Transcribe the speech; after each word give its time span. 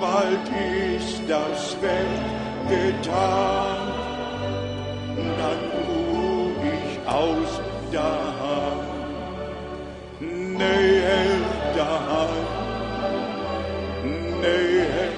bald 0.00 0.48
ist 0.96 1.22
das 1.28 1.76
Werk 1.80 2.26
getan, 2.68 3.92
dann 5.38 5.62
ich 6.62 7.08
aus 7.08 7.60
daheim, 7.92 8.80
näher 10.20 11.40
daheim, 11.76 12.46
näher 14.40 15.12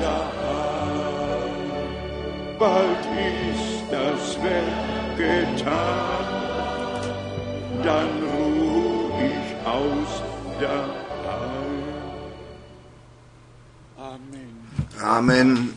daheim. 0.00 1.54
Bald 2.58 3.04
ist 3.30 3.84
das 3.90 4.38
Werk 4.42 5.16
getan, 5.16 6.13
Amen. 15.14 15.68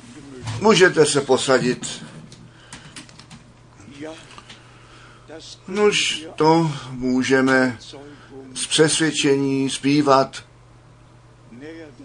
Můžete 0.62 1.06
se 1.06 1.22
posadit. 1.22 2.06
Nož 5.68 6.26
to 6.36 6.72
můžeme 6.92 7.78
z 8.54 8.68
přesvědčení 8.68 9.70
zpívat 9.70 10.44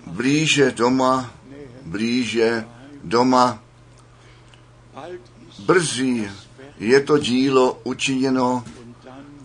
blíže 0.06 0.70
doma, 0.70 1.30
blíže 1.82 2.64
doma. 3.04 3.62
Brzy 5.66 6.30
je 6.78 7.00
to 7.00 7.18
dílo 7.18 7.80
učiněno 7.84 8.64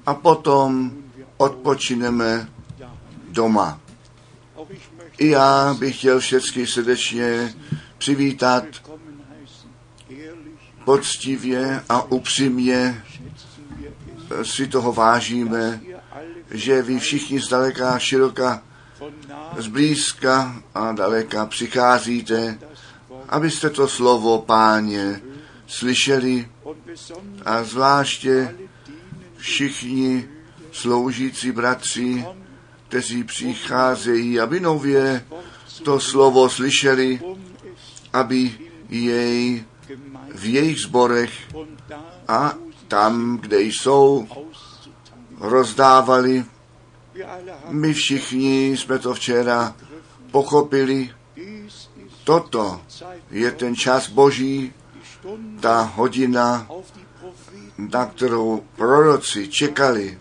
a 0.06 0.14
potom 0.14 0.92
odpočineme 1.38 2.50
doma. 3.30 3.87
I 5.18 5.28
já 5.28 5.74
bych 5.80 5.98
chtěl 5.98 6.20
všechny 6.20 6.68
srdečně 6.68 7.54
přivítat 7.98 8.64
poctivě 10.86 11.84
a 11.90 12.12
upřímně 12.12 13.04
es, 14.42 14.52
si 14.52 14.68
toho 14.68 14.94
vážíme, 14.94 15.82
že 16.52 16.82
vy 16.82 17.00
všichni 17.00 17.40
zdaleka 17.40 18.00
široka, 18.00 18.64
zblízka 19.58 20.64
a 20.76 20.92
daleka 20.92 21.46
přicházíte, 21.46 22.60
abyste 23.30 23.70
to 23.70 23.88
slovo 23.88 24.42
páně 24.42 25.22
slyšeli 25.68 26.48
a 27.46 27.64
zvláště 27.64 28.56
všichni 29.38 30.28
sloužící 30.72 31.52
bratři, 31.52 32.26
kteří 32.88 33.24
přicházejí, 33.24 34.40
aby 34.40 34.60
nově 34.60 35.26
to 35.84 36.00
slovo 36.00 36.50
slyšeli, 36.50 37.20
aby 38.14 38.56
jej 38.90 39.66
v 40.36 40.46
jejich 40.46 40.80
zborech 40.80 41.32
a 42.28 42.54
tam, 42.88 43.38
kde 43.38 43.62
jsou, 43.62 44.28
rozdávali. 45.40 46.46
My 47.70 47.94
všichni 47.94 48.78
jsme 48.78 49.00
to 49.00 49.14
včera 49.14 49.76
pochopili. 50.32 51.10
Toto 52.24 52.82
je 53.32 53.52
ten 53.52 53.76
čas 53.76 54.10
boží, 54.10 54.74
ta 55.60 55.82
hodina, 55.82 56.68
na 57.78 58.06
kterou 58.06 58.64
proroci 58.76 59.48
čekali, 59.48 60.20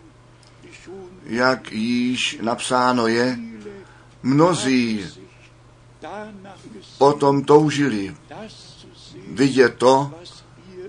jak 1.27 1.72
již 1.72 2.38
napsáno 2.42 3.06
je, 3.06 3.38
mnozí 4.22 5.06
potom 6.98 7.44
toužili 7.44 8.16
vidět 9.28 9.75
to, 9.75 10.10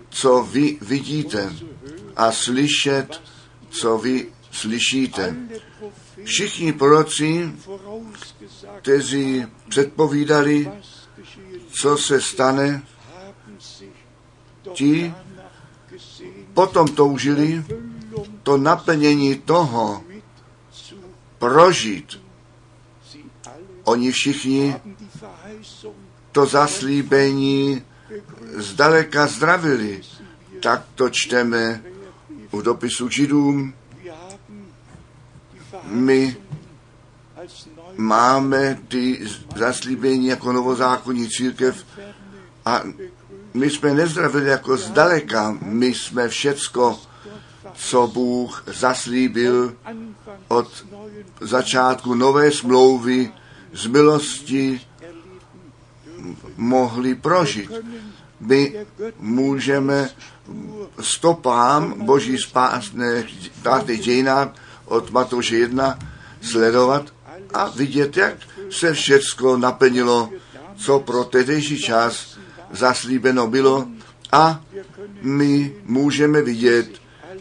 co 0.09 0.43
vy 0.43 0.77
vidíte 0.81 1.53
a 2.15 2.31
slyšet, 2.31 3.21
co 3.69 3.97
vy 3.97 4.31
slyšíte. 4.51 5.35
Všichni 6.23 6.73
proroci, 6.73 7.51
kteří 8.81 9.45
předpovídali, 9.69 10.71
co 11.71 11.97
se 11.97 12.21
stane, 12.21 12.83
Ti 14.73 15.13
potom 16.53 16.87
toužili 16.87 17.65
to 18.43 18.57
naplnění 18.57 19.35
toho 19.35 20.03
prožít. 21.39 22.21
Oni 23.83 24.11
všichni 24.11 24.75
to 26.31 26.45
zaslíbení 26.45 27.81
zdaleka 28.55 29.27
zdravili. 29.27 30.01
Tak 30.61 30.85
to 30.95 31.09
čteme 31.09 31.83
u 32.51 32.61
dopisu 32.61 33.09
židům. 33.09 33.73
My 35.83 36.37
máme 37.97 38.79
ty 38.87 39.27
zaslíbení 39.55 40.27
jako 40.27 40.51
novozákonní 40.51 41.29
církev 41.29 41.85
a 42.65 42.83
my 43.53 43.69
jsme 43.69 43.93
nezdravili 43.93 44.49
jako 44.49 44.77
zdaleka. 44.77 45.57
My 45.61 45.87
jsme 45.87 46.29
všecko, 46.29 46.99
co 47.73 48.07
Bůh 48.07 48.63
zaslíbil 48.67 49.75
od 50.47 50.85
začátku 51.41 52.13
nové 52.13 52.51
smlouvy 52.51 53.31
z 53.73 53.88
milosti 53.88 54.81
mohli 56.57 57.15
prožit. 57.15 57.69
können. 57.69 58.17
My 58.39 58.85
můžeme 59.19 60.09
stopám 61.01 62.05
Boží 62.05 62.38
spásné 62.38 63.23
spásné 63.59 63.97
dějinách 63.97 64.49
od 64.85 65.11
Matouše 65.11 65.55
1 65.55 65.99
sledovat 66.41 67.13
a 67.53 67.69
vidět, 67.69 68.17
jak 68.17 68.33
se 68.69 68.94
všecko 68.94 69.57
naplnilo, 69.57 70.29
co 70.75 70.99
pro 70.99 71.23
tehdejší 71.23 71.81
čas 71.81 72.38
zaslíbeno 72.71 73.47
bylo 73.47 73.88
a 74.31 74.63
my 75.21 75.75
můžeme 75.83 76.41
vidět, 76.41 76.89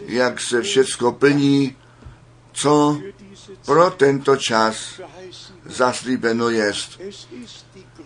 jak 0.06 0.40
se 0.40 0.62
všecko 0.62 1.12
plní, 1.12 1.76
co 2.56 3.00
pro 3.64 3.90
tento 3.90 4.36
čas 4.36 5.00
zaslíbeno 5.66 6.48
jest. 6.48 7.00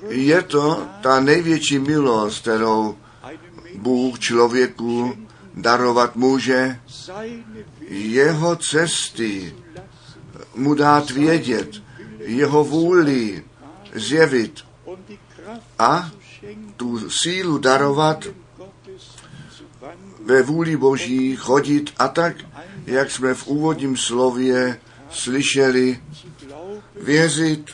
Je 0.09 0.43
to 0.43 0.87
ta 1.03 1.21
největší 1.21 1.79
milost, 1.79 2.43
kterou 2.43 2.97
Bůh 3.75 4.19
člověku 4.19 5.17
darovat 5.55 6.17
může, 6.17 6.81
jeho 7.89 8.57
cesty 8.57 9.55
mu 10.55 10.75
dát 10.75 11.11
vědět, 11.11 11.71
jeho 12.19 12.65
vůli 12.65 13.45
zjevit 13.95 14.61
a 15.79 16.11
tu 16.77 17.11
sílu 17.11 17.59
darovat 17.59 18.25
ve 20.25 20.43
vůli 20.43 20.77
Boží 20.77 21.37
chodit 21.37 21.93
a 21.99 22.09
tak, 22.09 22.37
jak 22.91 23.11
jsme 23.11 23.35
v 23.35 23.47
úvodním 23.47 23.97
slově 23.97 24.81
slyšeli, 25.11 26.01
věřit 27.01 27.71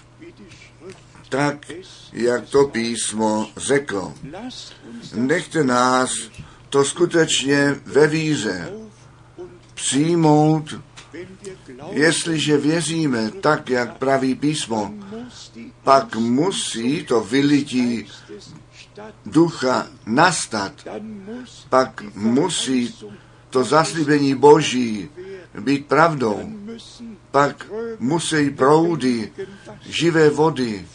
tak, 1.28 1.66
jak 2.12 2.48
to 2.48 2.64
písmo 2.64 3.50
řeklo. 3.56 4.14
Nechte 5.14 5.64
nás 5.64 6.14
to 6.70 6.84
skutečně 6.84 7.76
ve 7.84 8.06
víře 8.06 8.72
přijmout, 9.74 10.74
jestliže 11.90 12.56
věříme 12.56 13.30
tak, 13.30 13.70
jak 13.70 13.98
praví 13.98 14.34
písmo, 14.34 14.94
pak 15.82 16.16
musí 16.16 17.04
to 17.04 17.20
vylití 17.20 18.06
ducha 19.26 19.86
nastat, 20.06 20.72
pak 21.68 22.02
musí 22.14 22.94
to 23.56 23.64
zaslíbení 23.64 24.34
Boží 24.34 25.08
být 25.60 25.86
pravdou, 25.86 26.52
pak 27.30 27.66
musí 27.98 28.50
proudy 28.50 29.32
živé 29.88 30.30
vody 30.30 30.86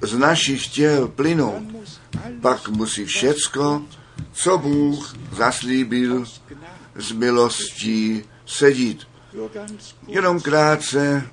z 0.00 0.18
našich 0.18 0.66
těl 0.68 1.08
plynout, 1.08 1.62
pak 2.40 2.68
musí 2.68 3.04
všecko, 3.04 3.82
co 4.32 4.58
Bůh 4.58 5.16
zaslíbil 5.36 6.24
z 6.94 7.12
milostí 7.12 8.24
sedít. 8.46 9.08
Jenom 10.06 10.40
krátce 10.40 11.28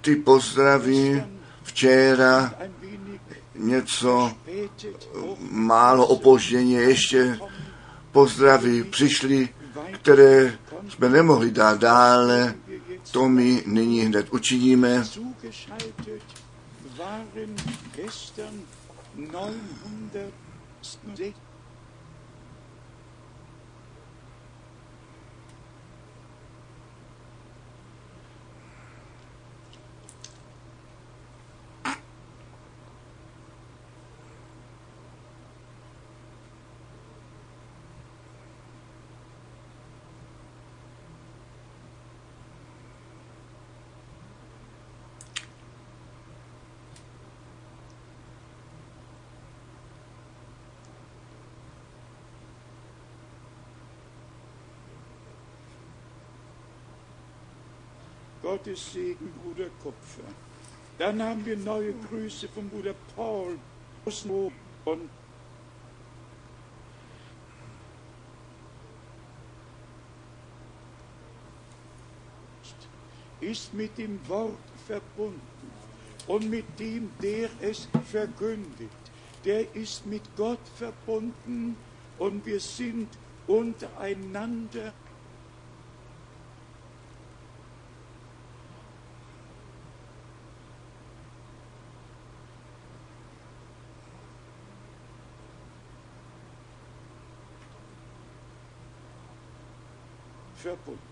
ty 0.00 0.16
pozdravy 0.16 1.24
včera 1.62 2.54
něco 3.54 4.32
málo 5.50 6.06
opožděně 6.06 6.80
ještě 6.80 7.38
pozdravy 8.18 8.84
přišly, 8.84 9.48
které 9.92 10.58
jsme 10.88 11.08
nemohli 11.08 11.50
dát 11.50 11.78
dále. 11.78 12.54
To 13.10 13.28
my 13.28 13.62
nyní 13.66 14.00
hned 14.00 14.26
učiníme. 14.30 15.04
Gottes 58.48 58.94
Segen, 58.94 59.30
Bruder 59.42 59.68
Kupfer. 59.82 60.22
Dann 60.96 61.22
haben 61.22 61.44
wir 61.44 61.54
neue 61.54 61.92
Grüße 61.92 62.48
von 62.48 62.66
Bruder 62.70 62.94
Paul 63.14 63.58
und 64.86 65.10
ist 73.42 73.74
mit 73.74 73.98
dem 73.98 74.18
Wort 74.26 74.56
verbunden 74.86 75.42
und 76.26 76.48
mit 76.48 76.64
dem, 76.78 77.10
der 77.22 77.50
es 77.60 77.86
verkündigt. 78.10 79.04
Der 79.44 79.74
ist 79.76 80.06
mit 80.06 80.22
Gott 80.38 80.66
verbunden 80.74 81.76
und 82.18 82.46
wir 82.46 82.60
sind 82.60 83.08
untereinander 83.46 84.94
heute 100.68 101.08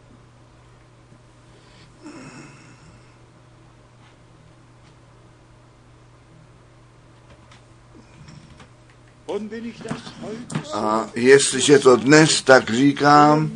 A 10.73 11.11
jestliže 11.15 11.79
to 11.79 11.97
dnes 11.97 12.43
tak 12.43 12.71
říkám, 12.71 13.51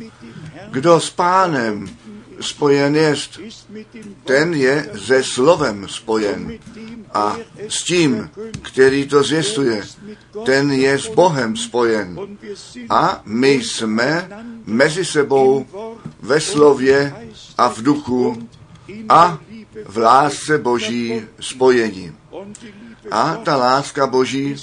kdo 0.71 0.99
s 0.99 1.09
pánem 1.09 1.97
spojen 2.41 2.95
jest, 2.95 3.39
ten 4.23 4.53
je 4.53 4.89
se 5.05 5.23
slovem 5.23 5.87
spojen. 5.87 6.59
A 7.13 7.37
s 7.67 7.83
tím, 7.83 8.29
který 8.61 9.07
to 9.07 9.23
zvěstuje, 9.23 9.83
ten 10.45 10.71
je 10.71 10.99
s 10.99 11.07
Bohem 11.07 11.57
spojen. 11.57 12.19
A 12.89 13.21
my 13.25 13.51
jsme 13.51 14.29
mezi 14.65 15.05
sebou 15.05 15.65
ve 16.21 16.39
slově 16.39 17.13
a 17.57 17.69
v 17.69 17.81
duchu 17.81 18.47
a 19.09 19.39
v 19.85 19.97
lásce 19.97 20.57
Boží 20.57 21.21
spojení. 21.39 22.15
A 23.11 23.35
ta 23.35 23.57
láska 23.57 24.07
Boží 24.07 24.55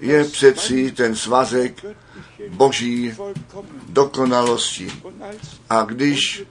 je 0.00 0.24
přeci 0.24 0.92
ten 0.92 1.16
svazek 1.16 1.84
Boží 2.48 3.14
dokonalosti. 3.88 4.92
A 5.70 5.82
když 5.82 6.42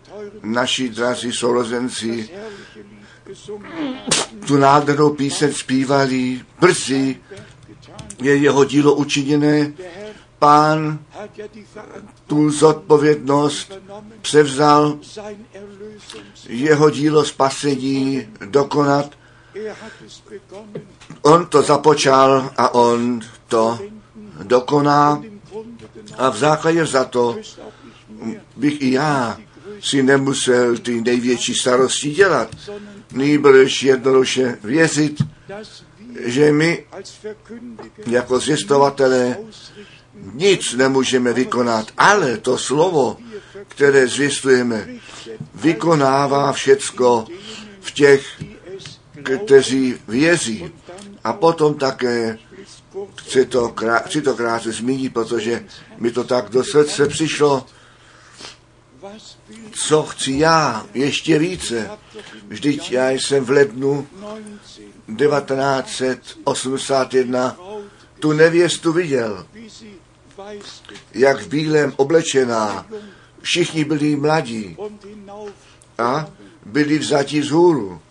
naši 0.43 0.89
drazí 0.89 1.31
sourozenci 1.31 2.29
tu 4.47 4.57
nádhernou 4.57 5.09
píseň 5.09 5.53
zpívali, 5.53 6.41
brzy 6.59 7.19
je 8.21 8.35
jeho 8.35 8.65
dílo 8.65 8.95
učiněné, 8.95 9.73
pán 10.41 10.99
tu 12.27 12.49
zodpovědnost 12.49 13.73
převzal 14.21 14.97
jeho 16.49 16.89
dílo 16.89 17.25
spasení 17.25 18.27
dokonat. 18.45 19.11
On 21.21 21.45
to 21.45 21.61
započal 21.61 22.49
a 22.57 22.73
on 22.73 23.19
to 23.47 23.79
dokoná. 24.43 25.23
A 26.17 26.29
v 26.29 26.37
základě 26.37 26.85
za 26.85 27.05
to 27.05 27.35
bych 28.57 28.81
i 28.81 28.91
já 28.91 29.37
si 29.81 30.03
nemusel 30.03 30.77
ty 30.77 31.01
největší 31.01 31.53
starosti 31.53 32.11
dělat. 32.11 32.49
Nýbrž 33.11 33.83
jednoduše 33.83 34.57
věřit, 34.63 35.21
že 36.19 36.51
my 36.51 36.85
jako 38.07 38.39
zvěstovatelé 38.39 39.37
nic 40.33 40.73
nemůžeme 40.73 41.33
vykonat, 41.33 41.91
ale 41.97 42.37
to 42.37 42.57
slovo, 42.57 43.17
které 43.67 44.07
zvěstujeme, 44.07 44.87
vykonává 45.55 46.51
všecko 46.51 47.25
v 47.81 47.91
těch, 47.91 48.43
kteří 49.45 49.95
věří. 50.07 50.71
A 51.23 51.33
potom 51.33 51.73
také 51.73 52.37
chci 53.15 53.45
to, 53.45 53.69
krá, 53.69 53.99
chci 53.99 54.21
to 54.21 54.33
krátce 54.33 54.71
zmínit, 54.71 55.13
protože 55.13 55.65
mi 55.97 56.11
to 56.11 56.23
tak 56.23 56.49
do 56.49 56.63
srdce 56.63 57.07
přišlo, 57.07 57.65
co 59.71 60.03
chci 60.03 60.31
já 60.31 60.85
ještě 60.93 61.39
více. 61.39 61.89
Vždyť 62.47 62.91
já 62.91 63.09
jsem 63.09 63.45
v 63.45 63.49
lednu 63.49 64.07
19 65.07 65.87
1981 65.87 67.49
Braut, 67.49 67.83
tu 68.19 68.33
nevěstu 68.33 68.93
viděl, 68.93 69.45
jak 71.13 71.41
v 71.41 71.47
bílém 71.47 71.93
oblečená. 71.95 72.87
Všichni 73.41 73.85
byli 73.85 74.15
mladí 74.15 74.77
a 75.97 76.27
byli 76.65 76.99
vzati 76.99 77.43
z 77.43 77.51
hůru. 77.51 78.01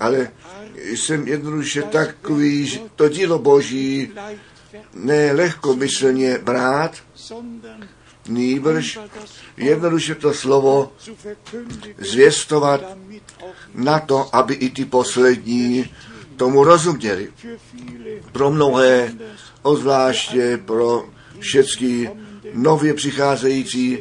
Ale 0.00 0.30
jsem 0.74 1.28
jednoduše 1.28 1.82
takový, 1.82 2.66
že 2.66 2.80
to 2.96 3.08
dílo 3.08 3.38
Boží 3.38 4.12
leichtfertig, 4.14 4.54
ne 4.94 5.32
lehkomyslně 5.32 6.38
brát, 6.38 7.02
nýbrž 8.28 8.98
jednoduše 9.56 10.14
to 10.14 10.34
slovo 10.34 10.92
zvěstovat 11.98 12.80
na 13.74 13.98
to, 13.98 14.36
aby 14.36 14.54
i 14.54 14.70
ty 14.70 14.84
poslední 14.84 15.90
tomu 16.36 16.64
rozuměli. 16.64 17.32
Pro 18.32 18.50
mnohé, 18.50 19.14
ozvláště 19.62 20.60
pro 20.64 21.08
všechny 21.38 22.10
nově 22.52 22.94
přicházející, 22.94 23.98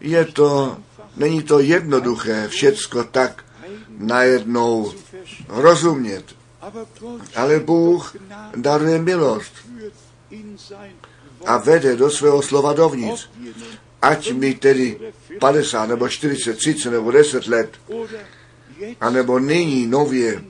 je 0.00 0.24
to, 0.24 0.76
není 1.16 1.42
to 1.42 1.60
jednoduché 1.60 2.48
všecko 2.48 3.04
tak 3.04 3.44
najednou 3.98 4.92
rozumět. 5.48 6.24
Ale 7.36 7.60
Bůh 7.60 8.16
daruje 8.56 8.98
milost 8.98 9.52
a 11.46 11.56
vede 11.56 11.96
do 11.96 12.10
svého 12.10 12.42
slova 12.42 12.72
dovnitř. 12.72 13.28
Ať 14.02 14.32
mi 14.32 14.54
tedy 14.54 15.00
50 15.40 15.86
nebo 15.86 16.08
40, 16.08 16.54
30 16.54 16.90
nebo 16.90 17.10
10 17.10 17.46
let, 17.46 17.70
anebo 19.00 19.38
nyní 19.38 19.86
nově 19.86 20.44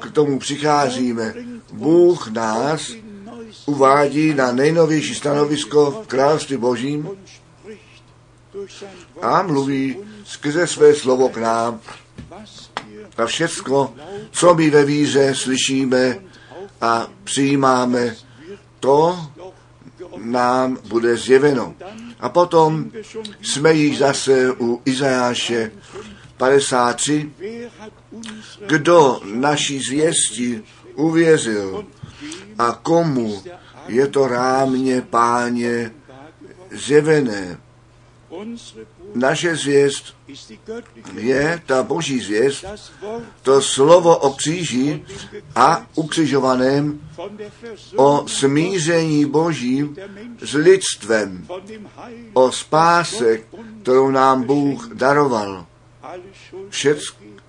k 0.00 0.10
tomu 0.10 0.38
přicházíme, 0.38 1.34
Bůh 1.72 2.28
nás 2.30 2.92
uvádí 3.66 4.34
na 4.34 4.52
nejnovější 4.52 5.14
stanovisko 5.14 5.90
v 5.90 6.06
království 6.06 6.56
božím 6.56 7.08
a 9.22 9.42
mluví 9.42 9.96
skrze 10.24 10.66
své 10.66 10.94
slovo 10.94 11.28
k 11.28 11.36
nám. 11.36 11.80
A 13.16 13.26
všecko, 13.26 13.94
co 14.30 14.54
my 14.54 14.70
ve 14.70 14.84
víře 14.84 15.34
slyšíme 15.34 16.18
a 16.80 17.08
přijímáme, 17.24 18.16
to 18.80 19.18
nám 20.16 20.78
bude 20.88 21.16
zjeveno. 21.16 21.74
A 22.20 22.28
potom 22.28 22.90
jsme 23.42 23.72
již 23.72 23.98
zase 23.98 24.52
u 24.52 24.82
Izajáše 24.84 25.70
53, 26.36 27.30
Wer 27.38 27.70
hat 27.78 27.92
unsere 28.10 28.66
kdo 28.66 29.20
naší 29.24 29.80
zvěsti 29.80 30.62
uvěřil 30.94 31.86
a 32.58 32.72
komu 32.82 33.42
je 33.88 34.06
to 34.06 34.28
rámě 34.28 35.02
páně 35.02 35.90
zjevené. 36.70 37.58
Naše 39.14 39.56
zvěst 39.56 40.16
je 41.14 41.62
ta 41.66 41.82
boží 41.82 42.20
zvěst, 42.20 42.64
to 43.42 43.62
slovo 43.62 44.16
o 44.16 44.30
kříži 44.30 45.04
a 45.54 45.86
ukřižovaném, 45.94 47.00
o 47.96 48.24
smíření 48.28 49.24
božím 49.24 49.96
s 50.40 50.54
lidstvem, 50.54 51.46
o 52.32 52.52
spáse, 52.52 53.38
kterou 53.82 54.10
nám 54.10 54.42
Bůh 54.42 54.88
daroval. 54.94 55.66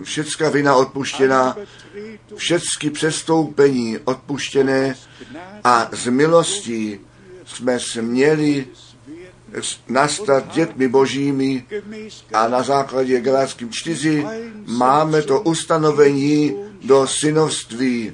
Všecka 0.02 0.50
vina 0.50 0.76
odpuštěná, 0.76 1.56
všecky 2.36 2.90
přestoupení 2.90 3.98
odpuštěné 3.98 4.94
a 5.64 5.88
z 5.92 6.08
milostí 6.08 7.00
jsme 7.46 7.80
směli 7.80 8.66
nastat 9.88 10.54
dětmi 10.54 10.88
božími 10.88 11.66
a 12.32 12.48
na 12.48 12.62
základě 12.62 13.20
Galáckým 13.20 13.70
4 13.72 14.26
máme 14.66 15.22
to 15.22 15.40
ustanovení 15.40 16.54
do 16.82 17.06
synovství. 17.06 18.12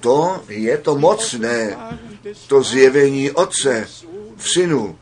To 0.00 0.42
je 0.48 0.78
to 0.78 0.98
mocné, 0.98 1.76
to 2.46 2.62
zjevení 2.62 3.30
Otce 3.30 3.88
v 4.36 4.48
synu. 4.48 4.98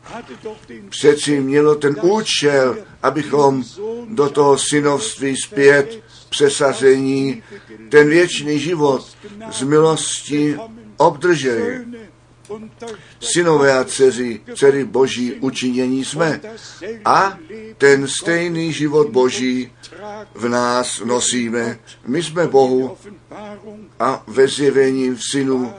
Přeci 0.89 1.39
mělo 1.39 1.75
ten 1.75 1.95
účel, 2.01 2.77
abychom 3.03 3.63
do 4.09 4.29
toho 4.29 4.57
synovství 4.57 5.37
zpět 5.37 6.03
přesazení, 6.29 7.43
ten 7.89 8.09
věčný 8.09 8.59
život 8.59 9.07
z 9.51 9.63
milosti 9.63 10.57
obdrželi. 10.97 11.85
Synové 13.19 13.73
a 13.77 13.83
dceři, 13.83 14.41
dcery 14.55 14.85
boží 14.85 15.33
učinění 15.33 16.05
jsme. 16.05 16.41
A 17.05 17.37
ten 17.77 18.07
stejný 18.07 18.73
život 18.73 19.09
boží 19.09 19.71
v 20.33 20.49
nás 20.49 20.99
nosíme. 20.99 21.79
My 22.07 22.23
jsme 22.23 22.47
Bohu 22.47 22.97
a 23.99 24.23
ve 24.27 24.47
zjevení 24.47 25.09
v 25.09 25.21
synu. 25.31 25.73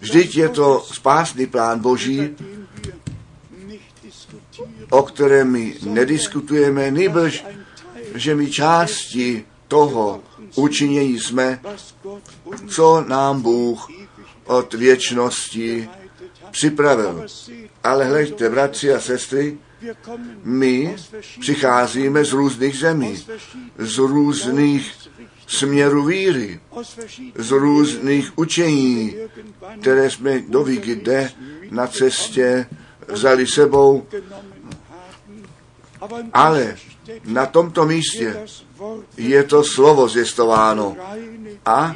Vždyť 0.00 0.36
je 0.36 0.48
to 0.48 0.84
spásný 0.92 1.46
plán 1.46 1.80
boží, 1.80 2.36
o 4.90 5.02
kterém 5.02 5.50
my 5.50 5.76
nediskutujeme, 5.82 6.90
nejbrž, 6.90 7.44
že 8.14 8.34
my 8.34 8.50
části 8.50 9.44
toho 9.68 10.22
učinění 10.54 11.20
jsme, 11.20 11.60
co 12.68 13.04
nám 13.08 13.42
Bůh 13.42 13.88
od 14.52 14.74
věčnosti 14.74 15.88
připravil. 16.50 17.26
Ale 17.84 18.04
hleďte, 18.04 18.50
bratři 18.50 18.92
a 18.92 19.00
sestry, 19.00 19.58
my 20.44 20.96
přicházíme 21.40 22.24
z 22.24 22.32
různých 22.32 22.78
zemí, 22.78 23.24
z 23.78 23.98
různých 23.98 24.92
směrů 25.46 26.04
víry, 26.04 26.60
z 27.36 27.50
různých 27.50 28.38
učení, 28.38 29.14
které 29.80 30.10
jsme 30.10 30.42
do 30.48 30.64
kde 30.64 31.30
na 31.70 31.86
cestě 31.86 32.66
vzali 33.08 33.46
sebou. 33.46 34.06
Ale 36.32 36.76
na 37.24 37.46
tomto 37.46 37.86
místě 37.86 38.46
je 39.16 39.44
to 39.44 39.64
slovo 39.64 40.08
zjistováno 40.08 40.96
a 41.66 41.94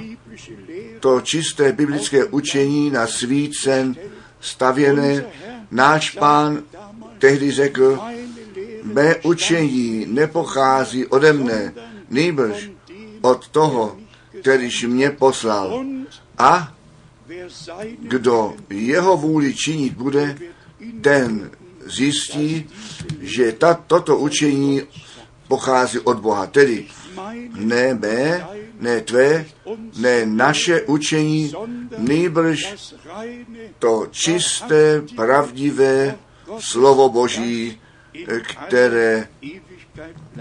to 1.00 1.20
čisté 1.20 1.72
biblické 1.72 2.24
učení 2.24 2.90
na 2.90 3.06
svícen 3.06 3.96
stavěné. 4.40 5.24
Náš 5.70 6.10
pán 6.10 6.62
tehdy 7.18 7.50
řekl, 7.50 8.00
mé 8.82 9.16
učení 9.16 10.06
nepochází 10.08 11.06
ode 11.06 11.32
mne, 11.32 11.72
nýbrž 12.10 12.70
od 13.20 13.48
toho, 13.48 13.96
kterýž 14.40 14.84
mě 14.84 15.10
poslal. 15.10 15.84
A 16.38 16.74
kdo 17.98 18.54
jeho 18.70 19.16
vůli 19.16 19.54
činit 19.54 19.92
bude, 19.92 20.38
ten 21.00 21.50
zjistí, 21.86 22.70
že 23.20 23.52
ta, 23.52 23.74
toto 23.74 24.18
učení 24.18 24.82
pochází 25.48 25.98
od 25.98 26.18
Boha. 26.18 26.46
Tedy 26.46 26.86
ne 27.54 27.94
mé, 27.94 28.46
ne 28.80 29.00
tvé, 29.00 29.46
ne 29.96 30.26
naše 30.26 30.82
učení, 30.82 31.52
nejbrž 31.98 32.74
to 33.78 34.06
čisté, 34.10 35.02
pravdivé 35.16 36.18
slovo 36.58 37.08
Boží, 37.08 37.80
které 38.42 39.28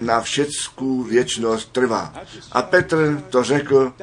na 0.02 0.22
všeckou 0.22 1.04
věčnost 1.04 1.72
trvá. 1.72 2.14
A 2.52 2.62
Petr 2.62 3.24
to 3.30 3.44
řekl, 3.44 3.94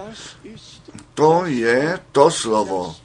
to 1.14 1.42
je 1.44 1.98
to 2.12 2.30
slovo, 2.30 2.96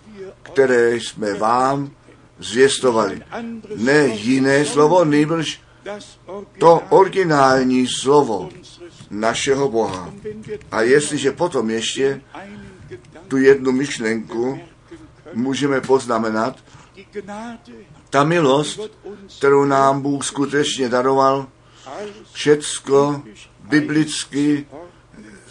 které 0.43 0.95
jsme 0.95 1.33
vám 1.33 1.91
zvěstovali. 2.39 3.21
Ne 3.75 4.07
jiné 4.07 4.65
slovo, 4.65 5.05
nejbrž 5.05 5.61
to 6.59 6.81
originální 6.89 7.87
slovo 7.87 8.49
našeho 9.09 9.69
Boha. 9.69 10.13
A 10.71 10.81
jestliže 10.81 11.31
potom 11.31 11.69
ještě 11.69 12.21
tu 13.27 13.37
jednu 13.37 13.71
myšlenku 13.71 14.59
můžeme 15.33 15.81
poznamenat, 15.81 16.55
ta 18.09 18.23
milost, 18.23 18.79
kterou 19.37 19.65
nám 19.65 20.01
Bůh 20.01 20.25
skutečně 20.25 20.89
daroval, 20.89 21.47
všecko 22.31 23.21
biblicky 23.69 24.67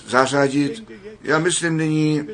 zařadit. 0.07 0.93
Já 1.23 1.39
myslím 1.39 1.77
nyní 1.77 2.29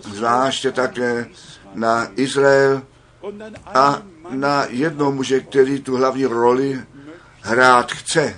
zvláště 0.00 0.72
také 0.72 1.26
na 1.74 2.08
Izrael 2.16 2.82
a 3.64 4.02
na 4.30 4.66
jednoho 4.68 5.12
muže, 5.12 5.40
který 5.40 5.80
tu 5.80 5.96
hlavní 5.96 6.26
roli 6.26 6.80
hrát 7.44 7.92
chce 7.92 8.36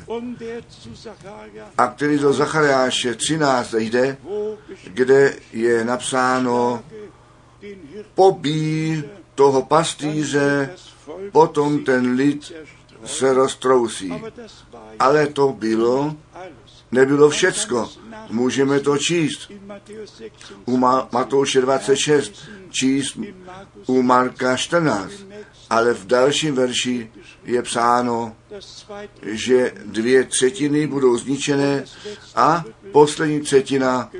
a 1.79 1.87
který 1.87 2.19
do 2.19 2.33
Zachariáše 2.33 3.15
13 3.15 3.75
jde, 3.75 4.17
kde 4.85 5.37
je 5.53 5.85
napsáno 5.85 6.85
pobí 8.15 9.05
toho 9.35 9.63
pastýře, 9.63 10.71
potom 11.33 11.85
ten 11.85 12.13
lid 12.13 12.53
se 13.05 13.35
roztrousí. 13.35 14.13
Ale 14.99 15.27
to 15.27 15.49
bylo, 15.49 16.15
nebylo 16.93 17.31
všecko. 17.31 17.91
Můžeme 18.31 18.81
to 18.81 18.99
číst. 18.99 19.51
U 20.65 20.77
Matouše 21.13 21.61
26, 21.61 22.49
číst 22.71 23.19
u 23.87 24.03
Marka 24.03 24.57
14. 24.57 25.13
Ale 25.71 25.95
v 25.95 26.07
dalším 26.07 26.55
verši 26.55 27.11
je 27.45 27.63
psáno, 27.63 28.37
že 29.23 29.73
dvě 29.85 30.25
třetiny 30.25 30.87
budou 30.87 31.19
zničené 31.19 31.85
a 32.35 32.65
poslední 32.93 33.41
třetina 33.41 34.11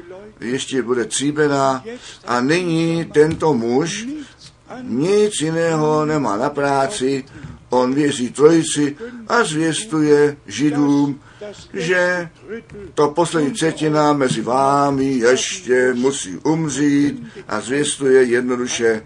ještě 0.41 0.83
bude 0.83 1.05
tříbená 1.05 1.85
a 2.27 2.41
nyní 2.41 3.05
tento 3.05 3.55
muž 3.55 4.07
nic 4.83 5.41
jiného 5.41 6.05
nemá 6.05 6.37
na 6.37 6.51
práci, 6.51 7.25
on 7.71 7.95
věří 7.95 8.31
trojici 8.31 8.97
a 9.29 9.45
zvěstuje 9.45 10.37
židům, 10.47 11.21
že 11.73 12.29
to 12.95 13.09
poslední 13.09 13.51
třetina 13.51 14.13
mezi 14.13 14.43
vámi 14.43 15.13
ještě 15.13 15.95
musí 15.95 16.37
umřít 16.37 17.27
a 17.49 17.61
zvěstuje 17.61 18.25
jednoduše 18.25 19.03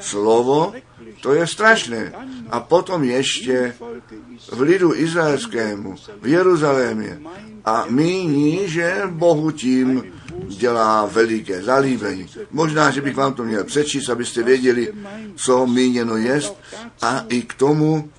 slovo, 0.00 0.72
to 1.20 1.34
je 1.34 1.46
strašné. 1.46 2.12
A 2.50 2.60
potom 2.60 3.04
ještě 3.04 3.74
v 4.52 4.60
lidu 4.60 4.94
izraelskému, 4.94 5.96
v 6.22 6.26
Jeruzalémě. 6.26 7.20
A 7.64 7.84
míní, 7.88 8.68
že 8.68 9.02
Bohu 9.06 9.50
tím 9.50 10.02
dělá 10.48 11.06
veliké 11.06 11.62
zalíbení. 11.62 12.26
Možná, 12.50 12.90
že 12.90 13.00
bych 13.00 13.16
vám 13.16 13.34
to 13.34 13.44
měl 13.44 13.64
přečíst, 13.64 14.08
abyste 14.08 14.42
věděli, 14.42 14.92
co 15.36 15.66
míněno 15.66 16.16
jest. 16.16 16.56
A 17.02 17.24
i 17.28 17.42
k 17.42 17.54
tomu 17.54 18.10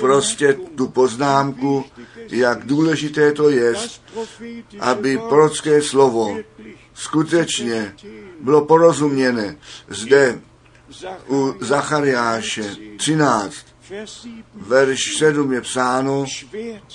prostě 0.00 0.56
tu 0.74 0.88
poznámku, 0.88 1.84
jak 2.30 2.66
důležité 2.66 3.32
to 3.32 3.50
je, 3.50 3.74
aby 4.80 5.18
prorocké 5.28 5.82
slovo 5.82 6.36
skutečně 6.94 7.94
bylo 8.40 8.64
porozuměné. 8.64 9.56
Zde 9.88 10.40
u 11.28 11.54
Zachariáše 11.60 12.76
13, 12.96 13.54
verš 14.54 15.16
7 15.18 15.52
je 15.52 15.60
psáno 15.60 16.24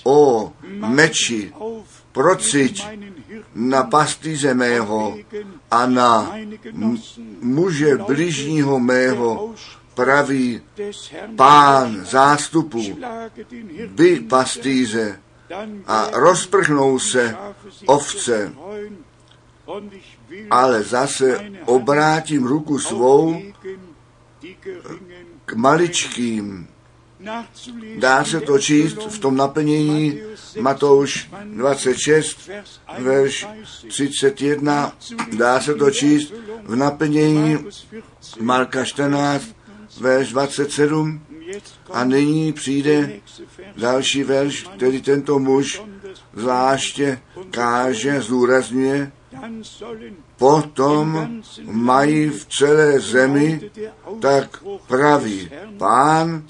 o 0.03 0.53
meči, 0.65 1.53
prociť 2.11 2.75
na 3.55 3.83
pastýře 3.83 4.53
mého 4.53 5.17
a 5.71 5.85
na 5.85 6.35
muže 7.41 7.97
bližního 7.97 8.79
mého 8.79 9.53
pravý 9.93 10.61
pán 11.35 12.05
zástupu, 12.05 12.97
by 13.87 14.19
pastýře 14.19 15.19
a 15.87 16.09
rozprchnou 16.13 16.99
se 16.99 17.35
ovce, 17.85 18.53
ale 20.49 20.83
zase 20.83 21.51
obrátím 21.65 22.45
ruku 22.45 22.79
svou 22.79 23.41
k 25.45 25.53
maličkým. 25.53 26.67
Dá 27.99 28.25
se 28.25 28.41
to 28.41 28.59
číst 28.59 28.97
v 29.09 29.19
tom 29.19 29.37
naplnění 29.37 30.21
Matouš 30.59 31.29
26, 31.43 32.49
verš 32.99 33.47
31. 33.89 34.97
Dá 35.37 35.61
se 35.61 35.75
to 35.75 35.91
číst 35.91 36.33
v 36.63 36.75
naplnění 36.75 37.57
Marka 38.39 38.85
14, 38.85 39.55
verš 39.99 40.29
27. 40.29 41.21
A 41.91 42.03
nyní 42.03 42.53
přijde 42.53 43.11
další 43.77 44.23
verš, 44.23 44.67
který 44.75 45.01
tento 45.01 45.39
muž 45.39 45.81
zvláště 46.33 47.19
káže, 47.51 48.21
zúrazňuje, 48.21 49.11
potom 50.37 51.41
mají 51.63 52.29
v 52.29 52.45
celé 52.45 52.99
zemi 52.99 53.71
tak 54.19 54.63
pravý 54.87 55.49
pán, 55.77 56.43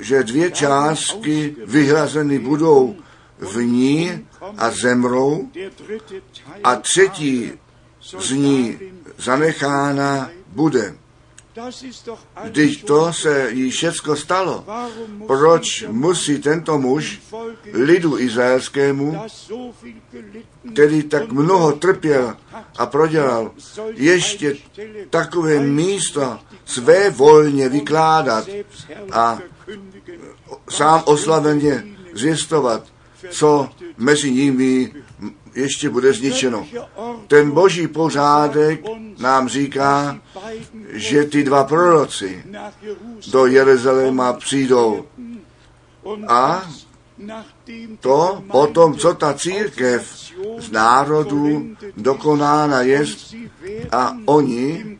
že 0.00 0.22
dvě 0.22 0.50
částky 0.50 1.56
vyhlazeny 1.66 2.38
budou 2.38 2.96
v 3.38 3.62
ní 3.62 4.26
a 4.56 4.70
zemrou 4.70 5.48
a 6.64 6.76
třetí 6.76 7.52
z 8.18 8.30
ní 8.30 8.78
zanechána 9.18 10.30
bude. 10.46 10.94
Když 12.44 12.76
to 12.76 13.12
se 13.12 13.50
jí 13.52 13.70
všecko 13.70 14.16
stalo, 14.16 14.64
proč 15.26 15.84
musí 15.88 16.38
tento 16.38 16.78
muž 16.78 17.20
lidu 17.72 18.18
izraelskému, 18.18 19.22
který 20.72 21.02
tak 21.02 21.32
mnoho 21.32 21.72
trpěl 21.72 22.36
a 22.78 22.86
prodělal, 22.86 23.50
ještě 23.94 24.56
takové 25.10 25.60
místo 25.60 26.38
své 26.64 27.10
volně 27.10 27.68
vykládat 27.68 28.48
a 29.12 29.38
sám 30.70 31.02
oslaveně 31.04 31.84
zjistovat, 32.14 32.84
co 33.30 33.68
mezi 33.96 34.30
nimi 34.30 34.92
ještě 35.58 35.90
bude 35.90 36.12
zničeno. 36.12 36.66
Ten 37.26 37.50
boží 37.50 37.88
pořádek 37.88 38.84
nám 39.18 39.48
říká, 39.48 40.20
že 40.88 41.24
ty 41.24 41.44
dva 41.44 41.64
proroci 41.64 42.44
do 43.32 43.46
Jeruzaléma 43.46 44.32
přijdou 44.32 45.04
a 46.28 46.70
to 48.00 48.42
potom, 48.52 48.94
co 48.94 49.14
ta 49.14 49.34
církev 49.34 50.28
z 50.58 50.70
národů 50.70 51.76
dokonána 51.96 52.82
je 52.82 53.04
a 53.92 54.16
oni 54.24 54.98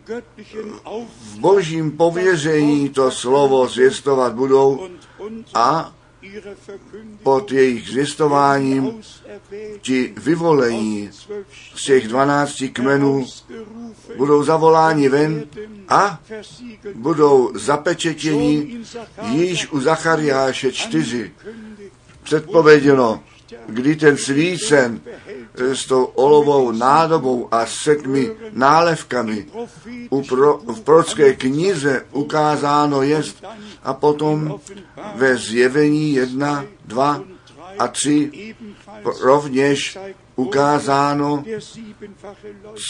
v 1.20 1.38
božím 1.38 1.90
pověření 1.90 2.88
to 2.88 3.10
slovo 3.10 3.68
zvěstovat 3.68 4.34
budou 4.34 4.88
a 5.54 5.92
pod 7.22 7.52
jejich 7.52 7.88
zvěstováním 7.88 9.02
ti 9.80 10.14
vyvolení 10.16 11.10
z 11.74 11.84
těch 11.84 12.08
dvanácti 12.08 12.68
kmenů 12.68 13.26
budou 14.16 14.42
zavoláni 14.42 15.08
ven 15.08 15.44
a 15.88 16.20
budou 16.94 17.52
zapečetěni 17.54 18.80
již 19.30 19.72
u 19.72 19.80
Zachariáše 19.80 20.72
čtyři. 20.72 21.32
Předpověděno, 22.22 23.22
kdy 23.68 23.96
ten 23.96 24.16
svícen 24.16 25.00
s 25.54 25.86
tou 25.86 26.04
olovou 26.04 26.72
nádobou 26.72 27.48
a 27.50 27.66
sedmi 27.66 28.30
nálevkami 28.52 29.46
u 30.10 30.22
pro, 30.22 30.58
v 30.58 30.80
prorocké 30.80 31.34
knize 31.34 32.04
ukázáno 32.12 33.02
jest 33.02 33.44
a 33.82 33.94
potom 33.94 34.60
ve 35.14 35.36
zjevení 35.36 36.12
jedna, 36.12 36.64
dva 36.84 37.22
a 37.78 37.88
tři 37.88 38.54
rovněž 39.20 39.98
ukázáno 40.36 41.44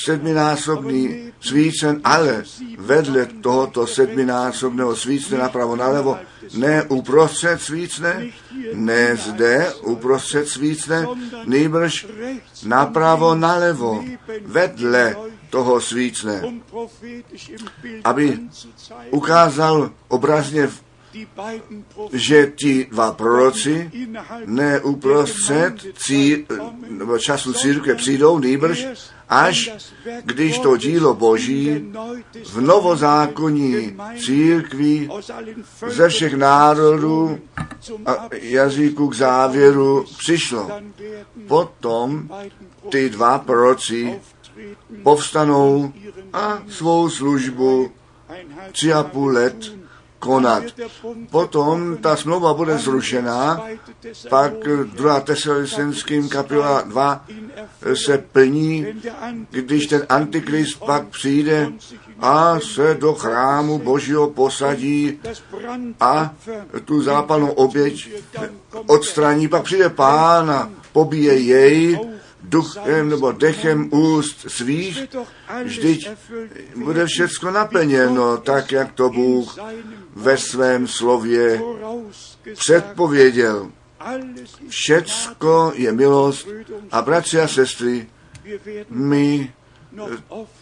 sedminásobný 0.05 1.33
svícen, 1.41 2.01
ale 2.05 2.45
vedle 2.79 3.27
tohoto 3.27 3.87
sedminásobného 3.87 4.97
svícne 4.97 5.39
napravo 5.39 5.77
nalevo, 5.77 6.19
ne 6.55 6.83
uprostřed 6.83 7.63
svícne, 7.63 8.27
ne 8.75 9.17
zde 9.17 9.73
uprostřed 9.83 10.49
svícne, 10.49 11.07
nejbrž 11.45 12.07
napravo 12.65 13.35
nalevo, 13.35 14.05
vedle 14.45 15.17
toho 15.51 15.81
svícne, 15.81 16.43
aby 18.05 18.39
ukázal 19.11 19.91
obrazně 20.09 20.67
v 20.67 20.88
že 22.13 22.53
ti 22.57 22.87
dva 22.91 23.13
proroci 23.13 23.91
ne 24.47 24.81
uprostřed 24.81 25.75
cí, 25.97 26.47
času 27.19 27.53
církve 27.53 27.95
přijdou, 27.95 28.39
nýbrž 28.39 28.87
až 29.29 29.71
když 30.25 30.59
to 30.59 30.77
dílo 30.77 31.15
Boží 31.15 31.93
v 32.45 32.61
novozákonní 32.61 33.97
církvi 34.25 35.09
ze 35.87 36.09
všech 36.09 36.35
národů 36.35 37.39
a 38.07 38.29
jazyků 38.33 39.09
k 39.09 39.15
závěru 39.15 40.05
přišlo. 40.19 40.71
Potom 41.49 42.29
ty 42.91 43.11
dva 43.11 43.39
proroci 43.39 44.21
povstanou 45.03 45.93
a 46.33 46.63
svou 46.69 47.11
službu 47.11 47.93
tři 48.73 48.93
a 48.93 49.03
půl 49.03 49.33
let 49.33 49.73
konat. 50.19 50.65
Potom 51.31 51.97
ta 51.97 52.17
smlouva 52.17 52.55
bude 52.55 52.79
zrušená, 52.79 53.63
pak 54.29 54.53
2. 54.95 55.21
Tesalonickým 55.21 56.29
kapitola 56.29 56.83
2 56.83 57.25
se 57.95 58.19
plní, 58.19 58.87
když 59.51 59.87
ten 59.87 60.07
antikrist 60.09 60.81
pak 60.81 61.07
přijde 61.07 61.73
a 62.21 62.61
se 62.61 62.95
do 62.95 63.15
chrámu 63.15 63.79
Božího 63.79 64.31
posadí 64.31 65.21
a 66.01 66.35
tu 66.85 67.03
zápalnou 67.03 67.51
oběť 67.51 68.09
odstraní, 68.87 69.49
pak 69.49 69.63
přijde 69.63 69.89
pán 69.89 70.51
a 70.51 70.71
pobije 70.93 71.39
jej, 71.39 71.99
duchem 72.43 73.09
nebo 73.09 73.33
dechem 73.33 73.89
úst 73.93 74.51
svých, 74.51 75.09
vždyť 75.65 76.09
bude 76.77 77.07
všecko 77.07 77.51
naplněno 77.51 78.37
tak, 78.37 78.73
jak 78.73 78.93
to 78.93 79.11
Bůh 79.11 79.59
ve 80.17 80.37
svém 80.37 80.89
slově 80.89 81.61
předpověděl. 82.55 83.71
Všecko 84.69 85.73
je 85.75 85.93
milost 85.93 86.49
a 86.91 87.03
bratři 87.03 87.41
a 87.41 87.49
sestry, 87.49 88.07
my 88.91 89.53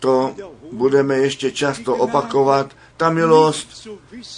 to 0.01 0.35
budeme 0.73 1.17
ještě 1.17 1.51
často 1.51 1.97
opakovat, 1.97 2.73
ta 2.97 3.11
milost 3.11 3.89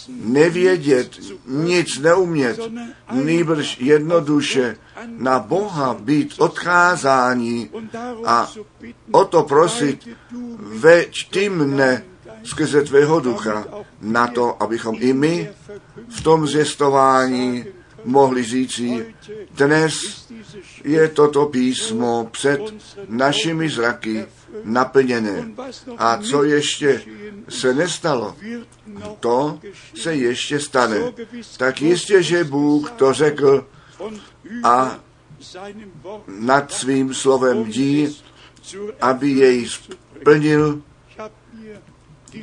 nevědět, 0.09 1.19
nic 1.47 1.99
neumět, 1.99 2.61
nýbrž 3.13 3.77
jednoduše 3.81 4.77
na 5.07 5.39
Boha 5.39 5.95
být 5.95 6.35
odcházání 6.39 7.71
a 8.25 8.51
o 9.13 9.25
to 9.25 9.43
prosit, 9.43 10.09
veď 10.61 11.31
ty 11.31 11.49
mne 11.49 12.05
skrze 12.45 12.83
tvého 12.83 13.21
ducha 13.21 13.65
na 14.01 14.27
to, 14.27 14.63
abychom 14.63 14.97
i 14.99 15.13
my 15.13 15.51
v 16.09 16.21
tom 16.23 16.47
zjistování 16.47 17.65
mohli 18.09 18.45
říci, 18.45 19.15
dnes 19.51 19.95
je 20.85 21.09
toto 21.09 21.47
písmo 21.47 22.29
před 22.33 22.61
našimi 23.09 23.69
zraky 23.71 24.27
naplněné. 24.65 25.49
A 25.99 26.17
co 26.17 26.45
ještě 26.45 27.03
se 27.49 27.75
nestalo, 27.75 28.37
to 29.21 29.61
se 29.95 30.15
ještě 30.15 30.61
stane. 30.61 31.13
Tak 31.57 31.83
jistě, 31.83 32.23
že 32.23 32.45
Bůh 32.45 32.91
to 32.91 33.13
řekl 33.13 33.67
a 34.65 34.99
nad 36.27 36.73
svým 36.73 37.15
slovem 37.15 37.65
dí, 37.65 38.17
aby 39.01 39.31
jej 39.31 39.69
splnil. 39.69 40.83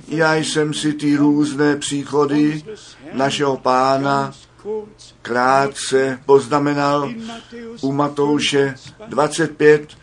Já 0.07 0.35
jsem 0.35 0.73
si 0.73 0.93
ty 0.93 1.15
různé 1.15 1.75
příchody 1.75 2.63
našeho 3.13 3.57
pána 3.57 4.33
krátce 5.25 6.19
poznamenal 6.25 7.09
u 7.81 7.91
Matouše 7.91 8.75
25. 9.07 9.97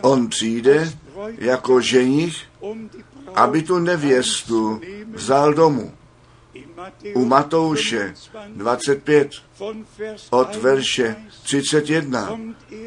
On 0.00 0.28
přijde 0.28 0.92
jako 1.38 1.80
ženich, 1.80 2.36
aby 3.34 3.62
tu 3.62 3.78
nevěstu 3.78 4.80
vzal 5.12 5.54
domů. 5.54 5.92
U 7.14 7.24
Matouše 7.24 8.14
25 8.48 9.30
od 10.30 10.56
verše 10.56 11.16
31 11.42 12.38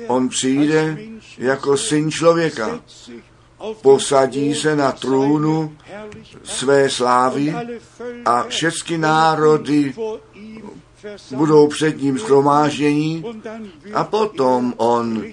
on 0.07 0.29
přijde 0.29 0.97
jako 1.38 1.77
syn 1.77 2.12
člověka, 2.12 2.81
posadí 3.81 4.55
se 4.55 4.75
na 4.75 4.91
trůnu 4.91 5.77
své 6.43 6.89
slávy 6.89 7.55
a 8.25 8.43
všechny 8.43 8.97
národy 8.97 9.93
budou 11.36 11.68
před 11.68 12.02
ním 12.02 12.20
schromáždění 12.20 13.24
a 13.94 14.04
potom 14.04 14.74
on 14.78 15.24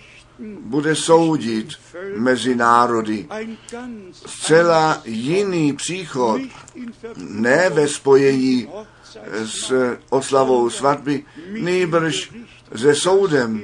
bude 0.61 0.95
soudit 0.95 1.69
mezi 2.17 2.55
národy. 2.55 3.29
Zcela 4.13 5.03
jiný 5.05 5.73
příchod, 5.73 6.41
ne 7.17 7.71
ve 7.71 7.89
spojení 7.89 8.69
s 9.45 9.97
oslavou 10.11 10.71
svatby, 10.71 11.25
nýbrž 11.61 12.33
se 12.77 12.95
soudem, 12.95 13.63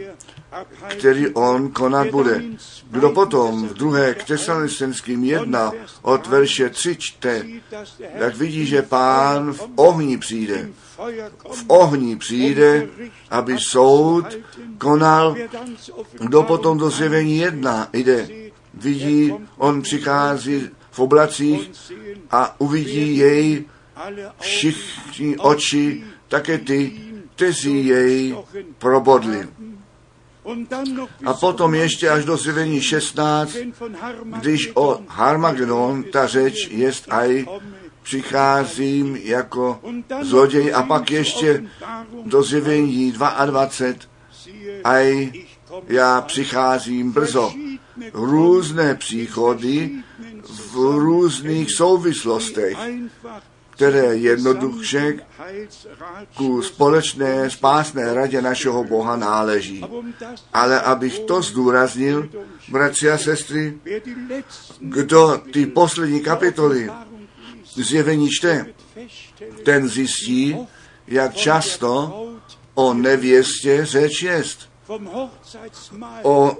který 0.88 1.28
on 1.28 1.70
konat 1.70 2.06
bude. 2.10 2.42
Kdo 2.90 3.10
potom 3.10 3.68
v 3.68 3.74
druhé 3.74 4.14
k 4.14 4.24
tesalonicenským 4.24 5.24
jedna 5.24 5.72
od 6.02 6.26
verše 6.26 6.70
3 6.70 6.96
čte, 6.96 7.44
tak 8.18 8.36
vidí, 8.36 8.66
že 8.66 8.82
pán 8.82 9.52
v 9.52 9.68
ohni 9.76 10.18
přijde. 10.18 10.68
V 11.50 11.64
ohni 11.66 12.16
přijde, 12.16 12.88
aby 13.30 13.58
soud 13.58 14.24
konal. 14.78 15.34
Kdo 16.12 16.42
potom 16.42 16.78
do 16.78 16.90
zjevení 16.90 17.38
jedna 17.38 17.88
jde, 17.92 18.28
vidí, 18.74 19.34
on 19.56 19.82
přichází 19.82 20.70
v 20.90 20.98
oblacích 20.98 21.70
a 22.30 22.60
uvidí 22.60 23.16
jej 23.16 23.64
všichni 24.40 25.36
oči, 25.36 26.04
také 26.28 26.58
ty, 26.58 26.92
kteří 27.34 27.86
jej 27.86 28.36
probodli. 28.78 29.48
A 31.24 31.34
potom 31.34 31.74
ještě 31.74 32.10
až 32.10 32.24
do 32.24 32.36
zjevení 32.36 32.80
16, 32.80 33.56
když 34.24 34.70
o 34.74 35.00
Harmagedon 35.08 36.04
ta 36.12 36.26
řeč 36.26 36.68
jest 36.70 37.12
aj 37.12 37.46
přicházím 38.02 39.16
jako 39.16 39.80
zloděj 40.22 40.74
a 40.74 40.82
pak 40.82 41.10
ještě 41.10 41.64
do 42.24 42.42
zjevení 42.42 43.12
22 43.12 43.68
aj 44.84 45.32
já 45.88 46.20
přicházím 46.20 47.12
brzo. 47.12 47.52
Různé 48.12 48.94
příchody 48.94 49.90
v 50.72 50.74
různých 50.98 51.70
souvislostech 51.70 52.78
které 53.74 54.16
jednoduše 54.16 55.14
ku 56.36 56.62
společné 56.62 57.50
spásné 57.50 58.14
radě 58.14 58.42
našeho 58.42 58.84
Boha 58.84 59.16
náleží. 59.16 59.84
Ale 60.52 60.80
abych 60.80 61.18
to 61.18 61.42
zdůraznil, 61.42 62.28
bratři 62.68 63.10
a 63.10 63.18
sestry, 63.18 63.78
kdo 64.80 65.42
ty 65.52 65.66
poslední 65.66 66.20
kapitoly 66.20 66.90
zjevení 67.74 68.30
čte, 68.30 68.66
ten 69.64 69.88
zjistí, 69.88 70.56
jak 71.06 71.34
často 71.34 72.20
o 72.74 72.94
nevěstě 72.94 73.86
řeč 73.86 74.22
jest. 74.22 74.68
O 76.22 76.56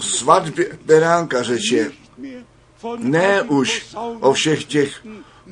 svatbě 0.00 0.78
beránka 0.84 1.42
řeč 1.42 1.72
je. 1.72 1.92
Ne 2.98 3.42
už 3.42 3.96
o 4.20 4.32
všech 4.32 4.64
těch 4.64 5.06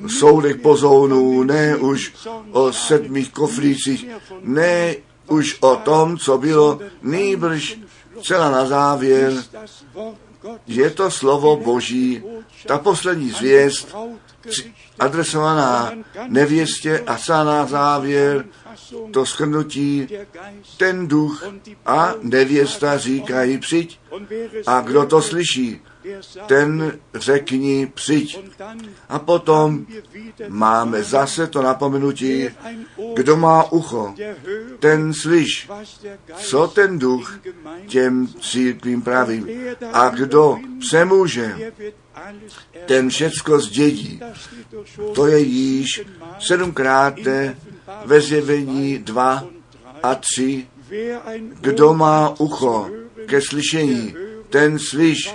soudech 0.08 0.56
pozounů, 0.56 1.42
ne 1.42 1.76
už 1.76 2.14
o 2.52 2.72
sedmých 2.72 3.32
koflících, 3.32 4.06
ne 4.42 4.94
už 5.26 5.56
o 5.60 5.76
tom, 5.76 6.18
co 6.18 6.38
bylo, 6.38 6.80
nýbrž 7.02 7.78
celá 8.22 8.50
na 8.50 8.66
závěr, 8.66 9.32
je 10.66 10.90
to 10.90 11.10
slovo 11.10 11.56
Boží, 11.56 12.22
ta 12.66 12.78
poslední 12.78 13.30
zvěst, 13.30 13.96
adresovaná 14.98 15.92
nevěstě 16.28 17.04
a 17.06 17.16
celá 17.16 17.44
na 17.44 17.66
závěr, 17.66 18.44
to 19.12 19.26
schrnutí, 19.26 20.08
ten 20.76 21.08
duch 21.08 21.44
a 21.86 22.14
nevěsta 22.22 22.98
říkají 22.98 23.58
přijď. 23.58 24.00
A 24.66 24.80
kdo 24.80 25.06
to 25.06 25.22
slyší, 25.22 25.80
ten 26.46 26.98
řekni 27.14 27.86
přijď. 27.94 28.38
A 29.08 29.18
potom 29.18 29.86
máme 30.48 31.02
zase 31.02 31.46
to 31.46 31.62
napomenutí, 31.62 32.48
kdo 33.14 33.36
má 33.36 33.72
ucho, 33.72 34.14
ten 34.78 35.14
slyš, 35.14 35.70
co 36.36 36.66
ten 36.66 36.98
duch 36.98 37.40
těm 37.86 38.28
církvím 38.40 39.02
praví. 39.02 39.46
A 39.92 40.08
kdo 40.08 40.58
přemůže, 40.80 41.72
ten 42.86 43.10
všecko 43.10 43.60
zdědí. 43.60 44.20
To 45.14 45.26
je 45.26 45.38
již 45.38 46.04
sedmkrát 46.38 47.14
ve 48.04 48.20
zjevení 48.20 48.98
dva 48.98 49.44
a 50.02 50.14
tři. 50.14 50.66
Kdo 51.60 51.94
má 51.94 52.34
ucho 52.38 52.90
ke 53.26 53.40
slyšení, 53.40 54.14
ten 54.50 54.78
slyš, 54.78 55.34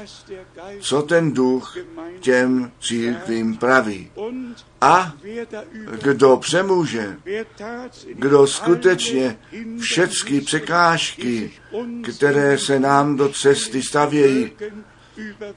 co 0.80 1.02
ten 1.02 1.32
duch 1.32 1.78
těm 2.20 2.72
církvím 2.82 3.58
praví. 3.58 4.12
A 4.82 5.14
kdo 6.02 6.38
přemůže, 6.38 7.18
kdo 8.14 8.48
skutečně 8.48 9.38
všechny 9.80 10.42
překážky, 10.42 11.52
které 12.04 12.58
se 12.58 12.80
nám 12.80 13.16
do 13.18 13.30
cesty 13.30 13.82
stavějí, 13.82 14.52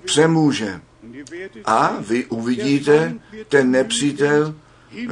přemůže. 0.05 0.81
A 1.64 1.97
vy 2.01 2.25
uvidíte, 2.25 3.14
ten 3.49 3.71
nepřítel 3.71 4.55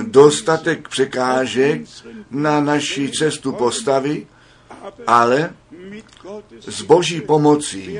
dostatek 0.02 0.88
překážek 0.88 1.82
na 2.30 2.60
naši 2.60 3.10
cestu 3.10 3.52
postavy, 3.52 4.26
ale 5.06 5.54
s 6.60 6.82
boží 6.82 7.20
pomocí 7.20 7.98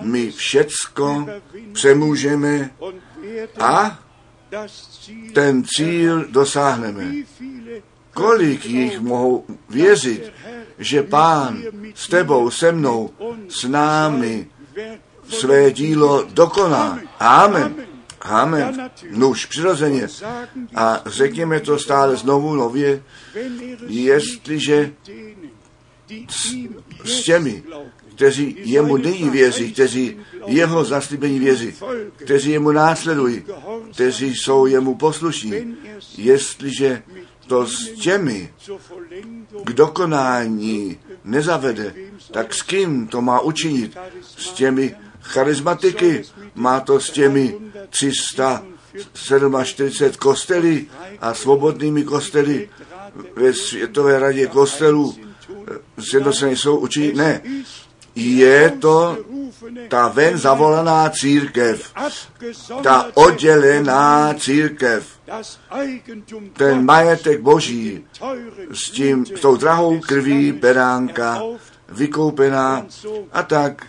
my 0.00 0.30
všecko 0.30 1.26
přemůžeme 1.72 2.70
a 3.60 4.00
ten 5.32 5.64
cíl 5.64 6.24
dosáhneme. 6.30 7.14
Kolik 8.14 8.66
jich 8.66 9.00
mohou 9.00 9.44
věřit, 9.68 10.32
že 10.78 11.02
pán 11.02 11.62
s 11.94 12.08
tebou, 12.08 12.50
se 12.50 12.72
mnou, 12.72 13.10
s 13.48 13.64
námi 13.64 14.48
své 15.28 15.70
dílo 15.70 16.24
dokoná. 16.32 17.00
Amen. 17.18 17.74
Amen. 18.20 18.90
Nuž, 19.10 19.46
přirozeně. 19.46 20.08
A 20.74 21.02
řekněme 21.06 21.60
to 21.60 21.78
stále 21.78 22.16
znovu 22.16 22.54
nově, 22.54 23.02
jestliže 23.86 24.92
s, 27.04 27.24
těmi, 27.24 27.62
kteří 28.14 28.56
jemu 28.58 28.96
nyní 28.96 29.30
věří, 29.30 29.72
kteří 29.72 30.16
jeho 30.46 30.84
zaslíbení 30.84 31.38
věří, 31.38 31.74
kteří 32.16 32.50
jemu 32.50 32.72
následují, 32.72 33.42
kteří 33.92 34.34
jsou 34.34 34.66
jemu 34.66 34.94
poslušní. 34.94 35.76
Jestliže 36.16 37.02
to 37.46 37.66
s 37.66 37.90
těmi 37.90 38.52
k 39.64 39.72
dokonání 39.72 40.98
nezavede, 41.24 41.94
tak 42.30 42.54
s 42.54 42.62
kým 42.62 43.06
to 43.06 43.22
má 43.22 43.40
učinit? 43.40 43.96
S 44.36 44.50
těmi 44.50 44.94
charizmatiky? 45.20 46.22
Má 46.54 46.80
to 46.80 47.00
s 47.00 47.10
těmi 47.10 47.54
347 47.90 49.62
kostely 50.18 50.86
a 51.20 51.34
svobodnými 51.34 52.04
kostely 52.04 52.68
ve 53.36 53.52
Světové 53.52 54.18
radě 54.18 54.46
kostelů 54.46 55.16
sjednocené 55.98 56.52
jsou 56.52 56.76
učení? 56.76 57.12
Ne. 57.12 57.40
Je 58.14 58.70
to 58.70 59.18
ta 59.88 60.08
ven 60.08 60.38
zavolaná 60.38 61.10
církev, 61.10 61.92
ta 62.82 63.10
oddělená 63.14 64.34
církev, 64.34 65.06
ten 66.52 66.84
majetek 66.84 67.40
boží 67.40 68.04
s, 68.72 68.90
tím, 68.90 69.26
s 69.26 69.40
tou 69.40 69.56
drahou 69.56 70.00
krví 70.00 70.52
beránka 70.52 71.42
vykoupená 71.88 72.86
a 73.32 73.42
tak 73.42 73.86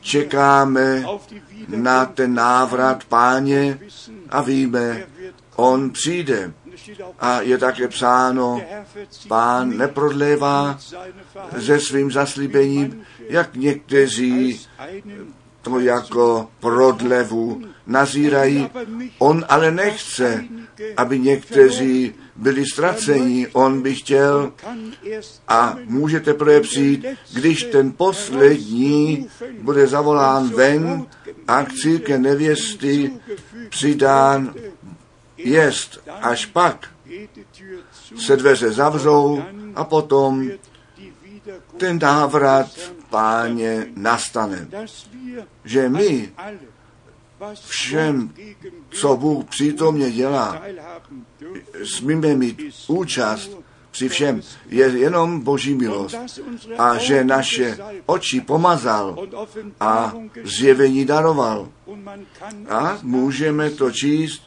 čekáme 0.00 1.04
na 1.68 2.06
ten 2.06 2.34
návrat 2.34 3.04
páně 3.04 3.78
a 4.28 4.42
víme, 4.42 5.06
on 5.56 5.90
přijde. 5.90 6.52
A 7.20 7.40
je 7.40 7.58
také 7.58 7.88
psáno, 7.88 8.62
pán 9.28 9.76
neprodlévá 9.76 10.78
se 11.58 11.80
svým 11.80 12.12
zaslíbením, 12.12 13.02
jak 13.28 13.56
někteří 13.56 14.60
to 15.62 15.78
jako 15.78 16.48
prodlevu 16.60 17.62
nazírají. 17.86 18.70
On 19.18 19.44
ale 19.48 19.70
nechce, 19.70 20.44
aby 20.96 21.18
někteří 21.18 22.14
byli 22.36 22.66
ztraceni. 22.66 23.48
On 23.52 23.82
by 23.82 23.94
chtěl 23.94 24.52
a 25.48 25.76
může 25.84 26.20
teprve 26.20 26.60
přijít, 26.60 27.06
když 27.32 27.64
ten 27.64 27.92
poslední 27.92 29.28
bude 29.60 29.86
zavolán 29.86 30.48
ven 30.48 31.06
a 31.48 31.64
k 31.64 31.72
círke 31.72 32.18
nevěsty 32.18 33.12
přidán 33.68 34.54
jest. 35.36 35.98
Až 36.08 36.46
pak 36.46 36.90
se 38.16 38.36
dveře 38.36 38.72
zavřou 38.72 39.42
a 39.74 39.84
potom 39.84 40.50
ten 41.76 41.98
návrat 41.98 42.70
páně 43.10 43.86
nastane. 43.96 44.68
Že 45.64 45.88
my 45.88 46.32
všem, 47.68 48.34
co 48.90 49.16
Bůh 49.16 49.44
přítomně 49.44 50.10
dělá, 50.10 50.62
smíme 51.84 52.34
mít 52.34 52.62
účast 52.86 53.50
při 53.90 54.08
všem, 54.08 54.42
je 54.68 54.86
jenom 54.86 55.40
boží 55.40 55.74
milost. 55.74 56.16
A 56.78 56.98
že 56.98 57.24
naše 57.24 57.78
oči 58.06 58.40
pomazal 58.40 59.28
a 59.80 60.14
zjevení 60.44 61.04
daroval. 61.04 61.68
A 62.68 62.98
můžeme 63.02 63.70
to 63.70 63.90
číst 63.90 64.42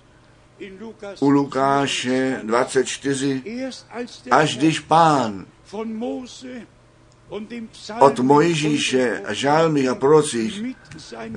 u 1.20 1.30
Lukáše 1.30 2.42
24, 2.44 3.44
až 4.32 4.58
když 4.58 4.80
pán 4.80 5.46
od 8.00 8.20
Mojžíše 8.20 9.22
a 9.26 9.34
žálmých 9.34 9.88
a 9.88 9.96
prorocích 9.96 10.64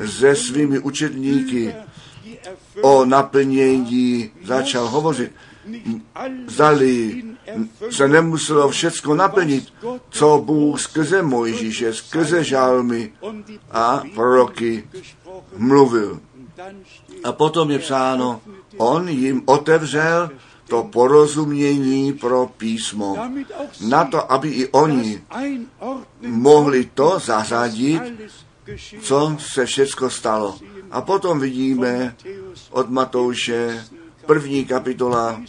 se 0.07 0.37
svými 0.37 0.79
učetníky 0.79 1.75
o 2.83 3.05
naplnění 3.05 4.31
začal 4.45 4.89
hovořit. 4.89 5.33
Zdali 6.47 7.23
se 7.91 8.09
nemuselo 8.09 8.69
všecko 8.69 9.15
naplnit, 9.15 9.73
co 10.11 10.43
Bůh 10.45 10.81
skrze 10.81 11.23
Mojžíše, 11.23 11.95
skrze 11.95 12.45
žálmy 12.45 13.13
a 13.71 14.03
proroky 14.15 14.85
mluvil. 15.57 16.21
A 17.25 17.33
potom 17.33 17.71
je 17.71 17.79
psáno, 17.79 18.41
on 18.77 19.09
jim 19.09 19.43
otevřel 19.47 20.31
to 20.69 20.83
porozumění 20.83 22.13
pro 22.13 22.47
písmo. 22.47 23.17
Na 23.89 24.05
to, 24.05 24.33
aby 24.33 24.49
i 24.49 24.69
oni 24.69 25.23
mohli 26.21 26.91
to 26.95 27.19
zařadit, 27.19 28.03
co 29.03 29.37
se 29.39 29.67
všecko 29.67 30.11
stalo. 30.11 30.59
A 30.91 31.01
potom 31.01 31.41
vidíme 31.41 32.17
od 32.71 32.91
Matouše 32.91 33.85
první 34.27 34.65
kapitola, 34.65 35.41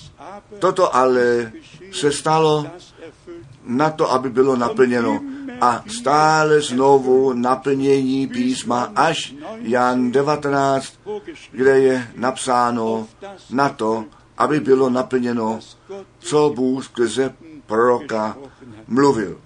toto 0.60 0.95
ale 0.95 1.52
se 1.91 2.12
stalo 2.12 2.65
na 3.65 3.89
to, 3.89 4.12
aby 4.12 4.30
bylo 4.30 4.56
naplněno. 4.56 5.21
A 5.62 5.84
stále 5.88 6.62
znovu 6.62 7.34
naplnění 7.34 8.28
písma 8.28 8.91
až 8.95 9.36
Jan 9.62 10.12
19, 10.12 10.93
kde 11.52 11.80
je 11.80 12.08
napsáno 12.15 13.08
na 13.50 13.69
to, 13.69 14.06
aby 14.38 14.60
bylo 14.60 14.89
naplněno, 14.89 15.60
co 16.19 16.54
Bůh 16.56 16.86
skrze 16.86 17.34
proroka 17.65 18.38
mluvil. 18.88 19.41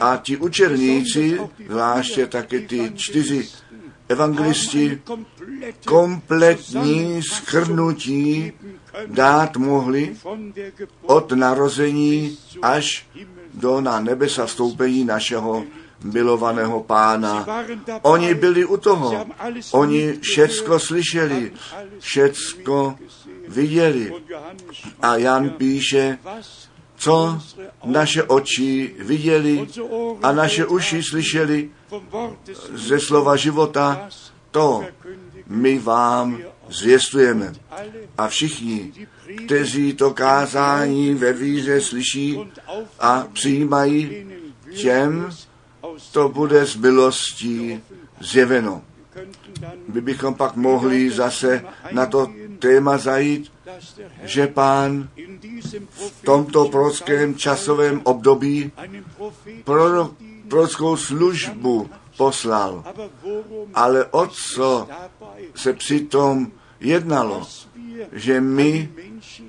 A 0.00 0.16
ti 0.16 0.36
učerníci, 0.36 1.40
zvláště 1.68 2.26
také 2.26 2.60
ty 2.60 2.92
čtyři 2.94 3.48
evangelisti, 4.08 5.02
kompletní 5.86 7.22
schrnutí 7.22 8.52
dát 9.06 9.56
mohli 9.56 10.16
od 11.02 11.32
narození 11.32 12.38
až 12.62 13.06
do 13.54 13.80
na 13.80 14.00
nebesa 14.00 14.46
vstoupení 14.46 15.04
našeho 15.04 15.64
milovaného 16.04 16.80
pána. 16.82 17.46
Oni 18.02 18.34
byli 18.34 18.64
u 18.64 18.76
toho. 18.76 19.26
Oni 19.72 20.12
všecko 20.20 20.78
slyšeli, 20.78 21.52
všecko 21.98 22.96
viděli. 23.48 24.12
A 25.02 25.16
Jan 25.16 25.50
píše, 25.50 26.18
co 26.96 27.40
naše 27.84 28.22
oči 28.22 28.94
viděli 28.98 29.66
a 30.22 30.32
naše 30.32 30.66
uši 30.66 31.02
slyšeli 31.02 31.70
ze 32.74 33.00
slova 33.00 33.36
života, 33.36 34.08
to 34.50 34.84
my 35.46 35.78
vám 35.78 36.38
zvěstujeme. 36.70 37.52
A 38.18 38.28
všichni, 38.28 38.92
kteří 39.44 39.92
to 39.92 40.10
kázání 40.10 41.14
ve 41.14 41.32
víře 41.32 41.80
slyší 41.80 42.38
a 43.00 43.26
přijímají, 43.32 44.26
těm 44.74 45.30
to 46.12 46.28
bude 46.28 46.66
z 46.66 46.76
milostí 46.76 47.80
zjeveno. 48.20 48.82
My 49.88 50.00
bychom 50.00 50.34
pak 50.34 50.56
mohli 50.56 51.10
zase 51.10 51.64
na 51.92 52.06
to 52.06 52.32
téma 52.58 52.98
zajít, 52.98 53.52
že 54.22 54.46
pán 54.46 55.08
v 55.90 56.22
tomto 56.24 56.68
prorockém 56.68 57.34
časovém 57.34 58.00
období 58.04 58.72
prorockou 60.48 60.96
službu 60.96 61.90
poslal. 62.16 62.84
Ale 63.74 64.04
o 64.04 64.26
co 64.26 64.88
se 65.54 65.72
přitom 65.72 66.52
jednalo? 66.80 67.46
Že 68.12 68.40
my 68.40 68.92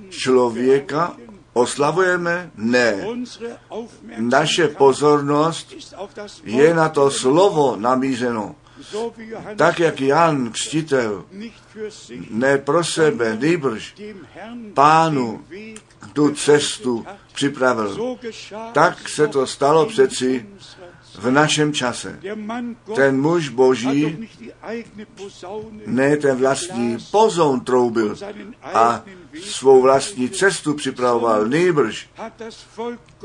člověka 0.09 1.15
oslavujeme? 1.53 2.51
Ne. 2.55 3.05
Naše 4.17 4.67
pozornost 4.67 5.73
je 6.43 6.73
na 6.73 6.89
to 6.89 7.11
slovo 7.11 7.75
namířeno. 7.75 8.55
Tak 9.55 9.79
jak 9.79 10.01
Jan 10.01 10.51
Křtitel 10.51 11.25
ne 12.29 12.57
pro 12.57 12.83
sebe, 12.83 13.37
nýbrž 13.41 13.95
pánu 14.73 15.45
tu 16.13 16.31
cestu 16.35 17.05
připravil, 17.33 18.17
tak 18.71 19.09
se 19.09 19.27
to 19.27 19.47
stalo 19.47 19.85
přeci 19.85 20.45
v 21.19 21.31
našem 21.31 21.73
čase. 21.73 22.19
Ten 22.95 23.21
muž 23.21 23.49
boží 23.49 24.29
ne 25.85 26.17
ten 26.17 26.37
vlastní 26.37 26.97
pozoun 27.11 27.59
troubil 27.59 28.15
a 28.63 29.03
svou 29.41 29.81
vlastní 29.81 30.29
cestu 30.29 30.73
připravoval, 30.73 31.47
nýbrž 31.47 32.09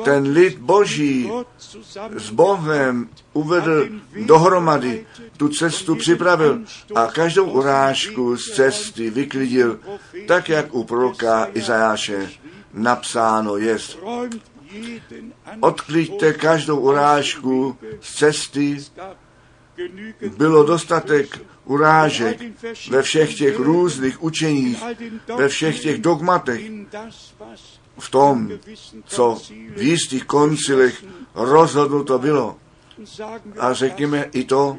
ten 0.04 0.22
lid 0.32 0.58
boží 0.58 1.30
s 2.16 2.30
Bohem 2.30 3.08
uvedl 3.32 3.88
dohromady, 4.26 5.06
tu 5.36 5.48
cestu 5.48 5.94
připravil 5.94 6.60
a 6.94 7.06
každou 7.06 7.44
urážku 7.44 8.36
z 8.36 8.54
cesty 8.54 9.10
vyklidil, 9.10 9.80
tak 10.26 10.48
jak 10.48 10.74
u 10.74 10.84
proroka 10.84 11.48
Izajáše 11.54 12.30
napsáno 12.72 13.56
jest. 13.56 13.98
Odkliďte 15.60 16.32
každou 16.32 16.80
urážku 16.80 17.78
z 18.00 18.14
cesty. 18.14 18.78
Bylo 20.36 20.64
dostatek 20.64 21.40
urážek 21.64 22.42
ve 22.90 23.02
všech 23.02 23.34
těch 23.34 23.58
různých 23.58 24.22
učeních, 24.22 24.82
ve 25.36 25.48
všech 25.48 25.80
těch 25.80 26.00
dogmatech, 26.00 26.70
v 27.98 28.10
tom, 28.10 28.50
co 29.04 29.38
v 29.76 29.82
jistých 29.82 30.24
koncilech 30.24 31.04
rozhodnuto 31.34 32.18
bylo. 32.18 32.56
A 33.58 33.72
řekněme 33.72 34.24
i 34.32 34.44
to 34.44 34.78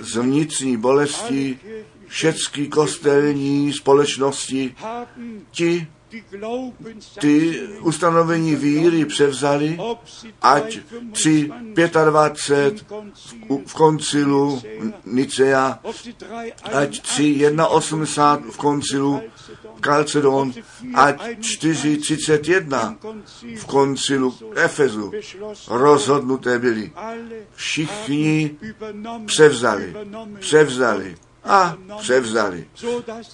z 0.00 0.16
vnitřní 0.16 0.76
bolesti 0.76 1.58
všechny 2.06 2.68
kostelní 2.68 3.72
společnosti, 3.72 4.74
ti 5.50 5.88
ty 7.20 7.60
ustanovení 7.80 8.56
víry 8.56 9.04
převzali, 9.04 9.78
ať 10.42 10.78
při 11.12 11.50
25 12.04 12.84
v 13.66 13.74
koncilu 13.74 14.62
Nicea, 15.04 15.78
ať 16.72 17.00
tři 17.00 17.50
81 17.68 18.52
v 18.52 18.56
koncilu 18.56 19.20
Kalcedon, 19.80 20.52
ať 20.94 21.40
431 21.40 22.96
v 23.56 23.64
koncilu 23.64 24.34
Efezu 24.54 25.12
rozhodnuté 25.68 26.58
byli. 26.58 26.92
Všichni 27.54 28.56
převzali, 29.26 29.94
převzali 30.38 31.16
a 31.46 31.76
převzali. 31.98 32.66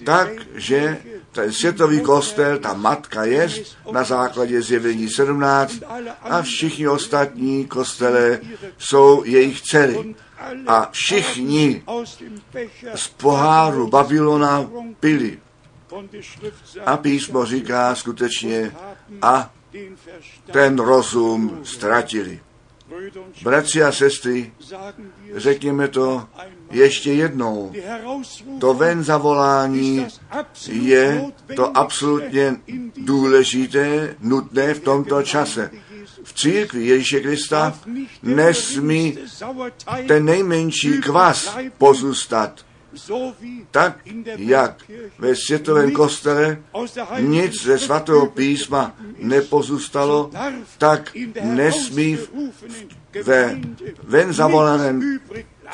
Takže 0.05 0.98
ten 1.33 1.53
světový 1.53 2.01
kostel, 2.01 2.59
ta 2.59 2.75
matka 2.75 3.25
je 3.25 3.48
na 3.92 4.05
základě 4.05 4.62
zjevení 4.62 5.09
17 5.09 5.75
a 6.20 6.42
všichni 6.42 6.88
ostatní 6.88 7.66
kostele 7.66 8.40
jsou 8.79 9.25
jejich 9.25 9.61
dcery. 9.62 10.14
a 10.66 10.88
všichni 10.92 11.83
z 12.94 13.09
poháru 13.09 13.87
Babylona 13.87 14.70
pili. 15.01 15.38
A 16.87 16.96
písmo 16.96 17.46
říká 17.46 17.94
skutečně 17.94 18.72
a 19.22 19.53
ten 20.53 20.79
rozum 20.79 21.61
ztratili. 21.64 22.40
Bratři 23.42 23.83
a 23.83 23.92
sestry, 23.92 24.53
řekněme 25.35 25.88
to 25.88 26.29
ještě 26.72 27.12
jednou. 27.12 27.72
To 28.58 28.74
ven 28.74 29.04
zavolání 29.04 30.06
je 30.72 31.24
to 31.56 31.76
absolutně 31.76 32.56
důležité, 32.96 34.16
nutné 34.20 34.74
v 34.74 34.80
tomto 34.80 35.22
čase. 35.22 35.70
V 36.24 36.35
církvi 36.35 36.87
Ježíše 36.87 37.20
Krista 37.20 37.78
nesmí 38.22 39.18
ten 40.08 40.24
nejmenší 40.24 41.00
kvas 41.00 41.56
pozůstat 41.78 42.64
tak 43.70 43.98
jak 44.37 44.82
ve 45.18 45.37
světovém 45.37 45.90
kostele 45.90 46.62
nic 47.18 47.62
ze 47.62 47.78
svatého 47.78 48.26
písma 48.26 48.96
nepozůstalo, 49.18 50.30
tak 50.78 51.16
nesmí 51.42 52.18
ve 53.24 53.61
ven 54.02 54.32
zavolaném 54.32 55.20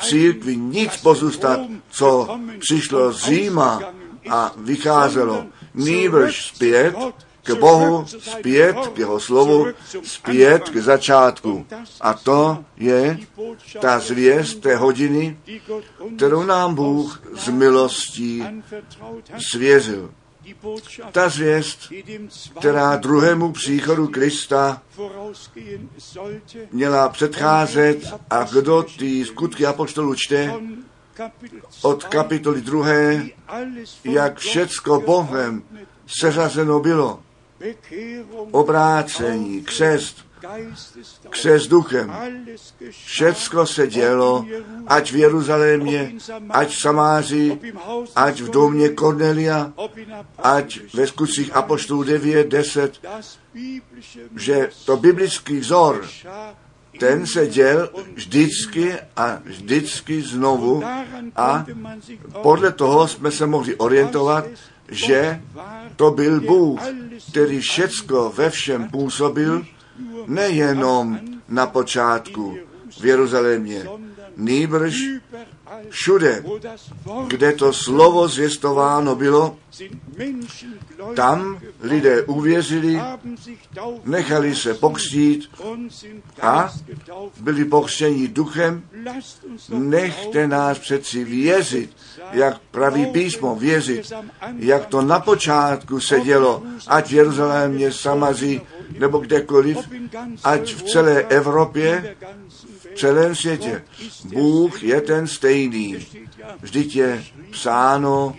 církvi 0.01 0.57
nic 0.57 0.97
pozůstat, 0.97 1.59
co 1.89 2.39
přišlo 2.59 3.13
z 3.13 3.23
Říma 3.23 3.81
a 4.29 4.53
vycházelo 4.57 5.45
nýbrž 5.73 6.47
zpět 6.55 6.95
k 7.43 7.53
Bohu, 7.53 8.05
zpět 8.19 8.75
k 8.93 8.97
jeho 8.97 9.19
slovu, 9.19 9.65
zpět 10.03 10.69
k 10.69 10.77
začátku. 10.77 11.65
A 12.01 12.13
to 12.13 12.63
je 12.77 13.19
ta 13.81 13.99
zvěst 13.99 14.61
té 14.61 14.75
hodiny, 14.75 15.37
kterou 16.15 16.43
nám 16.43 16.75
Bůh 16.75 17.21
z 17.33 17.49
milostí 17.49 18.43
svěřil. 19.51 20.11
Ta 21.11 21.29
zvěst, 21.29 21.79
která 22.59 22.95
druhému 22.95 23.51
příchodu 23.51 24.07
Krista 24.07 24.81
měla 26.71 27.09
předcházet 27.09 28.13
a 28.29 28.43
kdo 28.43 28.83
ty 28.83 29.25
skutky 29.25 29.65
apoštolů 29.65 30.15
čte, 30.15 30.53
od 31.81 32.03
kapitoly 32.03 32.61
druhé, 32.61 33.25
jak 34.03 34.39
všecko 34.39 35.01
Bohem 35.01 35.63
seřazeno 36.07 36.79
bylo. 36.79 37.19
Obrácení, 38.51 39.61
křest, 39.61 40.28
křest 41.29 41.69
duchem. 41.69 42.13
Všecko 43.05 43.65
se 43.65 43.87
dělo, 43.87 44.45
ať 44.87 45.11
v 45.11 45.15
Jeruzalémě, 45.15 46.13
ať 46.49 46.69
v 46.69 46.81
Samáři, 46.81 47.59
ať 48.15 48.41
v 48.41 48.49
domě 48.49 48.89
Cornelia, 48.89 49.73
ať 50.37 50.79
ve 50.93 51.07
skutcích 51.07 51.55
Apoštolů 51.55 52.03
9, 52.03 52.47
10, 52.47 53.07
že 54.35 54.69
to 54.85 54.97
biblický 54.97 55.59
vzor, 55.59 56.05
ten 56.99 57.27
se 57.27 57.47
děl 57.47 57.89
vždycky 58.13 58.93
a 59.15 59.39
vždycky 59.45 60.21
znovu 60.21 60.83
a 61.35 61.65
podle 62.41 62.71
toho 62.71 63.07
jsme 63.07 63.31
se 63.31 63.45
mohli 63.45 63.75
orientovat, 63.75 64.45
že 64.91 65.41
to 65.95 66.11
byl 66.11 66.41
Bůh, 66.41 66.79
který 67.31 67.59
všecko 67.59 68.33
ve 68.35 68.49
všem 68.49 68.89
působil, 68.89 69.65
nejenom 70.27 71.19
na 71.49 71.67
počátku 71.67 72.57
v 72.99 73.05
Jeruzalémě, 73.05 73.89
nýbrž 74.37 75.03
všude, 75.89 76.43
kde 77.27 77.51
to 77.51 77.73
slovo 77.73 78.27
zvěstováno 78.27 79.15
bylo, 79.15 79.57
tam 81.15 81.59
lidé 81.81 82.21
uvěřili, 82.21 83.01
nechali 84.05 84.55
se 84.55 84.73
pokřtít 84.73 85.49
a 86.41 86.73
byli 87.39 87.65
pokřtěni 87.65 88.27
duchem. 88.27 88.83
Nechte 89.69 90.47
nás 90.47 90.79
přeci 90.79 91.23
věřit, 91.23 91.95
jak 92.31 92.59
praví 92.71 93.05
písmo, 93.05 93.55
věřit, 93.55 94.13
jak 94.57 94.85
to 94.85 95.01
na 95.01 95.19
počátku 95.19 95.99
se 95.99 96.21
dělo, 96.21 96.63
ať 96.87 97.09
v 97.09 97.13
Jeruzalémě, 97.13 97.91
Samaří, 97.91 98.61
nebo 98.99 99.17
kdekoliv, 99.17 99.77
ať 100.43 100.73
v 100.73 100.83
celé 100.83 101.21
Evropě, 101.21 102.15
celém 102.99 103.35
světě. 103.35 103.83
Bůh 104.25 104.83
je 104.83 105.01
ten 105.01 105.27
stejný. 105.27 106.07
Vždyť 106.61 106.95
je 106.95 107.23
psáno, 107.51 108.35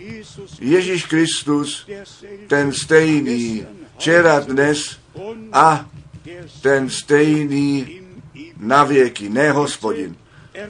Ježíš 0.59 1.05
Kristus, 1.05 1.87
ten 2.47 2.73
stejný, 2.73 3.65
včera, 3.97 4.39
dnes 4.39 4.97
a 5.53 5.85
ten 6.61 6.89
stejný 6.89 8.01
na 8.57 8.83
věky, 8.83 9.29
ne 9.29 9.51
hospodin. 9.51 10.15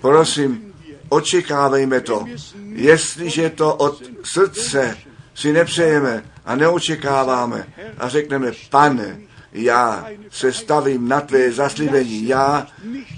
Prosím, 0.01 0.73
očekávejme 1.09 2.01
to. 2.01 2.25
Jestliže 2.71 3.49
to 3.49 3.75
od 3.75 4.03
srdce 4.23 4.97
si 5.35 5.53
nepřejeme 5.53 6.23
a 6.45 6.55
neočekáváme 6.55 7.67
a 7.97 8.09
řekneme, 8.09 8.51
pane, 8.69 9.19
já 9.53 10.07
se 10.29 10.53
stavím 10.53 11.07
na 11.07 11.21
tvé 11.21 11.51
zaslíbení, 11.51 12.27
já 12.27 12.67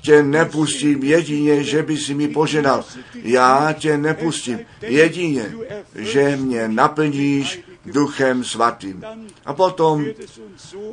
tě 0.02 0.24
nepustím 0.24 1.04
jedině, 1.04 1.64
že 1.64 1.84
by 1.84 1.98
si 1.98 2.14
mi 2.14 2.28
poženal, 2.28 2.86
já 3.16 3.74
tě 3.74 3.98
nepustím 3.98 4.60
jedině, 4.82 5.56
že 5.96 6.38
mě 6.38 6.68
naplníš 6.68 7.62
duchem 7.86 8.44
svatým. 8.44 9.04
A 9.46 9.54
potom 9.54 10.06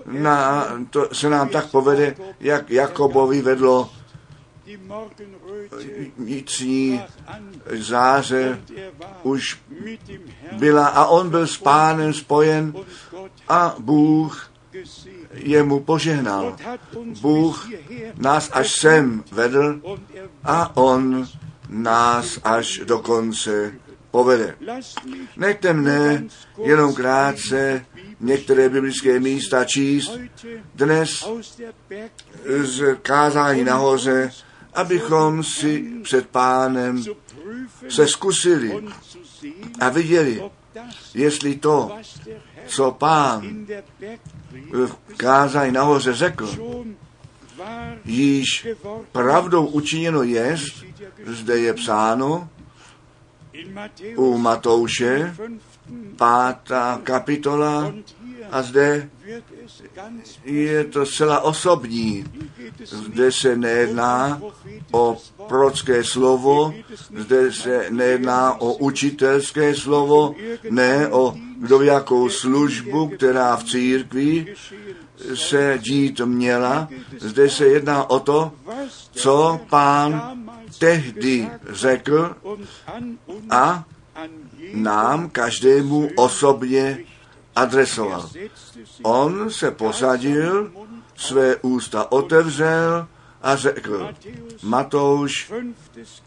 na, 0.07 0.67
to 0.91 1.09
se 1.13 1.31
nám 1.31 1.49
tak 1.49 1.71
povede, 1.71 2.17
jak 2.41 2.71
Jakobovi 2.71 3.43
vedlo 3.43 3.91
vnitřní 6.19 7.03
záře 7.71 8.61
už 9.23 9.59
byla 10.53 10.87
a 10.87 11.07
on 11.07 11.31
byl 11.31 11.47
s 11.47 11.57
pánem 11.57 12.15
spojen 12.15 12.75
a 13.49 13.75
Bůh 13.79 14.51
jemu 15.33 15.81
požehnal. 15.81 16.57
Bůh 17.21 17.69
nás 18.17 18.51
až 18.53 18.73
sem 18.73 19.25
vedl 19.33 19.81
a 20.45 20.77
on 20.77 21.29
nás 21.69 22.39
až 22.45 22.81
do 22.85 22.99
konce 22.99 23.73
povede. 24.11 24.57
Nechte 25.37 25.73
mne 25.73 26.25
jenom 26.65 26.95
krátce 26.95 27.87
některé 28.21 28.69
biblické 28.69 29.21
místa 29.21 29.65
číst 29.65 30.19
dnes 30.75 31.29
z 32.63 32.97
kázání 33.03 33.65
nahoře, 33.65 34.31
abychom 34.75 35.45
si 35.45 35.85
před 36.03 36.29
pánem 36.29 37.05
se 37.89 38.07
zkusili 38.09 38.85
a 39.81 39.89
viděli, 39.89 40.43
jestli 41.15 41.57
to, 41.57 41.99
co 42.67 42.91
pán 42.91 43.67
v 44.73 44.97
kázání 45.17 45.73
nahoře 45.73 46.15
řekl, 46.15 46.49
již 48.05 48.69
pravdou 49.13 49.67
učiněno 49.67 50.23
jest, 50.23 50.85
zde 51.27 51.59
je 51.59 51.75
psáno 51.75 52.49
u 54.17 54.39
Matouše, 54.39 55.37
pátá 56.17 57.01
kapitola, 57.05 57.93
a 58.51 58.63
zde 58.63 59.11
je 60.45 60.85
to 60.85 61.07
zcela 61.07 61.41
osobní. 61.41 62.25
Zde 62.85 63.33
se 63.33 63.57
nejedná 63.57 64.43
o 64.93 65.17
prorocké 65.49 66.05
slovo, 66.05 66.75
zde 67.17 67.53
se 67.53 67.87
nejedná 67.91 68.61
o 68.61 68.73
učitelské 68.73 69.75
slovo, 69.75 70.35
ne 70.71 71.09
o 71.09 71.37
kdo 71.61 71.83
jakou 71.83 72.29
službu, 72.29 73.09
která 73.09 73.57
v 73.57 73.65
církvi 73.65 74.55
se 75.35 75.79
dít 75.83 76.21
měla. 76.21 76.89
Zde 77.19 77.51
se 77.51 77.67
jedná 77.67 78.11
o 78.11 78.21
to, 78.21 78.53
co 79.11 79.61
pán 79.71 80.41
tehdy 80.79 81.51
řekl 81.69 82.37
a 83.51 83.85
nám 84.73 85.31
každému 85.31 86.11
osobně 86.17 87.05
adresoval. 87.57 88.31
On 89.03 89.51
se 89.51 89.71
posadil, 89.71 90.73
své 91.17 91.57
ústa 91.57 92.13
otevřel 92.13 93.07
a 93.43 93.57
řekl, 93.57 94.09
Matouš, 94.63 95.53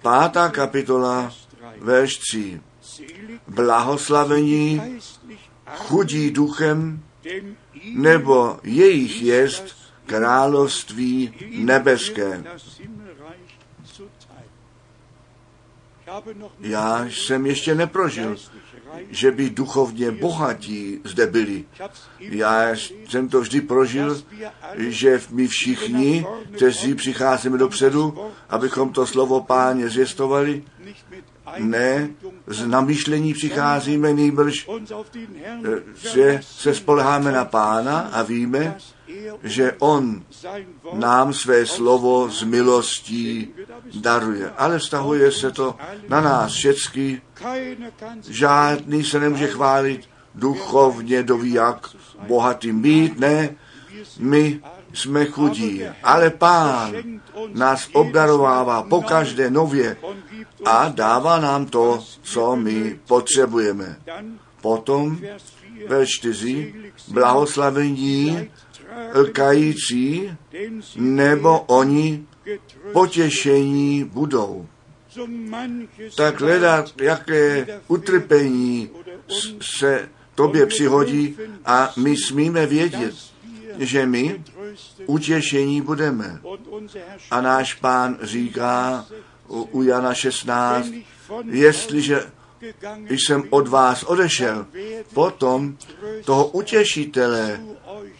pátá 0.01 0.49
kapitola, 0.49 1.31
verš 1.79 2.17
3. 2.17 2.61
Blahoslavení 3.47 4.81
chudí 5.75 6.31
duchem, 6.31 7.03
nebo 7.93 8.59
jejich 8.63 9.21
jest 9.21 9.75
království 10.05 11.33
nebeské. 11.57 12.43
Já 16.59 17.05
jsem 17.05 17.45
ještě 17.45 17.75
neprožil, 17.75 18.37
že 19.09 19.31
by 19.31 19.49
duchovně 19.49 20.11
bohatí 20.11 20.99
zde 21.03 21.27
byli. 21.27 21.65
Já 22.19 22.69
jsem 23.09 23.29
to 23.29 23.41
vždy 23.41 23.61
prožil, 23.61 24.23
že 24.77 25.21
my 25.29 25.47
všichni, 25.47 26.25
kteří 26.55 26.95
přicházíme 26.95 27.57
dopředu, 27.57 28.31
abychom 28.49 28.93
to 28.93 29.07
slovo 29.07 29.41
páně 29.41 29.89
zvěstovali, 29.89 30.63
ne, 31.57 32.09
z 32.47 32.67
namyšlení 32.67 33.33
přicházíme 33.33 34.13
nejbrž, 34.13 34.69
že 36.11 36.39
se 36.43 36.75
spoleháme 36.75 37.31
na 37.31 37.45
pána 37.45 37.99
a 37.99 38.21
víme, 38.21 38.77
že 39.43 39.75
on 39.79 40.23
nám 40.93 41.33
své 41.33 41.65
slovo 41.65 42.29
z 42.29 42.43
milostí 42.43 43.49
daruje. 44.01 44.51
Ale 44.57 44.79
vztahuje 44.79 45.31
se 45.31 45.51
to 45.51 45.75
na 46.09 46.21
nás 46.21 46.53
všecky. 46.53 47.21
Žádný 48.29 49.03
se 49.03 49.19
nemůže 49.19 49.47
chválit 49.47 50.09
duchovně, 50.35 51.23
doví 51.23 51.53
jak 51.53 51.89
bohatým 52.27 52.81
být, 52.81 53.19
ne. 53.19 53.55
My 54.19 54.61
jsme 54.93 55.25
chudí, 55.25 55.83
ale 56.03 56.29
pán 56.29 56.95
nás 57.53 57.89
obdarovává 57.93 58.83
pokaždé 58.83 59.49
nově 59.49 59.97
a 60.65 60.89
dává 60.89 61.39
nám 61.39 61.65
to, 61.65 62.03
co 62.21 62.55
my 62.55 62.99
potřebujeme. 63.07 63.97
Potom 64.61 65.19
ve 65.87 66.05
čtyři 66.07 66.73
blahoslavení 67.07 68.49
lkající, 69.13 70.37
nebo 70.95 71.59
oni 71.59 72.25
potěšení 72.93 74.03
budou. 74.03 74.67
Tak 76.15 76.41
hledat, 76.41 76.93
jaké 77.01 77.67
utrpení 77.87 78.89
se 79.61 80.09
tobě 80.35 80.65
přihodí 80.65 81.37
a 81.65 81.93
my 81.97 82.17
smíme 82.17 82.65
vědět, 82.65 83.15
že 83.79 84.05
my 84.05 84.43
utěšení 85.05 85.81
budeme. 85.81 86.41
A 87.31 87.41
náš 87.41 87.73
pán 87.73 88.17
říká 88.21 89.05
u, 89.47 89.61
u 89.71 89.83
Jana 89.83 90.13
16, 90.13 90.87
jestliže 91.45 92.23
jsem 93.09 93.43
od 93.49 93.67
vás 93.67 94.03
odešel, 94.03 94.65
potom 95.13 95.77
toho 96.25 96.47
utěšitele 96.47 97.59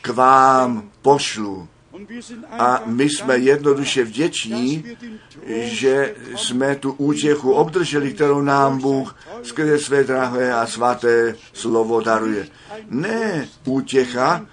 k 0.01 0.09
vám 0.09 0.89
pošlu. 1.01 1.67
A 2.49 2.81
my 2.85 3.09
jsme 3.09 3.37
jednoduše 3.37 4.03
vděční, 4.03 4.83
že 5.47 6.15
jsme 6.35 6.75
tu 6.75 6.91
útěchu 6.91 7.51
obdrželi, 7.51 8.13
kterou 8.13 8.41
nám 8.41 8.79
Bůh 8.79 9.15
skrze 9.43 9.79
své 9.79 10.03
drahé 10.03 10.53
a 10.53 10.67
svaté 10.67 11.35
slovo 11.53 12.01
daruje. 12.01 12.47
Ne 12.89 13.47
útěcha, 13.65 14.45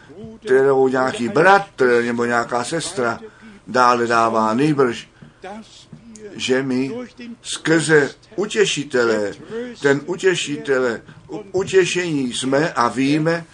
kterou 0.44 0.88
nějaký 0.88 1.28
bratr 1.28 2.02
nebo 2.04 2.24
nějaká 2.24 2.64
sestra 2.64 3.20
dále 3.66 4.06
dává, 4.06 4.54
nejbrž, 4.54 5.08
že 6.33 6.62
my 6.62 6.91
skrze 7.43 8.14
utěšitele, 8.37 9.33
ten 9.83 10.01
utěšitele, 10.07 11.03
utěšení 11.53 12.33
jsme 12.33 12.72
a 12.72 12.89
víme, 12.89 13.45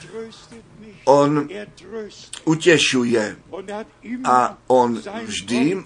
on 1.04 1.48
utěšuje 2.44 3.36
a 4.24 4.58
on 4.66 5.02
vždy 5.24 5.84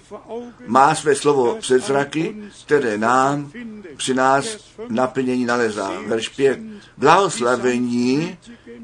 má 0.67 0.95
své 0.95 1.15
slovo 1.15 1.55
před 1.55 1.83
zraky, 1.83 2.35
které 2.65 2.97
nám 2.97 3.51
při 3.97 4.13
nás 4.13 4.57
naplnění 4.89 5.45
nalezá. 5.45 6.01
Verš 6.07 6.29
5. 6.29 6.59
Blahoslavení 6.97 8.37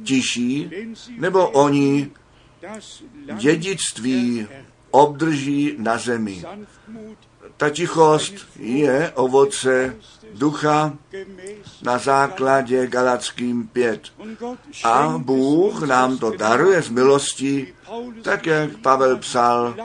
tiší, 0.04 0.72
nebo 1.18 1.50
oni 1.50 2.12
dědictví 3.38 4.48
obdrží 4.92 5.76
na 5.78 5.98
zemi. 5.98 6.44
Ta 7.58 7.70
tichost 7.70 8.34
je 8.60 9.12
ovoce 9.16 9.96
ducha 10.34 10.94
na 11.84 11.98
základě 11.98 12.88
Galackým 12.88 13.68
5. 13.68 14.02
A 14.84 15.18
Bůh 15.18 15.82
nám 15.82 16.18
to 16.18 16.32
daruje 16.32 16.82
z 16.82 16.90
milosti, 16.90 17.74
tak 18.22 18.46
jak 18.46 18.78
Pavel 18.78 19.18
psal, 19.18 19.76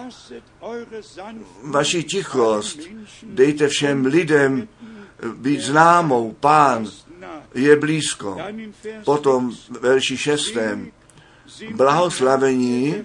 vaši 1.63 2.05
tichost 2.05 2.79
dejte 3.23 3.69
všem 3.69 4.07
lidem 4.07 4.69
být 5.37 5.61
známou, 5.61 6.33
pán 6.41 6.87
je 7.55 7.77
blízko. 7.77 8.39
Potom 9.05 9.53
verši 9.81 10.17
šestém, 10.17 10.91
blahoslavení, 11.75 13.05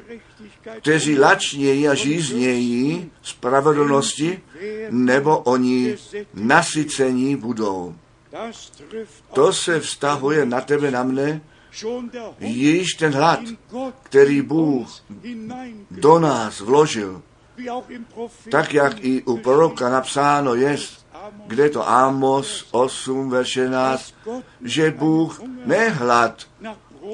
kteří 0.78 1.20
lačnějí 1.20 1.88
a 1.88 1.94
žíznějí 1.94 3.12
spravedlnosti, 3.22 4.42
nebo 4.90 5.38
oni 5.38 5.96
nasycení 6.34 7.36
budou. 7.36 7.96
To 9.34 9.54
se 9.54 9.80
vztahuje 9.80 10.46
na 10.46 10.62
tebe, 10.62 10.92
na 10.92 11.04
mne, 11.04 11.42
již 12.40 12.94
ten 12.94 13.14
hlad, 13.14 13.40
který 14.04 14.42
Bůh 14.42 14.88
do 15.92 16.20
nás 16.20 16.60
vložil, 16.60 17.22
tak 18.52 18.74
jak 18.74 19.04
i 19.04 19.24
u 19.24 19.38
proroka 19.38 19.90
napsáno 19.90 20.56
je, 20.56 20.78
kde 21.48 21.70
to 21.70 21.90
Amos 21.90 22.68
8, 22.72 23.30
verše 23.30 23.70
nás, 23.70 24.14
že 24.62 24.92
Bůh 24.92 25.42
nehlad 25.66 26.44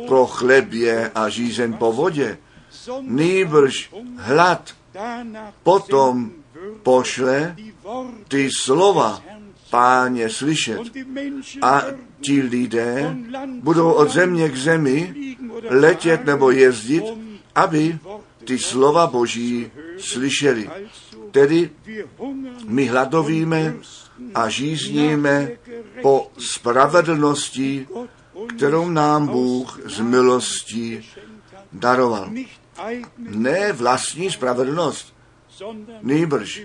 po 0.07 0.26
chlebě 0.26 1.11
a 1.15 1.30
žízen 1.30 1.74
po 1.74 1.91
vodě, 1.91 2.38
nýbrž 3.01 3.91
hlad 4.17 4.73
potom 5.63 6.31
pošle 6.84 7.55
ty 8.27 8.49
slova 8.57 9.21
páně 9.69 10.29
slyšet. 10.29 10.81
A 11.61 11.81
ti 12.21 12.41
lidé 12.41 13.15
budou 13.61 13.91
od 13.91 14.11
země 14.11 14.49
k 14.49 14.57
zemi 14.57 15.13
letět 15.69 16.25
nebo 16.25 16.51
jezdit, 16.51 17.03
aby 17.55 17.99
ty 18.45 18.59
slova 18.59 19.07
Boží 19.07 19.71
slyšeli. 19.97 20.69
Tedy 21.31 21.69
my 22.67 22.86
hladovíme 22.86 23.75
a 24.36 24.49
žízníme 24.49 25.49
po 26.01 26.31
spravedlnosti, 26.38 27.88
kterou 28.55 28.89
nám 28.89 29.27
Bůh 29.27 29.79
z 29.86 29.99
milostí 29.99 31.09
daroval. 31.73 32.29
Ne 33.17 33.71
vlastní 33.71 34.32
spravedlnost, 34.32 35.13
Nýbrž, 36.01 36.61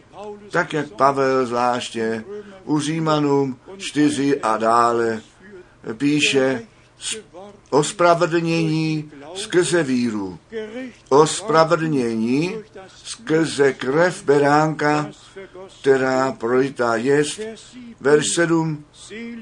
tak 0.51 0.73
jak 0.73 0.89
Pavel 0.89 1.47
zvláště 1.47 2.25
u 2.65 2.81
Římanům 2.81 3.59
4 3.79 4.41
a 4.41 4.57
dále 4.57 5.21
píše 5.93 6.63
o 7.71 7.85
spravedlnění 7.85 9.13
skrze 9.35 9.83
víru, 9.83 10.39
o 11.09 11.27
spravedlnění 11.27 12.55
skrze 13.05 13.73
krev 13.73 14.25
beránka, 14.25 15.11
která 15.81 16.33
prolitá 16.33 16.97
jest, 16.97 17.41
verš 18.01 18.27
7, 18.35 18.85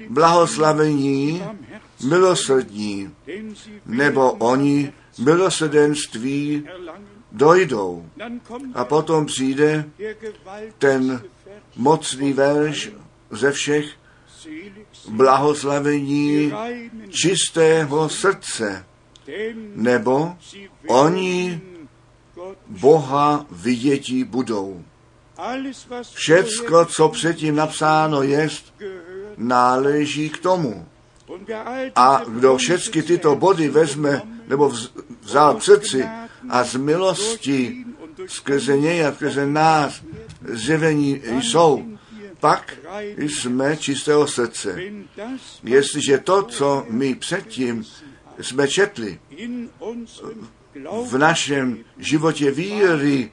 blahoslavení, 0.08 1.42
milosrdní, 2.04 3.14
nebo 3.86 4.32
oni 4.32 4.92
milosrdenství 5.18 6.68
dojdou. 7.32 8.10
A 8.74 8.84
potom 8.84 9.26
přijde 9.26 9.84
ten 10.78 11.22
mocný 11.76 12.32
verš 12.32 12.90
ze 13.30 13.52
všech 13.52 13.86
blahoslavení 15.08 16.52
čistého 17.10 18.08
srdce, 18.08 18.84
nebo 19.74 20.36
oni 20.86 21.60
Boha 22.66 23.46
vidětí 23.50 24.24
budou. 24.24 24.84
Všecko, 26.12 26.84
co 26.84 27.08
předtím 27.08 27.56
napsáno 27.56 28.22
jest, 28.22 28.74
náleží 29.36 30.30
k 30.30 30.38
tomu. 30.38 30.86
A 31.94 32.22
kdo 32.28 32.56
všechny 32.56 33.02
tyto 33.02 33.36
body 33.36 33.68
vezme, 33.68 34.22
nebo 34.48 34.72
vzal 35.20 35.60
srdci 35.60 36.04
a 36.48 36.64
z 36.64 36.76
milosti 36.76 37.84
skrze 38.26 38.76
něj 38.76 39.06
a 39.06 39.12
skrze 39.12 39.46
nás 39.46 40.02
zjevení 40.42 41.22
jsou, 41.40 41.84
pak 42.40 42.76
jsme 43.16 43.76
čistého 43.76 44.26
srdce. 44.26 44.80
Jestliže 45.64 46.18
to, 46.18 46.42
co 46.42 46.86
my 46.90 47.14
předtím 47.14 47.84
jsme 48.40 48.68
četli, 48.68 49.18
v 51.06 51.18
našem 51.18 51.78
životě 51.98 52.50
víry 52.50 53.30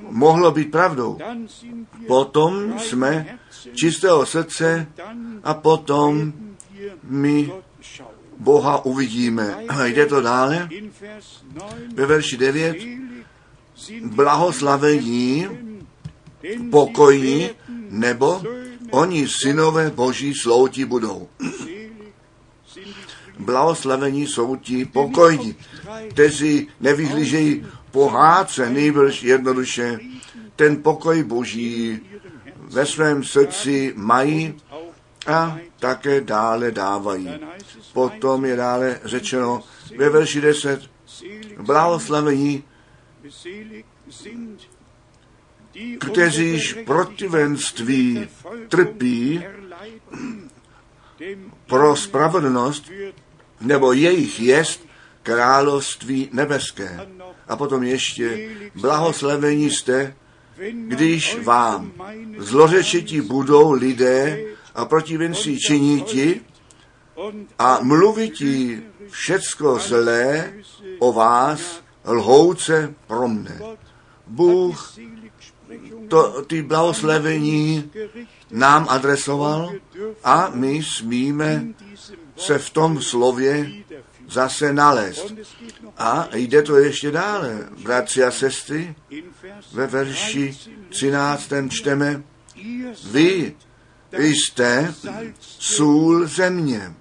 mohlo 0.00 0.50
být 0.50 0.70
pravdou. 0.70 1.18
Potom 2.06 2.78
jsme 2.78 3.38
čistého 3.74 4.26
srdce 4.26 4.86
a 5.44 5.54
potom 5.54 6.32
my 7.02 7.52
Boha 8.38 8.84
uvidíme. 8.84 9.58
Jde 9.84 10.06
to 10.06 10.20
dále. 10.20 10.68
Ve 11.94 12.06
verši 12.06 12.36
9. 12.36 12.76
Blahoslavení, 14.04 15.48
pokojní, 16.70 17.50
nebo 17.90 18.42
oni 18.90 19.28
synové 19.28 19.90
boží 19.90 20.34
slouti 20.34 20.84
budou. 20.84 21.28
Blahoslavení 23.38 24.26
jsou 24.26 24.56
ti 24.56 24.84
pokojní, 24.84 25.56
kteří 26.10 26.68
nevyhlížejí 26.80 27.66
pohádce, 27.90 28.70
nejbrž 28.70 29.22
jednoduše 29.22 29.98
ten 30.56 30.82
pokoj 30.82 31.22
boží 31.24 32.00
ve 32.70 32.86
svém 32.86 33.24
srdci 33.24 33.92
mají 33.96 34.54
a 35.28 35.58
také 35.78 36.20
dále 36.20 36.70
dávají. 36.70 37.30
Potom 37.92 38.44
je 38.44 38.56
dále 38.56 39.00
řečeno 39.04 39.62
ve 39.96 40.08
verši 40.08 40.40
10, 40.40 40.80
blahoslavení, 41.60 42.64
kteříž 45.98 46.78
protivenství 46.86 48.28
trpí 48.68 49.44
pro 51.66 51.96
spravedlnost, 51.96 52.90
nebo 53.60 53.92
jejich 53.92 54.40
jest 54.40 54.86
království 55.22 56.28
nebeské. 56.32 57.06
A 57.48 57.56
potom 57.56 57.82
ještě 57.82 58.50
blahoslavení 58.74 59.70
jste, 59.70 60.14
když 60.72 61.38
vám 61.42 61.92
zlořečití 62.38 63.20
budou 63.20 63.72
lidé 63.72 64.38
a 64.78 64.84
protivenství 64.84 65.58
činíti 65.58 66.40
a 67.58 67.78
mluvití 67.82 68.82
všecko 69.10 69.78
zlé 69.78 70.52
o 70.98 71.12
vás 71.12 71.82
lhouce 72.06 72.94
pro 73.06 73.28
mne. 73.28 73.60
Bůh 74.26 74.94
to, 76.08 76.42
ty 76.42 76.62
blahoslavení 76.62 77.90
nám 78.50 78.86
adresoval 78.88 79.72
a 80.24 80.50
my 80.54 80.82
smíme 80.82 81.66
se 82.36 82.58
v 82.58 82.70
tom 82.70 83.02
slově 83.02 83.70
zase 84.28 84.72
nalézt. 84.72 85.34
A 85.98 86.28
jde 86.34 86.62
to 86.62 86.76
ještě 86.76 87.10
dále, 87.10 87.68
bratři 87.82 88.24
a 88.24 88.30
sestry, 88.30 88.94
ve 89.72 89.86
verši 89.86 90.56
13. 90.88 91.52
čteme, 91.68 92.22
vy 93.10 93.56
jste 94.12 94.94
sůl 95.40 96.26
země. 96.26 96.94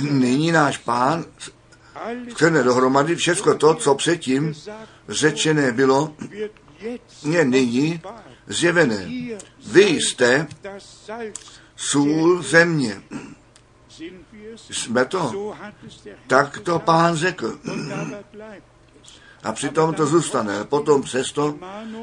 Nyní 0.00 0.52
náš 0.52 0.78
pán 0.78 1.24
skrne 2.30 2.62
dohromady 2.62 3.16
všechno 3.16 3.54
to, 3.54 3.74
co 3.74 3.94
předtím 3.94 4.54
řečené 5.08 5.72
bylo, 5.72 6.14
je 7.24 7.44
nyní 7.44 8.00
zjevené. 8.46 9.10
Vy 9.66 9.82
jste 9.82 10.46
sůl 11.76 12.42
země. 12.42 13.02
Jsme 14.56 15.04
to. 15.04 15.54
Tak 16.26 16.58
to 16.58 16.78
pán 16.78 17.16
řekl. 17.16 17.58
A 19.42 19.52
přitom 19.52 19.94
to 19.94 20.06
zůstane. 20.06 20.64
Potom 20.64 21.02
přesto 21.02 21.58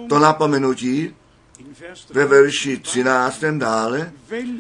to 0.10 0.20
napomenutí 0.20 1.16
ve 2.10 2.26
verši 2.26 2.78
13. 2.78 3.44
dále, 3.58 4.12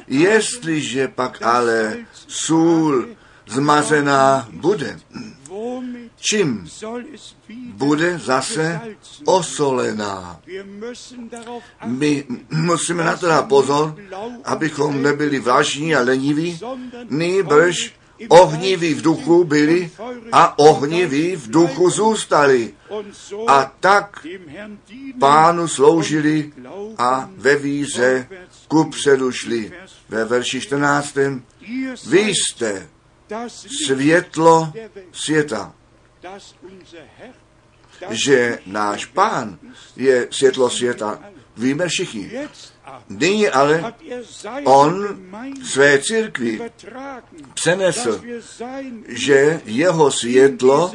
jestliže 0.07 1.07
pak 1.07 1.41
ale 1.41 1.97
sůl 2.28 3.07
zmazená 3.47 4.47
bude, 4.51 4.99
čím 6.15 6.70
bude 7.74 8.20
zase 8.20 8.82
osolená. 9.26 10.41
My 11.86 12.26
musíme 12.51 13.03
na 13.03 13.18
to 13.18 13.28
dát 13.28 13.47
pozor, 13.47 13.95
abychom 14.45 15.01
nebyli 15.01 15.39
vážní 15.39 15.95
a 15.95 16.01
leniví, 16.01 16.59
nýbrž 17.09 17.93
ohniví 18.30 18.93
v 18.93 19.01
duchu 19.01 19.43
byli 19.43 19.91
a 20.32 20.59
ohniví 20.59 21.36
v 21.36 21.47
duchu 21.51 21.89
zůstali. 21.89 22.74
A 23.47 23.74
tak 23.80 24.26
pánu 25.20 25.68
sloužili 25.68 26.51
a 26.97 27.30
ve 27.38 27.55
víře 27.55 28.28
ku 28.68 28.89
předu 28.89 29.32
šli. 29.32 29.72
Ve 30.09 30.26
verši 30.26 30.61
14. 30.61 31.18
Vy 32.07 32.20
jste 32.20 32.89
světlo 33.86 34.74
světa. 35.11 35.74
Že 38.09 38.59
náš 38.65 39.05
pán 39.05 39.59
je 39.95 40.28
světlo 40.32 40.70
světa, 40.70 41.24
víme 41.57 41.88
všichni. 41.88 42.32
Nyní 43.10 43.48
ale 43.48 43.94
on 44.64 45.20
své 45.64 46.00
církvi 46.00 46.62
přenesl, 47.54 48.22
že 49.08 49.62
jeho 49.66 50.12
světlo 50.12 50.92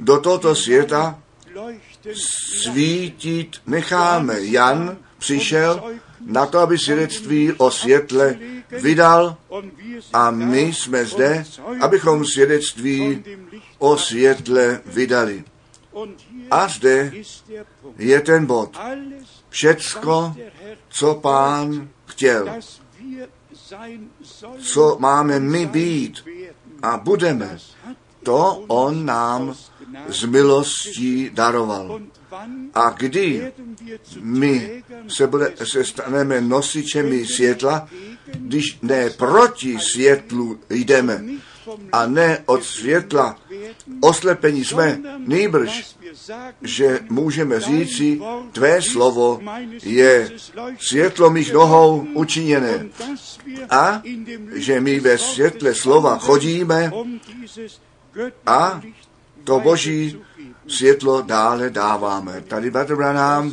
do 0.00 0.20
tohoto 0.20 0.54
světa 0.54 1.18
svítit 2.62 3.56
necháme. 3.66 4.40
Jan 4.40 4.96
přišel 5.18 5.82
na 6.26 6.46
to, 6.46 6.58
aby 6.58 6.78
svědectví 6.78 7.52
o 7.52 7.70
světle 7.70 8.38
vydal 8.70 9.36
a 10.12 10.30
my 10.30 10.60
jsme 10.60 11.04
zde, 11.04 11.44
abychom 11.80 12.24
svědectví 12.24 13.24
o 13.78 13.96
světle 13.96 14.80
vydali. 14.86 15.44
A 16.50 16.68
zde 16.68 17.12
je 17.98 18.20
ten 18.20 18.46
bod. 18.46 18.78
Všecko, 19.54 20.36
co 20.88 21.14
pán 21.14 21.88
chtěl, 22.06 22.48
co 24.58 24.96
máme 25.00 25.40
my 25.40 25.66
být 25.66 26.24
a 26.82 26.96
budeme, 26.96 27.58
to 28.22 28.64
on 28.66 29.06
nám 29.06 29.54
z 30.08 30.24
milostí 30.24 31.30
daroval. 31.30 32.00
A 32.74 32.90
kdy 32.90 33.52
my 34.20 34.82
se, 35.08 35.26
bude, 35.26 35.54
se 35.64 35.84
staneme 35.84 36.40
nosičemi 36.40 37.26
světla, 37.26 37.88
když 38.34 38.78
ne 38.82 39.10
proti 39.10 39.78
světlu 39.78 40.60
jdeme 40.70 41.24
a 41.92 42.06
ne 42.06 42.42
od 42.46 42.64
světla. 42.64 43.38
Oslepení 44.00 44.64
jsme, 44.64 45.00
nejbrž, 45.18 45.96
že 46.62 47.00
můžeme 47.10 47.60
říci, 47.60 48.20
tvé 48.52 48.82
slovo 48.82 49.40
je 49.82 50.30
světlo 50.78 51.30
mých 51.30 51.52
nohou 51.52 52.06
učiněné. 52.14 52.86
A 53.70 54.02
že 54.52 54.80
my 54.80 55.00
ve 55.00 55.18
světle 55.18 55.74
slova 55.74 56.18
chodíme 56.18 56.92
a 58.46 58.80
to 59.44 59.60
boží 59.60 60.20
světlo 60.66 61.22
dále 61.22 61.70
dáváme. 61.70 62.40
Tady 62.48 62.70
Bratr 62.70 62.96
Branham 62.96 63.52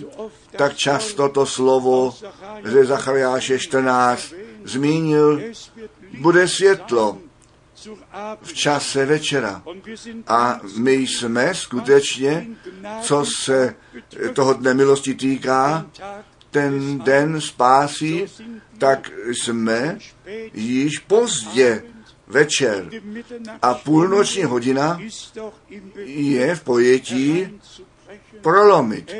tak 0.51 0.75
často 0.75 1.29
to 1.29 1.45
slovo 1.45 2.15
ze 2.63 2.85
Zachariáše 2.85 3.59
14 3.59 4.33
zmínil, 4.63 5.41
bude 6.19 6.47
světlo 6.47 7.17
v 8.41 8.53
čase 8.53 9.05
večera. 9.05 9.63
A 10.27 10.59
my 10.77 10.93
jsme 10.93 11.55
skutečně, 11.55 12.47
co 13.01 13.25
se 13.25 13.75
toho 14.33 14.53
dne 14.53 14.73
milosti 14.73 15.13
týká, 15.13 15.85
ten 16.51 16.99
den 16.99 17.41
spásí, 17.41 18.25
tak 18.77 19.11
jsme 19.27 19.97
již 20.53 20.99
pozdě 20.99 21.83
večer 22.27 22.89
a 23.61 23.73
půlnoční 23.73 24.43
hodina 24.43 24.99
je 26.05 26.55
v 26.55 26.63
pojetí 26.63 27.59
prolomit. 28.41 29.15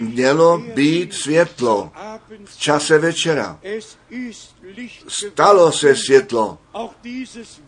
Mělo 0.00 0.58
být 0.58 1.14
světlo 1.14 1.90
v 2.44 2.56
čase 2.58 2.98
večera. 2.98 3.60
Stalo 5.08 5.72
se 5.72 5.96
světlo. 5.96 6.58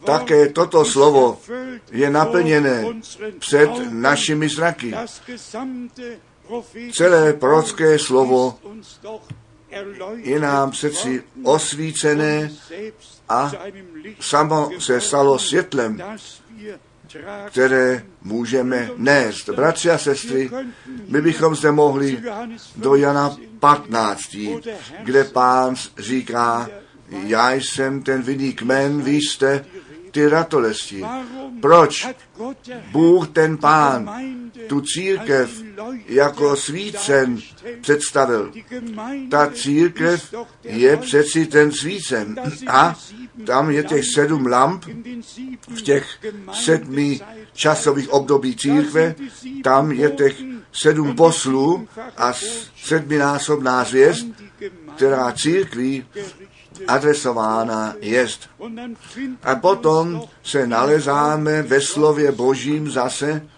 Také 0.05 0.49
toto 0.49 0.85
slovo 0.85 1.39
je 1.91 2.11
naplněné 2.11 2.85
před 3.39 3.71
našimi 3.91 4.49
zraky. 4.49 4.95
Celé 6.93 7.33
prorocké 7.33 7.99
slovo 7.99 8.59
je 10.17 10.41
nám 10.41 10.71
přeci 10.71 11.23
osvícené 11.43 12.53
a 13.29 13.53
samo 14.21 14.71
se 14.79 15.01
stalo 15.01 15.39
světlem, 15.39 16.03
které 17.47 18.03
můžeme 18.23 18.91
nést. 18.97 19.49
Bratři 19.49 19.91
a 19.91 19.99
sestry, 19.99 20.51
my 21.09 21.21
bychom 21.21 21.55
zde 21.55 21.73
mohli 21.73 22.23
do 22.77 22.95
Jana 22.95 23.37
15, 23.61 24.21
kde 25.03 25.25
pán 25.25 25.75
říká, 25.99 26.69
já 27.09 27.53
jsem 27.53 28.03
ten 28.03 28.23
vinný 28.23 28.53
kmen, 28.53 29.03
vy 29.03 29.13
jste 29.13 29.65
ty 30.11 30.29
ratolesti. 30.29 31.05
Proč 31.61 32.09
Bůh 32.93 33.29
ten 33.29 33.59
pán 33.59 34.11
tu 34.69 34.81
církev 34.81 35.63
jako 36.07 36.57
svícen 36.57 37.39
představil? 37.81 38.53
Ta 39.31 39.51
církev 39.55 40.35
je 40.65 40.97
přeci 40.97 41.47
ten 41.47 41.73
svícen. 41.73 42.37
A 42.67 42.99
tam 43.47 43.71
je 43.71 43.85
těch 43.85 44.05
sedm 44.15 44.47
lamp 44.47 44.85
v 45.77 45.83
těch 45.83 46.07
sedmi 46.53 47.21
časových 47.53 48.13
období 48.13 48.57
církve, 48.57 49.15
tam 49.65 49.93
je 49.93 50.11
těch 50.11 50.37
sedm 50.73 51.17
poslů 51.17 51.89
a 52.17 52.33
sedminásobná 52.85 53.85
zvěst, 53.85 54.27
která 54.97 55.33
církví 55.33 56.07
adresována 56.89 57.95
jest. 58.01 58.51
A 59.43 59.55
potom 59.55 60.23
se 60.43 60.67
nalezáme 60.67 61.63
ve 61.63 61.81
slově 61.81 62.33
Božím 62.33 62.91
zase 62.91 63.49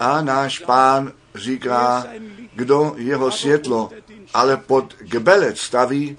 a 0.00 0.22
náš 0.22 0.58
pán 0.58 1.12
říká, 1.34 2.06
kdo 2.54 2.94
jeho 2.96 3.30
světlo 3.30 3.90
ale 4.34 4.56
pod 4.56 4.94
gebelec 5.00 5.58
staví, 5.58 6.16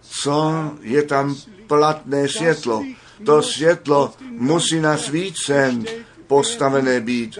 co 0.00 0.52
je 0.80 1.02
tam 1.02 1.36
platné 1.66 2.28
světlo. 2.28 2.84
To 3.26 3.42
světlo 3.42 4.12
musí 4.30 4.80
na 4.80 4.96
svícen 4.96 5.84
postavené 6.26 7.00
být, 7.00 7.38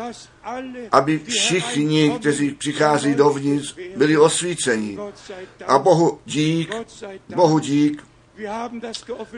aby 0.92 1.18
všichni, 1.18 2.10
kteří 2.20 2.50
přichází 2.50 3.14
dovnitř, 3.14 3.76
byli 3.96 4.18
osvíceni. 4.18 4.98
A 5.66 5.78
Bohu 5.78 6.18
dík, 6.26 6.74
Bohu 7.34 7.58
dík, 7.58 8.04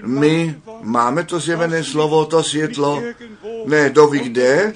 my 0.02 0.60
máme 0.82 1.24
to 1.24 1.40
zjevené 1.40 1.84
slovo, 1.84 2.24
to 2.24 2.42
světlo, 2.42 3.02
ne 3.64 3.90
doví 3.90 4.20
kde, 4.20 4.72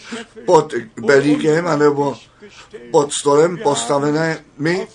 pod 0.46 0.74
belíkem, 1.00 1.66
anebo 1.66 2.16
pod 2.90 3.12
stolem 3.12 3.58
postavené, 3.58 4.44
my 4.58 4.86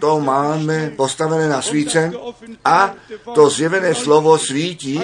to 0.00 0.20
máme 0.20 0.92
postavené 0.96 1.48
na 1.48 1.62
svícen 1.62 2.16
a 2.64 2.94
to 3.34 3.50
zjevené 3.50 3.94
slovo 3.94 4.38
svítí 4.38 5.00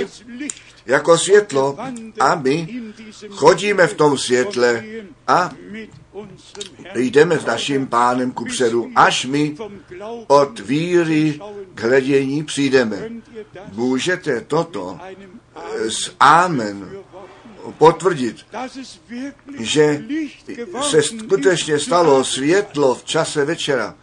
jako 0.86 1.18
světlo. 1.18 1.76
A 2.20 2.34
my 2.34 2.82
chodíme 3.30 3.86
v 3.86 3.94
tom 3.94 4.18
světle 4.18 4.84
a 5.26 5.50
jdeme 6.94 7.38
s 7.38 7.46
naším 7.46 7.86
pánem 7.86 8.32
ku 8.32 8.44
předu, 8.44 8.90
až 8.96 9.24
my 9.24 9.56
od 10.26 10.60
víry 10.60 11.40
k 11.74 11.80
hledění 11.80 12.44
přijdeme. 12.44 13.10
Můžete 13.72 14.40
toto 14.40 14.98
s 15.88 16.12
Amen 16.20 16.90
potvrdit, 17.78 18.46
že 19.58 20.04
se 20.82 21.02
skutečně 21.02 21.78
stalo 21.78 22.24
světlo 22.24 22.94
v 22.94 23.04
čase 23.04 23.44
večera. 23.44 23.94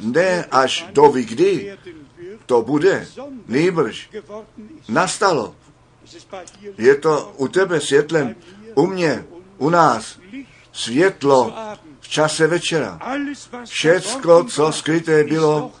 Ne 0.00 0.44
až 0.50 0.86
do 0.92 1.08
kdy 1.08 1.76
to 2.46 2.62
bude, 2.62 3.06
nejbrž 3.46 4.10
nastalo. 4.88 5.54
Je 6.78 6.94
to 6.94 7.34
u 7.36 7.48
tebe 7.48 7.80
světlem, 7.80 8.34
u 8.74 8.86
mě, 8.86 9.24
u 9.58 9.70
nás, 9.70 10.18
světlo 10.80 11.54
v 12.00 12.08
čase 12.08 12.46
večera. 12.46 12.98
Všecko, 13.64 14.44
co 14.44 14.72
skryté 14.72 15.24
bylo, 15.24 15.72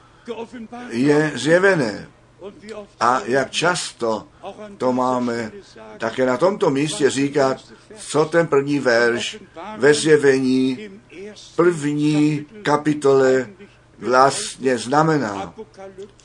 je 0.90 1.32
zjevené. 1.34 2.08
A 3.00 3.20
jak 3.24 3.50
často 3.50 4.26
to 4.78 4.92
máme 4.92 5.52
také 5.98 6.26
na 6.26 6.36
tomto 6.36 6.70
místě 6.70 7.10
říkat, 7.10 7.56
co 7.96 8.24
ten 8.24 8.46
první 8.46 8.78
verš 8.78 9.38
ve 9.76 9.94
zjevení 9.94 10.90
první 11.56 12.46
kapitole 12.62 13.50
vlastně 13.98 14.78
znamená. 14.78 15.54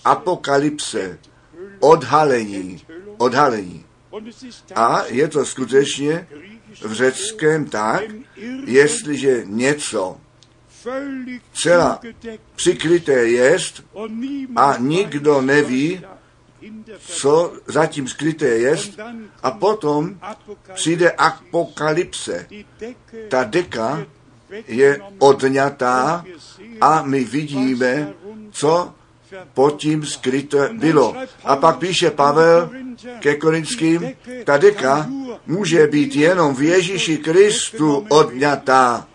Apokalypse, 0.05 1.19
odhalení, 1.79 2.81
odhalení. 3.17 3.85
A 4.75 5.03
je 5.05 5.27
to 5.27 5.45
skutečně 5.45 6.27
v 6.81 6.93
řeckém 6.93 7.65
tak, 7.65 8.03
jestliže 8.65 9.41
něco 9.45 10.17
celá 11.53 11.99
přikryté 12.55 13.27
jest 13.27 13.83
a 14.55 14.75
nikdo 14.79 15.41
neví, 15.41 16.01
co 16.99 17.53
zatím 17.67 18.07
skryté 18.07 18.47
jest 18.47 18.99
a 19.43 19.51
potom 19.51 20.19
přijde 20.73 21.11
apokalypse. 21.11 22.47
Ta 23.29 23.43
deka 23.43 24.05
je 24.67 25.01
odňatá 25.17 26.25
a 26.81 27.01
my 27.01 27.23
vidíme, 27.23 28.13
co 28.51 28.93
pod 29.53 29.79
tím 29.79 30.05
skryté 30.05 30.69
bylo. 30.73 31.15
A 31.43 31.55
pak 31.55 31.77
píše 31.77 32.11
Pavel 32.11 32.69
ke 33.19 33.35
Korinským, 33.35 34.11
ta 34.43 34.57
deka 34.57 35.09
může 35.47 35.87
být 35.87 36.15
jenom 36.15 36.55
v 36.55 36.61
Ježíši 36.61 37.17
Kristu 37.17 38.05
odňatá 38.09 39.07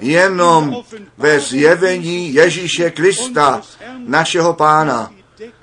jenom 0.00 0.82
ve 1.18 1.40
zjevení 1.40 2.34
Ježíše 2.34 2.90
Krista, 2.90 3.62
našeho 4.06 4.54
pána. 4.54 5.12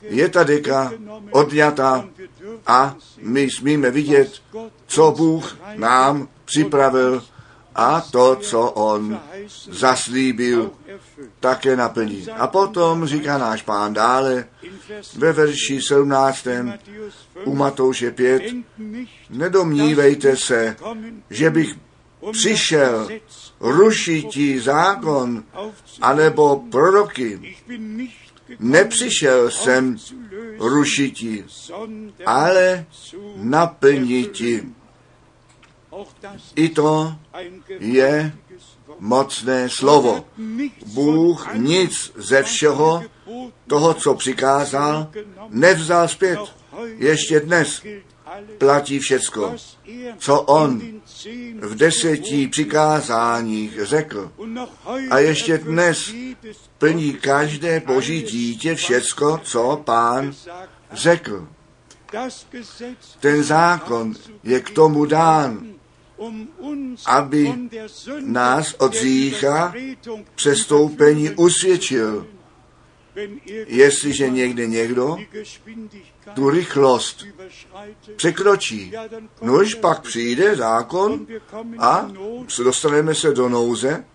Je 0.01 0.29
ta 0.29 0.43
deka 0.43 0.91
odňata 1.31 2.05
a 2.67 2.95
my 3.21 3.49
smíme 3.49 3.91
vidět, 3.91 4.31
co 4.87 5.11
Bůh 5.17 5.57
nám 5.75 6.27
připravil 6.45 7.23
a 7.77 8.01
to, 8.01 8.35
co 8.35 8.71
On 8.71 9.19
zaslíbil, 9.69 10.71
také 11.39 11.75
naplní. 11.75 12.27
A 12.29 12.47
potom 12.47 13.05
říká 13.05 13.37
náš 13.37 13.61
pán 13.61 13.93
dále 13.93 14.47
ve 15.15 15.33
verši 15.33 15.81
17. 15.81 16.47
u 17.45 17.55
Matouše 17.55 18.11
5, 18.11 18.43
nedomnívejte 19.29 20.37
se, 20.37 20.75
že 21.29 21.49
bych 21.49 21.75
přišel 22.31 23.07
rušití 23.59 24.59
zákon 24.59 25.43
anebo 26.01 26.63
proroky. 26.71 27.55
Nepřišel 28.59 29.51
jsem 29.51 29.97
rušití, 30.59 31.43
ale 32.25 32.85
naplniti. 33.35 34.63
I 36.55 36.69
to 36.69 37.15
je 37.79 38.33
mocné 38.99 39.69
slovo. 39.69 40.25
Bůh 40.85 41.53
nic 41.53 42.11
ze 42.15 42.43
všeho 42.43 43.03
toho, 43.67 43.93
co 43.93 44.15
přikázal, 44.15 45.11
nevzal 45.49 46.07
zpět. 46.07 46.39
Ještě 46.97 47.39
dnes 47.39 47.81
platí 48.57 48.99
všecko, 48.99 49.55
co 50.17 50.41
on 50.41 50.81
v 51.61 51.75
deseti 51.75 52.47
přikázáních 52.47 53.79
řekl. 53.81 54.31
A 55.09 55.19
ještě 55.19 55.57
dnes 55.57 56.13
plní 56.77 57.13
každé 57.13 57.79
boží 57.79 58.21
dítě 58.21 58.75
všecko, 58.75 59.39
co 59.43 59.81
pán 59.85 60.33
řekl. 60.91 61.47
Ten 63.19 63.43
zákon 63.43 64.13
je 64.43 64.59
k 64.59 64.69
tomu 64.69 65.05
dán, 65.05 65.67
aby 67.05 67.53
nás 68.19 68.73
od 68.73 68.93
řícha 68.93 69.73
přestoupení 70.35 71.29
usvědčil. 71.29 72.27
Jestliže 73.67 74.29
někde 74.29 74.67
někdo 74.67 75.17
tu 76.33 76.49
rychlost 76.49 77.25
překročí, 78.15 78.93
nož 79.41 79.73
pak 79.73 80.01
přijde 80.01 80.55
zákon 80.55 81.27
a 81.79 82.11
dostaneme 82.63 83.15
se 83.15 83.33
do 83.33 83.49
nouze. 83.49 84.05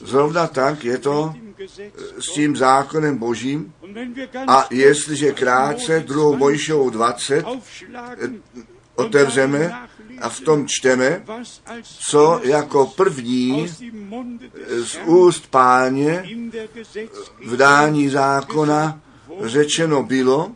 Zrovna 0.00 0.46
tak 0.46 0.84
je 0.84 0.98
to 0.98 1.34
s 2.18 2.32
tím 2.32 2.56
zákonem 2.56 3.18
božím. 3.18 3.74
A 4.46 4.66
jestliže 4.70 5.32
krátce 5.32 6.00
druhou 6.00 6.36
Mojšovou 6.36 6.90
20 6.90 7.44
otevřeme 8.94 9.88
a 10.20 10.28
v 10.28 10.40
tom 10.40 10.66
čteme, 10.68 11.24
co 11.82 12.40
jako 12.44 12.86
první 12.86 13.68
z 14.84 14.98
úst 15.06 15.50
páně 15.50 16.24
v 17.44 17.56
dání 17.56 18.08
zákona 18.08 19.00
řečeno 19.40 20.02
bylo 20.02 20.52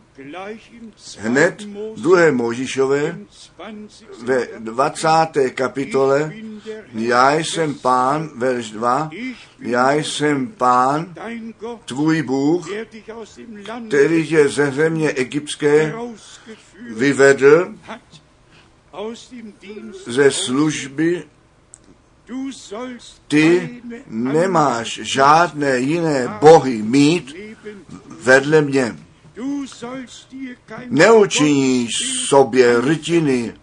hned 1.17 1.61
2. 1.61 1.67
Mose 1.67 2.01
2. 2.01 2.31
Možišové 2.31 3.03
im 3.03 3.27
20. 3.87 4.23
ve 4.23 4.47
20. 4.59 5.09
kapitole 5.53 6.33
Já 6.93 7.33
jsem 7.33 7.75
pán, 7.75 8.29
verš 8.35 8.71
2, 8.71 9.09
Ich 9.11 9.37
bin 9.59 9.71
já 9.71 9.93
jsem 9.93 10.47
pán, 10.47 11.13
tvůj 11.85 12.21
Bůh, 12.21 12.69
který 13.87 14.27
tě 14.27 14.49
ze 14.49 14.71
země 14.71 15.09
egyptské 15.09 15.93
vyvedl 16.89 17.73
ze 20.07 20.31
služby. 20.31 21.23
Ty 23.27 23.81
nemáš 24.07 24.99
žádné 25.03 25.79
jiné 25.79 26.27
bohy 26.41 26.81
mít 26.81 27.35
vedle 28.21 28.61
mě. 28.61 28.95
Neučiníš 30.89 32.25
sobě 32.27 32.81
rytiny 32.81 33.53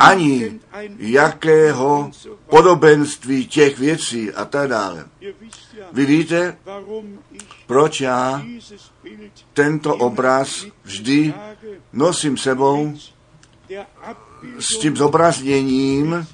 ani 0.00 0.60
jakého 0.98 2.10
podobenství 2.50 3.46
těch 3.46 3.78
věcí 3.78 4.32
a 4.32 4.44
tak 4.44 4.68
dále. 4.68 5.08
Vy 5.92 6.06
víte, 6.06 6.56
proč 7.66 8.00
já 8.00 8.42
tento 9.52 9.96
obraz 9.96 10.66
vždy 10.82 11.34
nosím 11.92 12.36
sebou 12.36 12.94
s 14.58 14.78
tím 14.78 14.96
zobrazněním, 14.96 16.26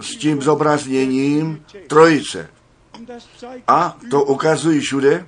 s 0.00 0.16
tím 0.16 0.42
zobrazněním 0.42 1.64
trojice. 1.86 2.50
A 3.68 3.96
to 4.10 4.24
ukazují 4.24 4.80
všude. 4.80 5.26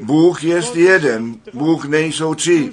Bůh 0.00 0.44
je 0.44 0.62
jeden. 0.74 1.34
Bůh 1.54 1.84
nejsou 1.84 2.34
tři. 2.34 2.70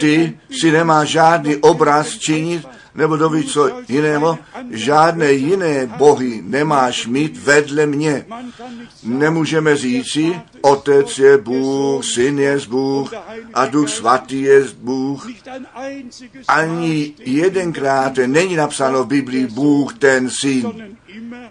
Ty 0.00 0.38
si 0.60 0.70
nemáš 0.70 1.08
žádný 1.08 1.56
obraz 1.56 2.18
činit, 2.18 2.66
nebo 2.94 3.16
Du 3.16 3.42
co 3.42 3.70
jiného, 3.88 4.38
žádné 4.70 5.32
jiné 5.32 5.86
bohy 5.86 6.42
nemáš 6.44 7.06
mít 7.06 7.38
vedle 7.44 7.86
mě. 7.86 8.26
Nemůžeme 9.02 9.76
říci, 9.76 10.40
Otec 10.60 11.18
je 11.18 11.38
Bůh, 11.38 12.04
Syn 12.04 12.38
je 12.38 12.58
Bůh 12.68 13.12
a 13.54 13.66
Duch 13.66 13.88
Svatý 13.88 14.42
je 14.42 14.64
Bůh. 14.78 15.28
Ani 16.48 17.14
jedenkrát 17.18 18.12
není 18.26 18.56
napsáno 18.56 19.04
v 19.04 19.06
Biblii 19.06 19.46
Bůh 19.46 19.98
ten 19.98 20.30
Syn, 20.30 20.72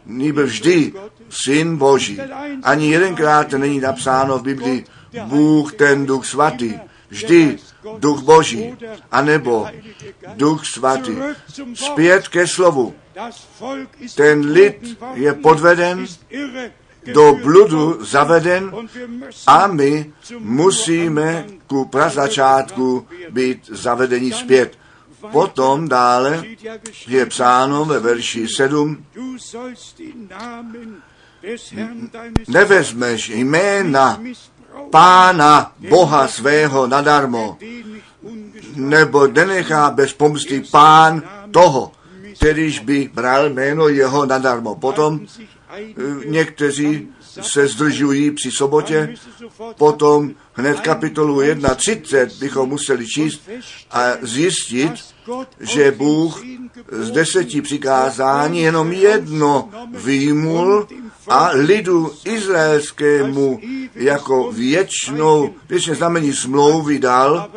nýbrž 0.05 0.51
vždy 0.51 0.93
Syn 1.29 1.77
Boží. 1.77 2.19
Ani 2.63 2.91
jedenkrát 2.91 3.51
není 3.51 3.79
napsáno 3.79 4.39
v 4.39 4.43
Biblii 4.43 4.85
Bůh 5.23 5.73
ten 5.73 6.05
Duch 6.05 6.25
Svatý. 6.25 6.73
Vždy 7.13 7.57
Duch 7.97 8.21
Boží, 8.21 8.77
anebo 9.11 9.67
Duch 10.35 10.65
Svatý. 10.65 11.15
Zpět 11.73 12.27
ke 12.27 12.47
slovu. 12.47 12.95
Ten 14.15 14.51
lid 14.51 14.97
je 15.13 15.33
podveden, 15.33 16.05
do 17.13 17.33
bludu 17.33 18.05
zaveden 18.05 18.73
a 19.47 19.67
my 19.67 20.13
musíme 20.39 21.45
ku 21.67 21.85
prazačátku 21.85 23.07
být 23.29 23.69
zavedeni 23.71 24.31
zpět. 24.31 24.77
Potom 25.31 25.89
dále 25.89 26.43
je 27.07 27.25
psáno 27.25 27.85
ve 27.85 27.99
verši 27.99 28.47
7, 28.47 29.05
du 29.15 29.39
sollst 29.39 29.97
den 29.97 30.27
Namen 30.29 31.01
des 31.43 31.71
Herrn 31.71 32.09
deines 32.13 32.47
nevezmeš 32.47 33.29
jména 33.29 34.21
pána 34.89 35.71
Boha 35.89 36.27
svého 36.27 36.87
nadarmo, 36.87 37.57
nebo 38.75 39.27
nenechá 39.27 39.91
bez 39.91 40.13
pomsty 40.13 40.63
pán 40.71 41.23
toho, 41.51 41.91
kterýž 42.35 42.79
by 42.79 43.09
bral 43.13 43.49
jméno 43.49 43.87
jeho 43.87 44.25
nadarmo. 44.25 44.75
Potom 44.75 45.19
eh, 45.69 45.81
někteří 46.25 47.07
se 47.41 47.67
zdržují 47.67 48.31
při 48.31 48.51
sobotě, 48.51 49.15
potom 49.77 50.31
hned 50.53 50.79
kapitolu 50.79 51.41
1.30 51.41 52.39
bychom 52.39 52.69
museli 52.69 53.07
číst 53.07 53.49
a 53.91 54.03
zjistit, 54.21 54.93
že 55.59 55.91
Bůh 55.91 56.41
z 56.91 57.11
deseti 57.11 57.61
přikázání 57.61 58.61
jenom 58.61 58.91
jedno 58.91 59.69
výjimul 60.05 60.87
a 61.27 61.49
lidu 61.53 62.13
izraelskému 62.25 63.59
jako 63.95 64.51
věčnou, 64.51 65.53
věčné 65.69 65.95
znamení 65.95 66.33
smlouvy 66.33 66.99
dal, 66.99 67.51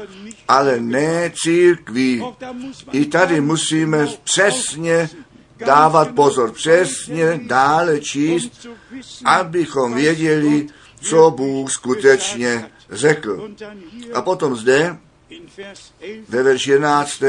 ale 0.48 0.80
ne 0.80 1.32
církví. 1.42 2.24
I 2.92 3.04
tady 3.04 3.40
musíme 3.40 4.06
přesně 4.24 5.10
dávat 5.58 6.14
pozor, 6.14 6.52
přesně 6.52 7.40
dále 7.46 8.00
číst, 8.00 8.66
abychom 9.24 9.94
věděli, 9.94 10.66
co 11.00 11.30
Bůh 11.30 11.70
skutečně 11.70 12.70
řekl. 12.90 13.48
A 14.14 14.22
potom 14.22 14.56
zde 14.56 14.96
ve 16.28 16.42
verši 16.42 16.70
11. 16.70 17.22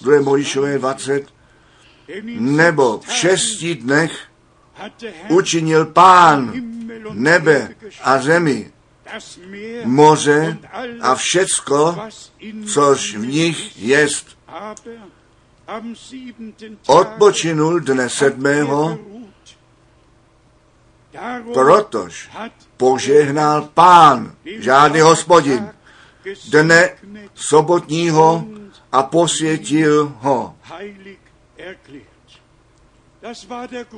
2. 0.00 0.22
Mojišové 0.22 0.78
20, 0.78 1.26
nebo 2.36 3.00
v 3.06 3.12
šesti 3.12 3.74
dnech 3.74 4.18
učinil 5.28 5.86
pán 5.86 6.52
nebe 7.12 7.74
a 8.02 8.18
zemi, 8.18 8.72
moře 9.84 10.58
a 11.00 11.14
všecko, 11.14 11.98
což 12.72 13.16
v 13.16 13.26
nich 13.26 13.82
jest. 13.82 14.38
Odpočinul 16.86 17.80
dne 17.80 18.08
sedmého, 18.08 18.98
protož 21.54 22.30
požehnal 22.76 23.68
pán, 23.74 24.34
žádný 24.44 25.00
hospodin, 25.00 25.68
dne 26.50 26.90
sobotního 27.34 28.44
a 28.92 29.02
posvětil 29.02 30.12
ho. 30.20 30.54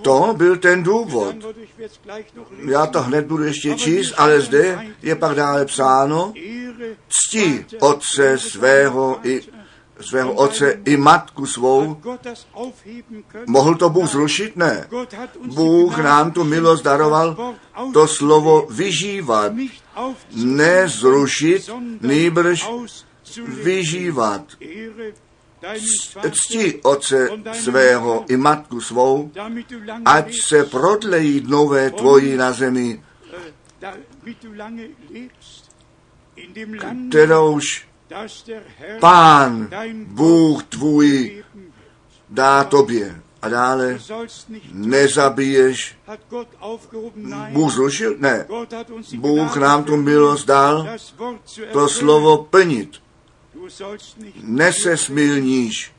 To 0.02 0.34
byl 0.36 0.56
ten 0.56 0.82
důvod. 0.82 1.36
Já 2.64 2.86
to 2.86 3.02
hned 3.02 3.26
budu 3.26 3.44
ještě 3.44 3.74
číst, 3.74 4.14
ale 4.16 4.40
zde 4.40 4.86
je 5.02 5.16
pak 5.16 5.36
dále 5.36 5.64
psáno, 5.64 6.32
cti 7.08 7.66
otce 7.80 8.38
svého 8.38 9.20
i 9.22 9.40
svého 10.00 10.32
otce 10.32 10.80
i 10.84 10.96
matku 10.96 11.46
svou. 11.46 11.96
Mohl 13.46 13.74
to 13.74 13.90
Bůh 13.90 14.10
zrušit? 14.10 14.56
Ne. 14.56 14.88
Bůh 15.44 15.98
nám 15.98 16.30
tu 16.30 16.44
milost 16.44 16.84
daroval 16.84 17.54
to 17.92 18.06
slovo 18.06 18.66
vyžívat, 18.70 19.52
ne 20.34 20.88
zrušit, 20.88 21.70
nýbrž 22.00 22.68
vyžívat. 23.46 24.42
Cti 26.32 26.80
otce 26.82 27.28
svého 27.52 28.24
i 28.28 28.36
matku 28.36 28.80
svou, 28.80 29.30
ať 30.04 30.40
se 30.40 30.64
prodlejí 30.64 31.40
dnové 31.40 31.90
tvoji 31.90 32.36
na 32.36 32.52
zemi, 32.52 33.02
kterouž 37.08 37.88
Pán, 39.00 39.68
Bůh 40.06 40.62
tvůj, 40.62 41.44
dá 42.28 42.64
tobě. 42.64 43.22
A 43.42 43.48
dále 43.48 43.98
nezabiješ. 44.72 45.98
Bůh 47.50 47.72
zrušil? 47.72 48.16
Ne. 48.18 48.46
Bůh 49.16 49.56
nám 49.56 49.84
tu 49.84 49.96
milost 49.96 50.46
dal 50.46 50.88
to 51.72 51.88
slovo 51.88 52.36
plnit. 52.36 52.90
Nesesmilníš. 54.42 55.92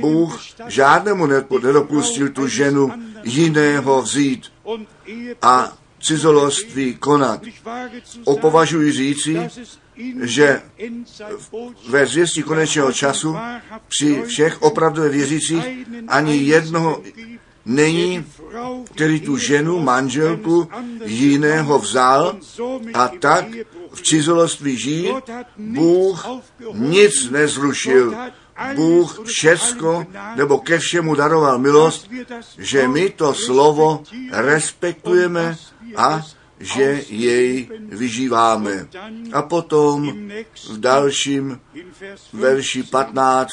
Bůh 0.00 0.40
žádnému 0.66 1.26
nedopustil 1.62 2.28
tu 2.28 2.48
ženu 2.48 2.92
jiného 3.24 4.02
vzít 4.02 4.52
a 5.42 5.78
cizoloství 6.02 6.94
konat. 6.94 7.40
Opovažuji 8.24 8.92
říci, 8.92 9.48
že 10.22 10.62
ve 11.88 12.06
zvěstí 12.06 12.42
konečného 12.42 12.92
času 12.92 13.36
při 13.88 14.22
všech 14.26 14.62
opravdově 14.62 15.10
věřících 15.10 15.64
ani 16.08 16.36
jednoho 16.36 17.02
není, 17.64 18.26
který 18.94 19.20
tu 19.20 19.36
ženu, 19.36 19.80
manželku 19.80 20.68
jiného 21.04 21.78
vzal 21.78 22.36
a 22.94 23.08
tak 23.08 23.44
v 23.92 24.02
cizoloství 24.02 24.76
žít. 24.76 25.14
Bůh 25.56 26.26
nic 26.72 27.30
nezrušil. 27.30 28.14
Bůh 28.74 29.20
všecko 29.24 30.06
nebo 30.36 30.58
ke 30.58 30.78
všemu 30.78 31.14
daroval 31.14 31.58
milost, 31.58 32.10
že 32.58 32.88
my 32.88 33.10
to 33.10 33.34
slovo 33.34 34.02
respektujeme 34.30 35.56
a 35.96 36.26
že 36.60 37.04
jej 37.08 37.68
vyžíváme. 37.88 38.88
A 39.32 39.42
potom 39.42 40.08
v 40.68 40.78
dalším 40.78 41.60
verši 42.32 42.82
15 42.82 43.52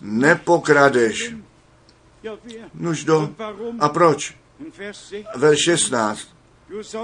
nepokradeš. 0.00 1.34
Nuž 2.74 3.04
do. 3.04 3.30
A 3.78 3.88
proč? 3.88 4.34
Verš 5.36 5.60
16. 5.60 6.20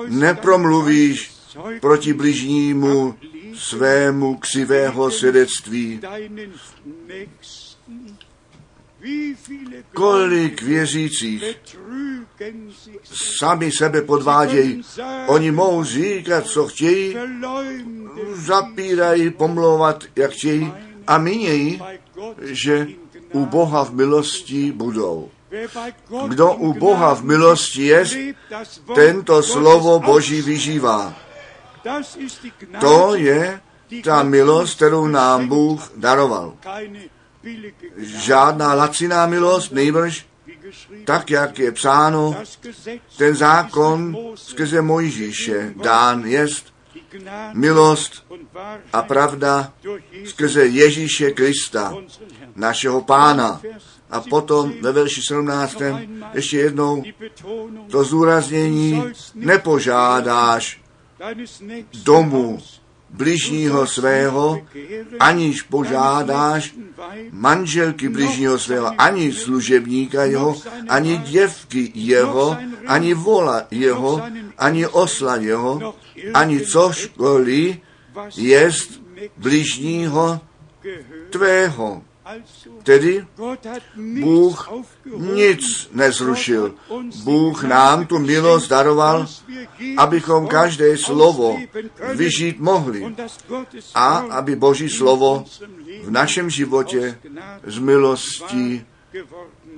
Nepromluvíš 0.08 1.41
proti 1.80 2.12
bližnímu 2.12 3.14
svému 3.54 4.36
ksivého 4.36 5.10
svědectví. 5.10 6.00
Kolik 9.94 10.62
věřících 10.62 11.44
sami 13.38 13.72
sebe 13.72 14.02
podvádějí. 14.02 14.82
Oni 15.26 15.50
mohou 15.50 15.84
říkat, 15.84 16.46
co 16.46 16.66
chtějí, 16.66 17.16
zapírají, 18.32 19.30
pomlouvat, 19.30 20.04
jak 20.16 20.30
chtějí 20.30 20.72
a 21.06 21.18
mínějí, 21.18 21.82
že 22.42 22.86
u 23.32 23.46
Boha 23.46 23.84
v 23.84 23.94
milosti 23.94 24.72
budou. 24.72 25.30
Kdo 26.28 26.52
u 26.52 26.72
Boha 26.72 27.14
v 27.14 27.24
milosti 27.24 27.86
je, 27.86 28.04
tento 28.94 29.42
slovo 29.42 29.98
Boží 29.98 30.42
vyžívá. 30.42 31.14
To 32.80 33.14
je 33.14 33.60
ta 34.04 34.22
milost, 34.22 34.76
kterou 34.76 35.06
nám 35.06 35.48
Bůh 35.48 35.92
daroval. 35.96 36.54
Žádná 37.96 38.74
laciná 38.74 39.26
milost, 39.26 39.72
nejbrž 39.72 40.26
tak, 41.04 41.30
jak 41.30 41.58
je 41.58 41.72
psáno, 41.72 42.36
ten 43.16 43.34
zákon 43.34 44.16
skrze 44.34 44.82
Mojžíše 44.82 45.74
dán 45.82 46.24
jest 46.24 46.72
milost 47.52 48.26
a 48.92 49.02
pravda 49.02 49.72
skrze 50.24 50.66
Ježíše 50.66 51.30
Krista, 51.30 51.94
našeho 52.56 53.02
pána. 53.02 53.60
A 54.10 54.20
potom 54.20 54.72
ve 54.80 54.92
verši 54.92 55.20
17. 55.22 55.76
ještě 56.34 56.58
jednou 56.58 57.02
to 57.90 58.04
zúraznění 58.04 59.02
nepožádáš 59.34 60.81
domu 62.04 62.58
bližního 63.10 63.86
svého, 63.86 64.66
aniž 65.20 65.62
požádáš 65.62 66.74
manželky 67.30 68.08
bližního 68.08 68.58
svého, 68.58 68.90
ani 68.98 69.32
služebníka 69.32 70.24
jeho, 70.24 70.56
ani 70.88 71.16
děvky 71.16 71.92
jeho, 71.94 72.56
ani 72.86 73.14
vola 73.14 73.66
jeho, 73.70 74.22
ani 74.58 74.86
osla 74.86 75.36
jeho, 75.36 75.94
ani 76.34 76.60
cožkoliv 76.60 77.76
jest 78.36 79.00
bližního 79.36 80.40
tvého. 81.30 82.02
Tedy 82.82 83.26
Bůh 84.20 84.70
nic 85.34 85.90
nezrušil. 85.92 86.74
Bůh 87.24 87.64
nám 87.64 88.06
tu 88.06 88.18
milost 88.18 88.70
daroval, 88.70 89.26
abychom 89.96 90.46
každé 90.46 90.98
slovo 90.98 91.58
vyžít 92.14 92.60
mohli 92.60 93.14
a 93.94 94.16
aby 94.18 94.56
Boží 94.56 94.88
slovo 94.88 95.44
v 96.02 96.10
našem 96.10 96.50
životě 96.50 97.18
z 97.66 97.78
milostí 97.78 98.86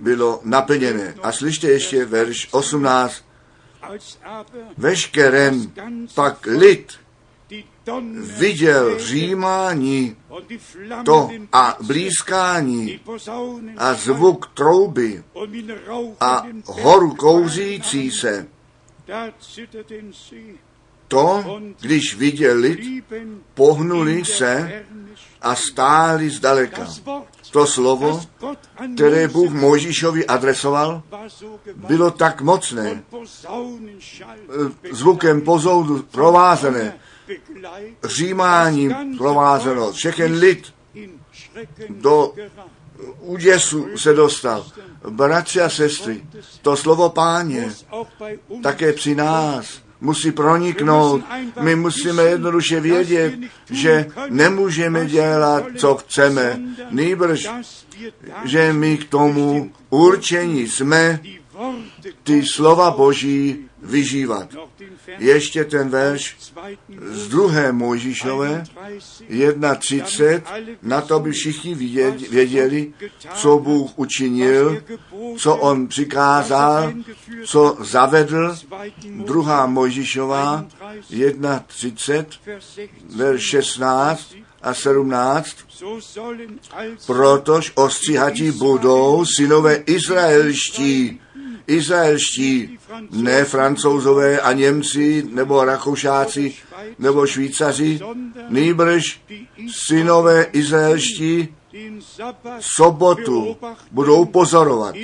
bylo 0.01 0.41
naplněné. 0.45 1.15
A 1.23 1.33
slyšte 1.33 1.69
ještě 1.69 2.05
verš 2.05 2.49
18. 2.51 3.25
Veškerem 4.77 5.73
pak 6.15 6.47
lid 6.47 6.93
viděl 8.39 8.99
římání 8.99 10.17
to 11.05 11.31
a 11.53 11.77
blízkání 11.81 13.01
a 13.77 13.95
zvuk 13.95 14.51
trouby 14.55 15.25
a 16.21 16.47
horu 16.65 17.15
kouřící 17.15 18.11
se. 18.11 18.47
To, 21.09 21.61
když 21.81 22.15
viděl 22.15 22.59
lid, 22.59 23.05
pohnuli 23.55 24.25
se 24.25 24.85
a 25.43 25.55
stáli 25.55 26.31
zdaleka. 26.31 26.87
To 27.51 27.67
slovo, 27.67 28.21
které 28.95 29.29
Bůh 29.29 29.53
Mojžíšovi 29.53 30.27
adresoval, 30.27 31.03
bylo 31.75 32.11
tak 32.11 32.43
mocné, 32.43 33.03
zvukem 34.91 35.41
pozoudu 35.41 36.03
provázené, 36.03 36.99
římáním 38.05 38.95
provázeno. 39.19 39.93
Všechen 39.93 40.33
lid 40.33 40.75
do 41.89 42.33
úděsu 43.21 43.89
se 43.97 44.13
dostal. 44.13 44.67
Bratři 45.11 45.61
a 45.61 45.69
sestry, 45.69 46.23
to 46.63 46.77
slovo 46.77 47.09
páně 47.09 47.73
také 48.63 48.93
při 48.93 49.15
nás 49.15 49.85
musí 50.01 50.33
proniknout. 50.33 51.23
My 51.61 51.77
musíme 51.77 52.23
jednoduše 52.23 52.81
vědět, 52.81 53.35
že 53.71 54.07
nemůžeme 54.31 55.07
dělat, 55.07 55.65
co 55.77 55.95
chceme, 55.95 56.61
nýbrž, 56.91 57.49
že 58.45 58.73
my 58.73 58.99
k 58.99 59.09
tomu 59.09 59.73
určení 59.91 60.69
jsme 60.69 61.21
ty 62.23 62.47
slova 62.47 62.91
Boží 62.91 63.69
vyžívat. 63.85 64.49
Ještě 65.19 65.65
ten 65.65 65.89
verš 65.89 66.37
z 67.11 67.29
druhé 67.29 67.73
Mojžíšové 67.73 68.65
1.30, 69.31 70.43
na 70.83 71.01
to 71.01 71.21
by 71.21 71.33
všichni 71.33 71.75
věděli, 72.31 72.93
co 73.35 73.59
Bůh 73.59 73.91
učinil, 73.97 74.83
co 75.37 75.57
On 75.57 75.87
přikázal, 75.87 76.93
co 77.45 77.77
zavedl. 77.81 78.57
Druhá 79.05 79.67
Mojžíšová 79.67 80.67
1.30, 81.11 82.25
verš 83.17 83.43
16 83.43 84.35
a 84.63 84.75
17. 84.75 85.57
Protož 87.07 87.73
ostříhatí 87.75 88.51
budou 88.51 89.25
synové 89.25 89.75
izraelští, 89.75 91.21
izraelští, 91.67 92.79
ne 93.11 93.45
francouzové 93.45 94.41
a 94.41 94.53
Němci, 94.53 95.27
nebo 95.31 95.65
Rakoušáci, 95.65 96.55
nebo 96.99 97.27
Švýcaři, 97.27 98.01
nýbrž 98.49 99.21
synové 99.73 100.43
izraelští 100.43 101.55
sobotu 102.61 103.57
budou 103.91 104.25
pozorovat, 104.25 104.95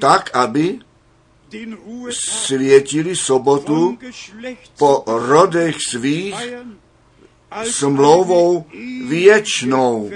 tak, 0.00 0.36
aby 0.36 0.78
světili 2.10 3.16
sobotu 3.16 3.98
po 4.78 5.04
rodech 5.06 5.76
svých 5.88 6.34
smlouvou 7.64 8.66
věčnou. 9.08 10.10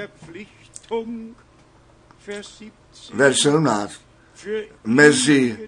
Verš 3.14 3.40
17 3.40 4.07
mezi 4.84 5.58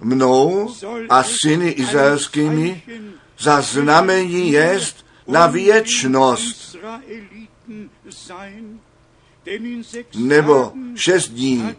mnou 0.00 0.74
a 1.08 1.22
syny 1.22 1.70
izraelskými 1.70 2.82
za 3.38 3.60
znamení 3.60 4.52
jest 4.52 5.06
na 5.28 5.46
věčnost. 5.46 6.76
Nebo 10.14 10.72
šest 10.94 11.28
dní 11.28 11.76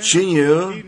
činil 0.00 0.82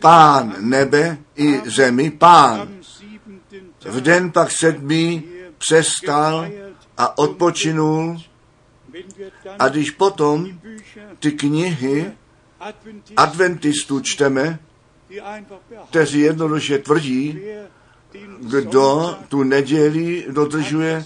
pán 0.00 0.54
nebe 0.58 1.18
i 1.36 1.60
zemi, 1.64 2.10
pán. 2.10 2.68
V 3.84 4.00
den 4.00 4.32
pak 4.32 4.50
sedmý 4.50 5.22
přestal 5.58 6.48
a 6.96 7.18
odpočinul 7.18 8.16
a 9.58 9.68
když 9.68 9.90
potom 9.90 10.60
ty 11.18 11.32
knihy 11.32 12.12
adventistů 13.16 14.00
čteme, 14.00 14.58
kteří 15.90 16.20
jednoduše 16.20 16.78
tvrdí, 16.78 17.40
kdo 18.40 19.16
tu 19.28 19.42
neděli 19.42 20.26
dodržuje, 20.30 21.04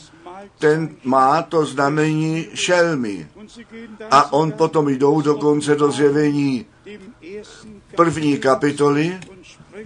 ten 0.59 0.97
má 1.05 1.43
to 1.43 1.65
znamení 1.65 2.47
šelmy. 2.55 3.29
A 4.11 4.33
on 4.33 4.53
potom 4.53 4.89
jdou 4.89 5.21
dokonce 5.21 5.75
do 5.75 5.91
zjevení 5.91 6.67
první 7.97 8.39
kapitoly 8.39 9.21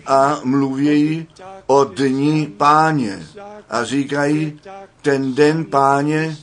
a 0.06 0.40
mluví 0.44 1.26
o 1.66 1.84
dní 1.84 2.46
páně. 2.46 3.26
A 3.68 3.84
říkají, 3.84 4.60
ten 5.02 5.34
den 5.34 5.64
páně 5.64 6.36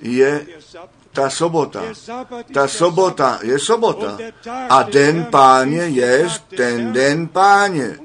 je 0.00 0.46
ta 1.16 1.30
sobota. 1.30 1.82
Ta 2.52 2.68
sobota 2.68 3.38
je 3.42 3.58
sobota. 3.58 4.18
A 4.68 4.82
den 4.82 5.24
páně 5.24 5.82
je 5.82 6.28
ten 6.56 6.92
den 6.92 7.28
páně. 7.28 7.98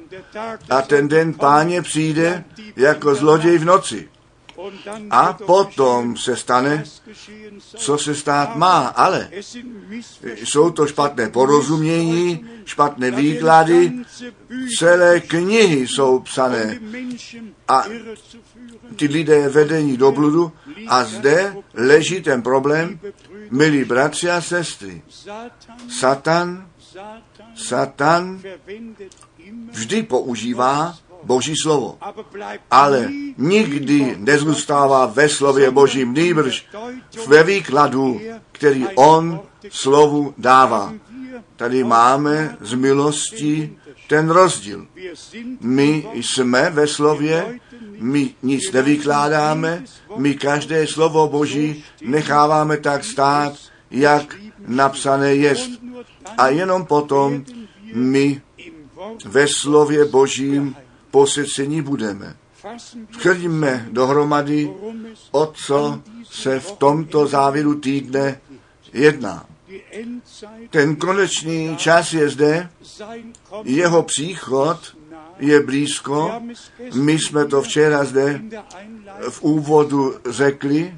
A 0.69 0.81
ten 0.81 1.07
den 1.07 1.33
páně 1.33 1.81
přijde 1.81 2.43
jako 2.75 3.15
zloděj 3.15 3.57
v 3.57 3.65
noci. 3.65 4.09
A 5.09 5.33
potom 5.33 6.17
se 6.17 6.35
stane, 6.35 6.83
co 7.75 7.97
se 7.97 8.15
stát 8.15 8.55
má, 8.55 8.87
ale 8.87 9.29
jsou 10.35 10.71
to 10.71 10.87
špatné 10.87 11.29
porozumění, 11.29 12.45
špatné 12.65 13.11
výklady, 13.11 13.93
celé 14.77 15.19
knihy 15.19 15.87
jsou 15.87 16.19
psané 16.19 16.79
a 17.67 17.83
ty 18.95 19.07
lidé 19.07 19.49
vedení 19.49 19.97
do 19.97 20.11
bludu 20.11 20.51
a 20.87 21.03
zde 21.03 21.55
leží 21.73 22.21
ten 22.21 22.41
problém, 22.41 22.99
milí 23.51 23.85
bratři 23.85 24.29
a 24.29 24.41
sestry. 24.41 25.01
Satan, 25.89 26.67
Satan 27.55 28.41
vždy 29.71 30.03
používá 30.03 30.95
Boží 31.23 31.53
slovo. 31.63 31.97
Ale 32.71 33.09
nikdy 33.37 34.15
nezůstává 34.19 35.05
ve 35.05 35.29
slově 35.29 35.71
Božím, 35.71 36.13
nýbrž 36.13 36.65
ve 37.27 37.43
výkladu, 37.43 38.21
který 38.51 38.87
on 38.95 39.39
slovu 39.69 40.33
dává. 40.37 40.93
Tady 41.55 41.83
máme 41.83 42.57
z 42.61 42.73
milosti 42.73 43.77
ten 44.07 44.29
rozdíl. 44.29 44.87
My 45.61 46.07
jsme 46.13 46.69
ve 46.69 46.87
slově, 46.87 47.59
my 47.99 48.35
nic 48.43 48.71
nevykládáme, 48.71 49.83
my 50.17 50.35
každé 50.35 50.87
slovo 50.87 51.27
Boží 51.27 51.83
necháváme 52.01 52.77
tak 52.77 53.03
stát, 53.03 53.53
jak 53.91 54.35
napsané 54.67 55.35
jest. 55.35 55.69
A 56.37 56.47
jenom 56.47 56.85
potom 56.85 57.45
my 57.93 58.41
ve 59.25 59.47
slově 59.47 60.05
Božím 60.05 60.75
posvěcení 61.11 61.81
budeme. 61.81 62.35
Skrňme 63.11 63.87
dohromady, 63.91 64.73
o 65.31 65.45
co 65.45 66.01
se 66.23 66.59
v 66.59 66.71
tomto 66.71 67.27
závěru 67.27 67.75
týdne 67.75 68.41
jedná. 68.93 69.45
Ten 70.69 70.95
konečný 70.95 71.77
čas 71.77 72.13
je 72.13 72.29
zde, 72.29 72.69
jeho 73.63 74.03
příchod 74.03 74.97
je 75.39 75.63
blízko. 75.63 76.41
My 76.93 77.19
jsme 77.19 77.45
to 77.45 77.61
včera 77.61 78.03
zde 78.03 78.41
v 79.29 79.41
úvodu 79.41 80.15
řekli, 80.29 80.97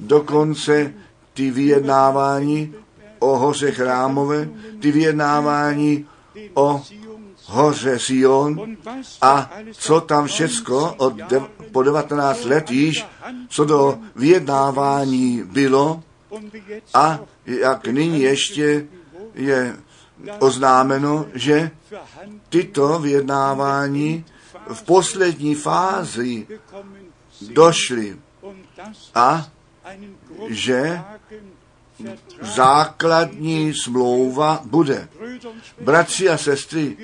dokonce 0.00 0.94
ty 1.34 1.50
vyjednávání 1.50 2.74
o 3.18 3.38
hoře 3.38 3.70
Chrámové, 3.70 4.48
ty 4.80 4.92
vyjednávání 4.92 6.06
o 6.54 6.82
hoře 7.46 7.98
Sion? 7.98 8.76
A 9.22 9.50
co 9.72 10.00
tam 10.00 10.26
všecko 10.26 10.94
od 10.96 11.14
de, 11.14 11.40
po 11.72 11.82
19 11.82 12.44
let 12.44 12.70
již, 12.70 13.06
co 13.48 13.64
do 13.64 13.98
vyjednávání 14.16 15.42
bylo? 15.42 16.02
A 16.94 17.20
jak 17.46 17.86
nyní 17.86 18.20
ještě 18.20 18.86
je 19.34 19.76
oznámeno, 20.38 21.26
že 21.34 21.70
tyto 22.48 22.98
vyjednávání 22.98 24.24
v 24.72 24.82
poslední 24.82 25.54
fázi 25.54 26.46
došly 27.40 28.16
a 29.14 29.48
že 30.48 31.02
základní 32.40 33.74
smlouva 33.74 34.62
bude. 34.64 35.08
Bratři 35.80 36.28
a 36.28 36.38
sestry, 36.38 36.96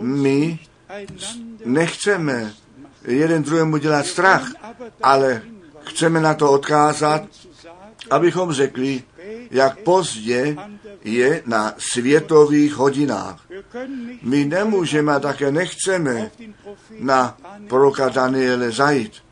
my 0.00 0.58
nechceme 1.64 2.54
jeden 3.04 3.42
druhému 3.42 3.76
dělat 3.76 4.06
strach, 4.06 4.48
ale 5.02 5.42
chceme 5.84 6.20
na 6.20 6.34
to 6.34 6.52
odkázat, 6.52 7.22
abychom 8.10 8.52
řekli, 8.52 9.02
jak 9.50 9.78
pozdě 9.78 10.56
je 11.04 11.42
na 11.46 11.74
světových 11.78 12.74
hodinách. 12.74 13.46
My 14.22 14.44
nemůžeme 14.44 15.14
a 15.14 15.20
také 15.20 15.52
nechceme 15.52 16.30
na 16.98 17.36
proroka 17.68 18.08
Daniele 18.08 18.70
zajít 18.70 19.25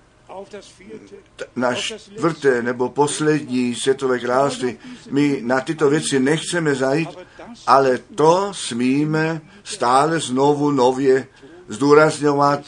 na 1.56 1.74
čtvrté 1.74 2.62
nebo 2.62 2.88
poslední 2.88 3.74
světové 3.74 4.18
království. 4.18 4.78
My 5.10 5.40
na 5.42 5.60
tyto 5.60 5.90
věci 5.90 6.20
nechceme 6.20 6.74
zajít, 6.74 7.08
ale 7.66 7.98
to 7.98 8.52
smíme 8.54 9.40
stále 9.64 10.20
znovu 10.20 10.70
nově 10.70 11.26
zdůrazňovat. 11.68 12.60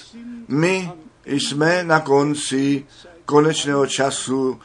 My 0.49 0.91
jsme 1.27 1.85
na 1.85 2.01
konci 2.01 2.87
konečného 3.25 3.87
času 3.87 4.61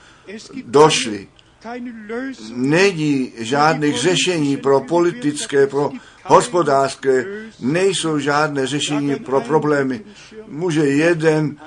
došli. 0.65 1.27
Není 2.53 3.33
žádných 3.37 3.97
řešení 3.97 4.57
pro 4.57 4.81
politické, 4.81 5.67
pro 5.67 5.91
hospodářské, 6.23 7.25
nejsou 7.59 8.19
žádné 8.19 8.67
řešení 8.67 9.15
pro 9.15 9.41
problémy. 9.41 10.01
Může 10.47 10.85
jeden 10.85 11.57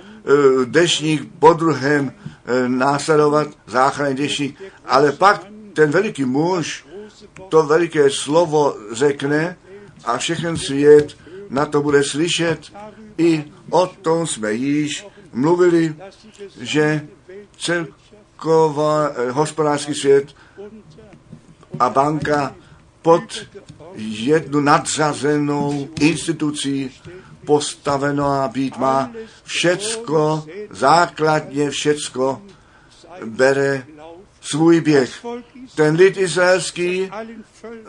dešník 0.64 1.29
po 1.39 1.53
druhém 1.53 2.12
eh, 2.12 2.68
následovat, 2.68 3.49
záchranný 3.66 4.14
dešník, 4.14 4.62
ale 4.85 5.12
pak 5.12 5.47
ten 5.72 5.91
veliký 5.91 6.25
muž 6.25 6.87
to 7.49 7.62
veliké 7.62 8.11
slovo 8.11 8.77
řekne 8.93 9.57
a 10.05 10.18
všechen 10.18 10.57
svět 10.57 11.16
na 11.51 11.66
to 11.66 11.83
bude 11.83 12.05
slyšet. 12.05 12.72
I 13.18 13.45
o 13.70 13.87
tom 13.87 14.27
jsme 14.27 14.53
již 14.53 15.07
mluvili, 15.33 15.95
že 16.61 17.07
celková 17.59 19.09
eh, 19.09 19.31
hospodářský 19.31 19.95
svět 19.95 20.35
a 21.79 21.91
banka 21.91 22.55
pod 23.03 23.47
jednu 23.97 24.61
nadřazenou 24.61 25.89
institucí 26.01 26.91
postaveno 27.47 28.27
a 28.27 28.49
být 28.49 28.77
má. 28.79 29.11
Všecko, 29.45 30.45
základně 30.71 31.71
všecko 31.71 32.43
bere 33.25 33.87
svůj 34.41 34.81
běh. 34.81 35.25
Ten 35.75 35.95
lid 35.95 36.17
izraelský 36.17 37.11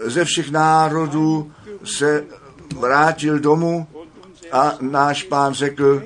ze 0.05 0.25
všech 0.25 0.51
národů 0.51 1.51
se 1.83 2.25
vrátil 2.75 3.39
domů 3.39 3.87
a 4.51 4.77
náš 4.81 5.23
pán 5.23 5.53
řekl, 5.53 6.03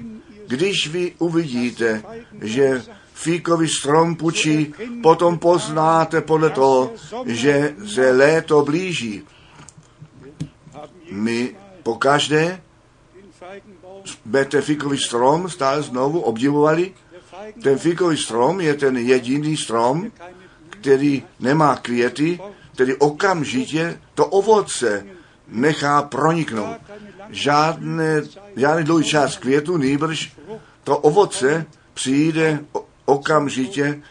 když 0.47 0.87
vy 0.87 1.13
uvidíte, 1.17 2.03
že 2.41 2.83
fíkový 3.13 3.67
strom 3.67 4.15
pučí, 4.15 4.73
potom 5.03 5.39
poznáte 5.39 6.21
podle 6.21 6.49
toho, 6.49 6.91
že 7.25 7.75
se 7.93 8.11
léto 8.11 8.61
blíží. 8.65 9.23
My 11.11 11.55
pokaždé 11.83 12.61
jsme 14.05 14.45
ten 14.45 14.61
fíkový 14.61 14.97
strom 14.97 15.49
stále 15.49 15.81
znovu 15.81 16.19
obdivovali. 16.19 16.93
Ten 17.63 17.77
fíkový 17.77 18.17
strom 18.17 18.61
je 18.61 18.73
ten 18.73 18.97
jediný 18.97 19.57
strom, 19.57 20.11
který 20.69 21.23
nemá 21.39 21.75
květy, 21.75 22.39
který 22.73 22.95
okamžitě 22.95 23.99
to 24.15 24.25
ovoce 24.25 25.05
nechá 25.47 26.01
proniknout. 26.01 26.77
Žádné, 27.29 28.21
žádný 28.55 28.83
dlouhý 28.83 29.05
čas 29.05 29.37
květu, 29.37 29.77
nýbrž 29.77 30.33
to 30.83 30.97
ovoce 30.97 31.65
přijde 31.93 32.59
okamžitě 33.05 34.01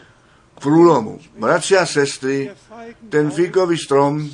k 0.55 0.59
průlomu. 0.61 1.19
Bratři 1.39 1.77
a 1.77 1.85
sestry, 1.85 2.51
ten 3.09 3.31
fíkový 3.31 3.77
strom, 3.77 4.29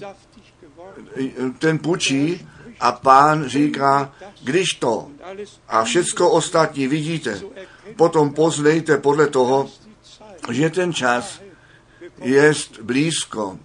ten 1.59 1.79
pučí 1.79 2.47
a 2.79 2.91
pán 2.91 3.45
říká, 3.49 4.13
když 4.43 4.73
to 4.73 5.07
a 5.67 5.83
všecko 5.83 6.31
ostatní 6.31 6.87
vidíte, 6.87 7.41
potom 7.95 8.33
poznejte 8.33 8.97
podle 8.97 9.27
toho, 9.27 9.69
že 10.51 10.69
ten 10.69 10.93
čas 10.93 11.41
je 12.21 12.53
blízko. 12.81 13.59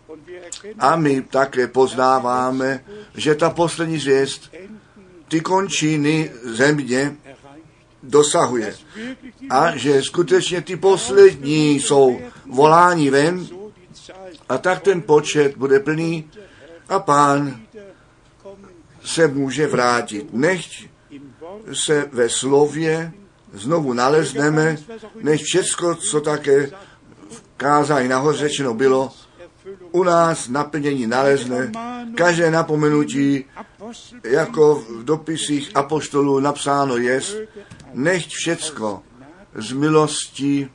A 0.78 0.96
my 0.96 1.22
také 1.22 1.66
poznáváme, 1.66 2.84
že 3.14 3.34
ta 3.34 3.50
poslední 3.50 3.98
zvěst 3.98 4.52
ty 5.28 5.40
končiny 5.40 6.30
země 6.44 7.16
dosahuje. 8.02 8.74
A 9.50 9.76
že 9.76 10.02
skutečně 10.02 10.61
ty 10.62 10.76
poslední 10.76 11.80
jsou 11.80 12.20
voláni 12.46 13.11
ven 13.11 13.48
a 14.48 14.58
tak 14.58 14.82
ten 14.82 15.02
počet 15.02 15.56
bude 15.56 15.80
plný 15.80 16.30
a 16.88 16.98
pán 16.98 17.61
se 19.05 19.28
může 19.28 19.66
vrátit. 19.66 20.32
Nechť 20.32 20.86
se 21.72 22.09
ve 22.12 22.28
slově 22.28 23.12
znovu 23.53 23.92
nalezneme, 23.92 24.76
než 25.20 25.42
všecko, 25.42 25.94
co 25.94 26.20
také 26.20 26.70
kázání 27.57 28.09
nahoře 28.09 28.38
řečeno 28.38 28.74
bylo, 28.74 29.12
u 29.92 30.03
nás 30.03 30.48
naplnění 30.48 31.07
nalezne, 31.07 31.72
každé 32.14 32.51
napomenutí, 32.51 33.44
jako 34.24 34.74
v 34.74 35.05
dopisích 35.05 35.70
apoštolů 35.74 36.40
napsáno 36.40 36.96
je, 36.96 37.20
nechť 37.94 38.30
všecko 38.30 39.03
z 39.55 39.72
milostí 39.72 40.70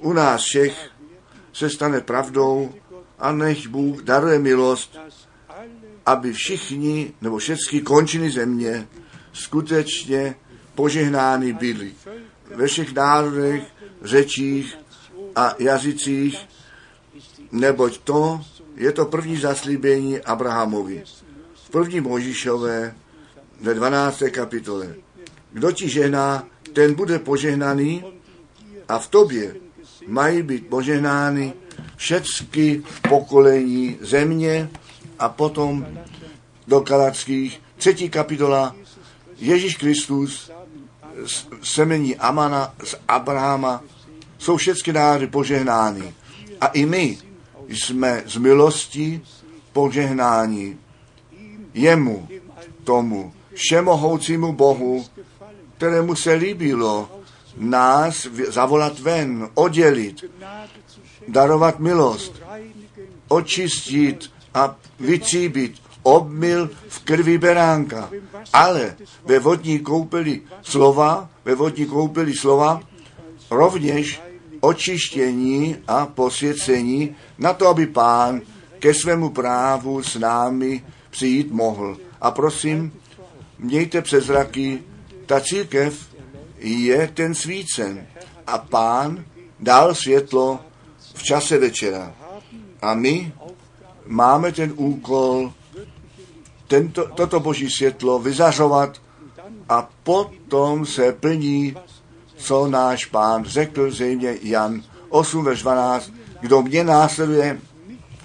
u 0.00 0.12
nás 0.12 0.42
všech 0.42 0.90
se 1.52 1.70
stane 1.70 2.00
pravdou 2.00 2.74
a 3.18 3.32
nech 3.32 3.68
Bůh 3.68 4.02
daruje 4.02 4.38
milost, 4.38 4.98
aby 6.06 6.32
všichni 6.32 7.12
nebo 7.20 7.38
všechny 7.38 7.80
končiny 7.80 8.30
země 8.30 8.88
skutečně 9.32 10.34
požehnány 10.74 11.52
byli. 11.52 11.92
Ve 12.54 12.66
všech 12.66 12.94
národech, 12.94 13.62
řečích 14.02 14.78
a 15.36 15.54
jazycích, 15.58 16.48
neboť 17.52 17.98
to 17.98 18.40
je 18.76 18.92
to 18.92 19.06
první 19.06 19.36
zaslíbení 19.36 20.20
Abrahamovi. 20.20 21.04
V 21.54 21.70
první 21.70 22.00
Možišové 22.00 22.94
ve 23.60 23.74
12. 23.74 24.22
kapitole. 24.30 24.94
Kdo 25.52 25.72
ti 25.72 25.88
žehná, 25.88 26.46
ten 26.72 26.94
bude 26.94 27.18
požehnaný 27.18 28.04
a 28.88 28.98
v 28.98 29.08
tobě 29.08 29.54
mají 30.06 30.42
být 30.42 30.66
požehnány 30.66 31.52
všechny 31.96 32.82
pokolení 33.08 33.98
země 34.00 34.70
a 35.18 35.28
potom 35.28 35.86
do 36.66 36.80
Kalackých. 36.80 37.60
Třetí 37.76 38.08
kapitola 38.08 38.76
Ježíš 39.38 39.76
Kristus 39.76 40.50
semení 41.62 42.16
Amana 42.16 42.74
z 42.84 42.94
Abrahama 43.08 43.82
jsou 44.38 44.56
všechny 44.56 44.92
národy 44.92 45.26
požehnány. 45.26 46.14
A 46.60 46.66
i 46.66 46.86
my 46.86 47.18
jsme 47.68 48.22
z 48.26 48.36
milosti 48.36 49.20
požehnáni 49.72 50.76
jemu, 51.74 52.28
tomu 52.84 53.32
všemohoucímu 53.54 54.52
Bohu, 54.52 55.04
kterému 55.76 56.14
se 56.14 56.32
líbilo 56.32 57.08
nás 57.56 58.26
zavolat 58.48 58.98
ven, 58.98 59.48
oddělit, 59.54 60.24
darovat 61.28 61.78
milost, 61.78 62.42
očistit 63.28 64.30
a 64.54 64.76
vytříbit 65.00 65.74
obmyl 66.02 66.70
v 66.88 66.98
krvi 67.00 67.38
beránka. 67.38 68.10
Ale 68.52 68.96
ve 69.24 69.38
vodní 69.38 69.78
koupeli 69.78 70.40
slova, 70.62 71.30
ve 71.44 71.54
vodní 71.54 71.86
koupeli 71.86 72.34
slova, 72.34 72.80
rovněž 73.50 74.20
očištění 74.60 75.76
a 75.88 76.06
posvěcení 76.06 77.16
na 77.38 77.52
to, 77.52 77.68
aby 77.68 77.86
pán 77.86 78.40
ke 78.78 78.94
svému 78.94 79.30
právu 79.30 80.02
s 80.02 80.16
námi 80.16 80.84
přijít 81.10 81.50
mohl. 81.50 81.96
A 82.20 82.30
prosím, 82.30 82.92
mějte 83.58 84.02
přes 84.02 84.24
zraky, 84.24 84.82
ta 85.26 85.40
církev 85.40 86.14
je 86.58 87.10
ten 87.14 87.34
svícen 87.34 88.06
a 88.46 88.58
pán 88.58 89.24
dal 89.60 89.94
světlo 89.94 90.60
v 91.14 91.22
čase 91.22 91.58
večera. 91.58 92.14
A 92.82 92.94
my 92.94 93.32
máme 94.06 94.52
ten 94.52 94.72
úkol 94.76 95.52
tento, 96.66 97.08
toto 97.14 97.40
boží 97.40 97.70
světlo 97.70 98.18
vyzařovat 98.18 99.00
a 99.68 99.88
potom 100.02 100.86
se 100.86 101.12
plní, 101.12 101.76
co 102.36 102.66
náš 102.66 103.04
pán 103.04 103.44
řekl 103.44 103.90
zřejmě 103.90 104.38
Jan 104.42 104.82
8 105.08 105.44
ve 105.44 105.54
12, 105.54 106.12
kdo 106.40 106.62
mě 106.62 106.84
následuje, 106.84 107.60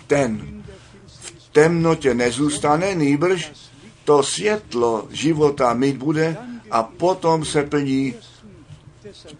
ten 0.07 0.63
v 1.07 1.49
temnotě 1.51 2.13
nezůstane, 2.13 2.95
nýbrž 2.95 3.51
to 4.05 4.23
světlo 4.23 5.07
života 5.09 5.73
mít 5.73 5.97
bude 5.97 6.37
a 6.71 6.83
potom 6.83 7.45
se 7.45 7.63
plní 7.63 8.15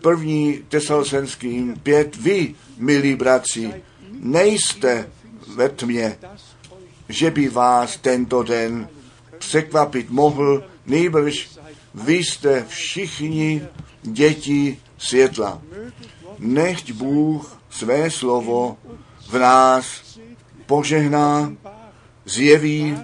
první 0.02 0.60
tesalosenským 0.70 1.76
pět, 1.84 2.16
vy, 2.16 2.56
milí 2.78 3.16
bratři, 3.16 3.74
nejste 4.12 5.10
ve 5.56 5.70
tmě, 5.70 6.18
že 7.10 7.32
by 7.32 7.50
vás 7.50 7.98
tento 7.98 8.44
den 8.44 8.90
překvapit 9.38 10.10
mohl, 10.10 10.64
nejbrž 10.86 11.50
vy 11.94 12.14
jste 12.14 12.66
všichni 12.68 13.68
děti 14.02 14.80
světla. 14.98 15.62
Nechť 16.40 16.92
Bůh 16.92 17.62
své 17.70 18.12
slovo 18.12 18.78
v 19.30 19.38
nás 19.38 19.86
požehná, 20.66 21.54
zjeví, 22.26 22.98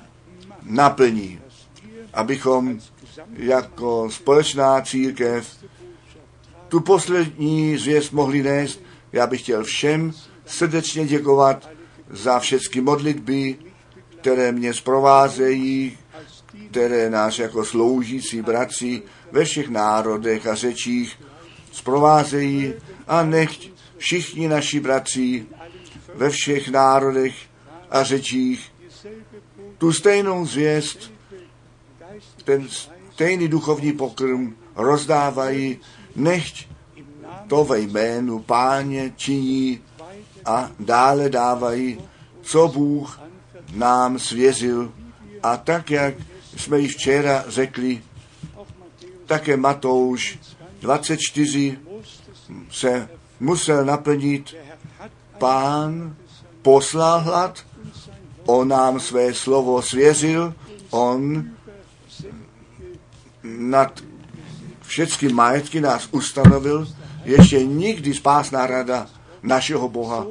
naplní, 0.63 1.39
abychom 2.13 2.79
jako 3.33 4.09
společná 4.11 4.81
církev 4.81 5.57
tu 6.67 6.79
poslední 6.79 7.77
zvěst 7.77 8.13
mohli 8.13 8.43
nést. 8.43 8.81
Já 9.13 9.27
bych 9.27 9.41
chtěl 9.41 9.63
všem 9.63 10.13
srdečně 10.45 11.05
děkovat 11.05 11.69
za 12.09 12.39
všechny 12.39 12.81
modlitby, 12.81 13.55
které 14.21 14.51
mě 14.51 14.73
zprovázejí, 14.73 15.97
které 16.69 17.09
nás 17.09 17.39
jako 17.39 17.65
sloužící 17.65 18.41
bratři 18.41 19.01
ve 19.31 19.45
všech 19.45 19.69
národech 19.69 20.47
a 20.47 20.55
řečích 20.55 21.19
zprovázejí. 21.71 22.73
A 23.07 23.23
nechť 23.23 23.69
všichni 23.97 24.47
naši 24.47 24.79
bratři 24.79 25.45
ve 26.15 26.29
všech 26.29 26.67
národech 26.67 27.35
a 27.89 28.03
řečích 28.03 28.71
tu 29.77 29.93
stejnou 29.93 30.45
zvěst, 30.45 31.11
ten 32.43 32.67
stejný 33.11 33.47
duchovní 33.47 33.93
pokrm 33.93 34.55
rozdávají, 34.75 35.79
nechť 36.15 36.67
to 37.47 37.63
ve 37.63 37.79
jménu 37.79 38.39
páně 38.39 39.13
činí 39.15 39.81
a 40.45 40.71
dále 40.79 41.29
dávají, 41.29 41.99
co 42.41 42.67
Bůh 42.67 43.19
nám 43.73 44.19
svěřil. 44.19 44.91
A 45.43 45.57
tak, 45.57 45.91
jak 45.91 46.13
jsme 46.57 46.79
ji 46.79 46.87
včera 46.87 47.43
řekli, 47.47 48.01
také 49.25 49.57
Matouš 49.57 50.39
24 50.81 51.79
se 52.71 53.09
musel 53.39 53.85
naplnit. 53.85 54.55
Pán 55.37 56.15
poslal 56.61 57.19
hlad, 57.19 57.65
on 58.45 58.67
nám 58.67 58.99
své 58.99 59.33
slovo 59.33 59.81
svěřil, 59.81 60.53
on 60.89 61.45
nad 63.43 64.03
všechny 64.81 65.29
majetky 65.29 65.81
nás 65.81 66.07
ustanovil, 66.11 66.87
ještě 67.25 67.65
nikdy 67.65 68.13
spásná 68.13 68.67
rada 68.67 69.07
našeho 69.45 69.89
Boha 69.89 70.25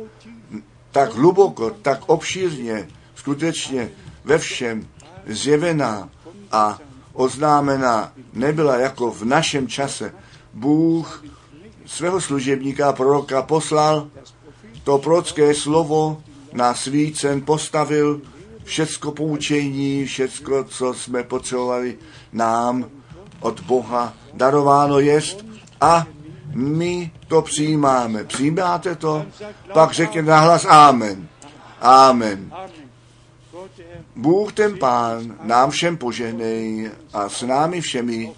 tak 0.91 1.15
hluboko, 1.15 1.71
tak 1.71 2.01
obšírně, 2.07 2.89
skutečně 3.15 3.91
ve 4.25 4.39
všem 4.39 4.89
zjevená 5.27 6.09
a 6.53 6.79
oznámená 7.13 8.13
nebyla 8.33 8.77
jako 8.77 9.11
v 9.11 9.25
našem 9.25 9.69
čase. 9.69 10.15
Bůh 10.53 11.25
svého 11.87 12.21
služebníka 12.21 12.93
proroka 12.93 13.43
poslal, 13.43 14.09
to 14.85 14.99
prorocké 14.99 15.55
slovo 15.55 16.23
na 16.53 16.75
svícen 16.75 17.41
postavil, 17.41 18.21
všecko 18.65 19.13
poučení, 19.13 20.05
všecko, 20.05 20.65
co 20.65 20.95
jsme 20.95 21.23
potřebovali 21.23 21.99
nám 22.33 22.87
od 23.41 23.61
Boha 23.61 24.15
darováno 24.33 24.99
jest 24.99 25.45
a 25.81 26.07
my 26.55 27.11
to 27.29 27.43
přijímáme. 27.43 28.25
Přijímáte 28.25 28.95
to? 28.95 29.27
Pak 29.73 29.93
řekněte 29.93 30.31
nahlas 30.31 30.65
Amen. 30.65 31.29
Amen. 31.81 32.53
Bůh 34.17 34.53
ten 34.53 34.79
Pán 34.79 35.39
nám 35.43 35.71
všem 35.71 35.97
požehnej 35.97 36.91
a 37.13 37.29
s 37.29 37.43
námi 37.43 37.81
všemi 37.81 38.33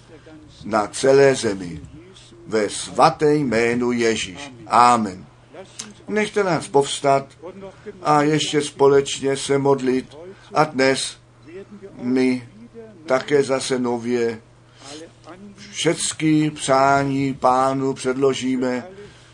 na 0.65 0.87
celé 0.87 1.35
zemi. 1.35 1.81
Ve 2.47 2.69
svaté 2.69 3.35
jménu 3.35 3.91
Ježíš. 3.91 4.53
Amen. 4.67 5.25
Nechte 6.07 6.43
nás 6.43 6.67
povstat 6.67 7.25
a 8.01 8.21
ještě 8.21 8.61
společně 8.61 9.37
se 9.37 9.57
modlit. 9.57 10.17
A 10.53 10.63
dnes 10.63 11.17
my 12.01 12.49
také 13.05 13.43
zase 13.43 13.79
nově 13.79 14.41
všecky 15.77 16.51
přání 16.51 17.33
pánu 17.33 17.93
předložíme 17.93 18.87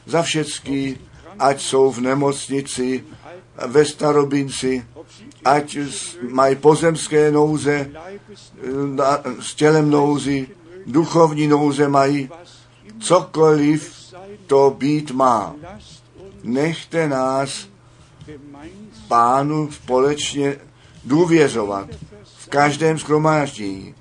za 0.05 0.21
všecky, 0.21 0.97
ať 1.39 1.61
jsou 1.61 1.91
v 1.91 2.01
nemocnici, 2.01 3.03
ve 3.67 3.85
starobinci, 3.85 4.85
ať 5.45 5.77
mají 6.29 6.55
pozemské 6.55 7.31
nouze, 7.31 7.91
s 9.39 9.55
tělem 9.55 9.89
nouzy, 9.89 10.47
duchovní 10.85 11.47
nouze 11.47 11.87
mají, 11.87 12.29
cokoliv 12.99 14.13
to 14.47 14.75
být 14.77 15.11
má. 15.11 15.55
Nechte 16.43 17.07
nás 17.07 17.67
pánu 19.07 19.71
společně 19.71 20.55
důvěřovat 21.03 21.89
v 22.23 22.47
každém 22.47 22.99
schromáždění, 22.99 23.95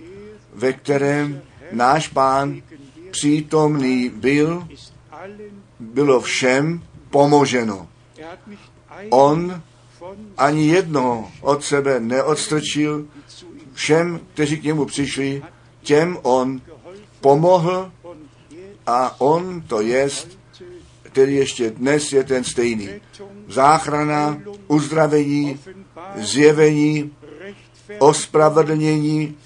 ve 0.55 0.73
kterém 0.73 1.43
náš 1.73 2.09
pán 2.09 2.63
přítomný 3.11 4.09
byl, 4.09 4.69
bylo 5.81 6.21
všem 6.21 6.83
pomoženo. 7.11 7.89
On 9.11 9.63
ani 10.39 10.69
jednoho 10.69 11.31
od 11.41 11.65
sebe 11.65 12.01
neodstrčil, 12.01 13.07
všem, 13.73 14.21
kteří 14.35 14.61
k 14.61 14.65
němu 14.65 14.85
přišli, 14.85 15.43
těm 15.83 16.19
on 16.23 16.61
pomohl 17.21 17.93
a 18.87 19.21
on 19.21 19.61
to 19.61 19.81
jest, 19.81 20.39
který 21.03 21.35
ještě 21.35 21.71
dnes 21.71 22.13
je 22.13 22.25
ten 22.25 22.45
stejný. 22.45 22.89
Záchrana, 23.49 24.39
uzdravení, 24.69 25.59
zjevení, 26.17 27.13
ospravedlnění, 27.99 29.37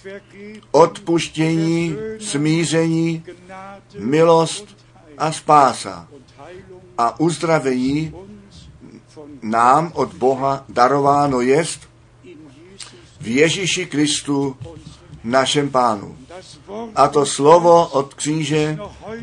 odpuštění, 0.70 1.96
smíření, 2.20 3.24
milost 3.98 4.76
a 5.18 5.32
spása. 5.32 6.08
A 6.98 7.20
uzdravení 7.20 8.14
nám 9.42 9.92
od 9.94 10.14
Boha 10.14 10.64
darováno 10.68 11.40
jest 11.40 11.80
v 13.20 13.26
Ježíši 13.26 13.86
Kristu, 13.86 14.56
našem 15.26 15.70
pánu. 15.70 16.16
A 16.94 17.08
to 17.08 17.26
slovo 17.26 17.86
od 17.86 18.14
kříže 18.14 18.78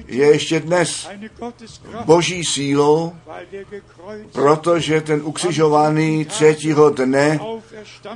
je 0.08 0.26
ještě 0.28 0.60
dnes 0.60 1.10
boží 2.06 2.44
sílou, 2.44 3.14
protože 4.32 5.02
ten 5.02 5.22
ukřižovaný 5.24 6.26
třetího 6.26 6.90
dne 6.90 7.40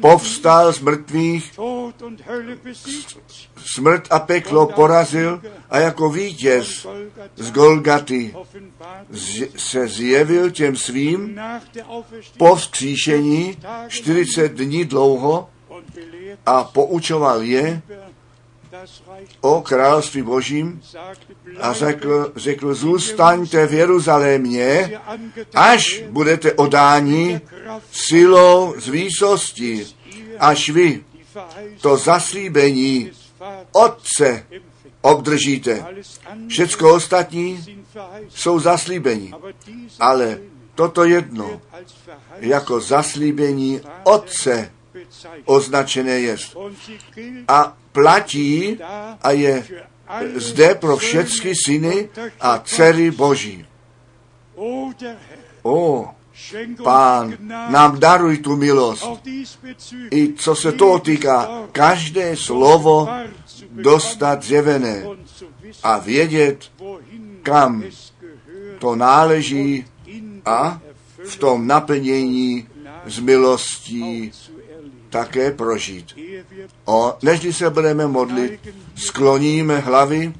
povstal 0.02 0.74
z 0.74 0.80
mrtvých, 0.80 1.60
smrt 3.66 4.08
a 4.10 4.20
peklo 4.20 4.68
porazil 4.68 5.42
a 5.70 5.80
jako 5.80 6.10
vítěz 6.10 6.88
z 7.36 7.52
Golgaty 7.52 8.36
se 9.58 9.88
zjevil 9.88 10.52
těm 10.52 10.76
svým 10.76 11.42
po 12.38 12.56
vzkříšení 12.56 13.58
40 13.88 14.54
dní 14.54 14.86
dlouho 14.86 15.50
a 16.46 16.64
poučoval 16.64 17.42
je 17.42 17.82
o 19.42 19.62
království 19.62 20.22
božím 20.22 20.82
a 21.60 21.74
řekl, 21.74 22.32
řekl 22.36 22.74
zůstaňte 22.74 23.68
v 23.68 23.74
Jeruzalémě, 23.74 25.00
až 25.56 26.04
budete 26.10 26.54
odáni 26.54 27.42
silou 27.92 28.74
z 28.78 28.88
výsosti, 28.88 29.88
až 30.40 30.70
vy 30.70 31.04
to 31.82 31.98
zaslíbení 31.98 33.12
Otce 33.72 34.46
obdržíte. 35.02 35.86
Všecko 36.48 36.96
ostatní 36.96 37.66
jsou 38.30 38.60
zaslíbení, 38.60 39.34
ale 40.00 40.40
toto 40.76 41.04
jedno 41.04 41.62
jako 42.40 42.80
zaslíbení 42.80 43.82
Otce 44.04 44.72
označené 45.46 46.20
je. 46.20 46.38
A 47.48 47.78
platí 47.92 48.78
a 49.22 49.32
je 49.32 49.66
zde 50.36 50.76
pro 50.76 50.98
všechny 50.98 51.56
syny 51.56 52.10
a 52.40 52.60
dcery 52.60 53.12
Boží. 53.12 53.66
O, 55.64 56.08
Pán, 56.84 57.38
nám 57.70 58.00
daruj 58.00 58.38
tu 58.38 58.56
milost. 58.56 59.10
I 60.12 60.34
co 60.34 60.56
se 60.56 60.72
toho 60.72 61.00
týká, 61.00 61.50
každé 61.72 62.38
slovo 62.38 63.10
dostat 63.72 64.44
zjevené 64.44 65.04
a 65.84 65.98
vědět, 65.98 66.72
kam 67.44 67.84
to 68.80 68.96
náleží 68.96 69.86
a 70.46 70.82
v 71.26 71.36
tom 71.36 71.68
naplnění 71.68 72.68
z 73.06 73.20
milostí 73.20 74.32
také 75.10 75.52
prožít. 75.52 76.16
O, 76.86 77.18
než 77.22 77.56
se 77.56 77.70
budeme 77.70 78.08
modlit, 78.08 78.60
skloníme 78.96 79.80
hlavy, 79.80 80.34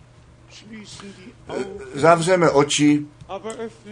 zavřeme 1.94 2.50
oči, 2.50 3.06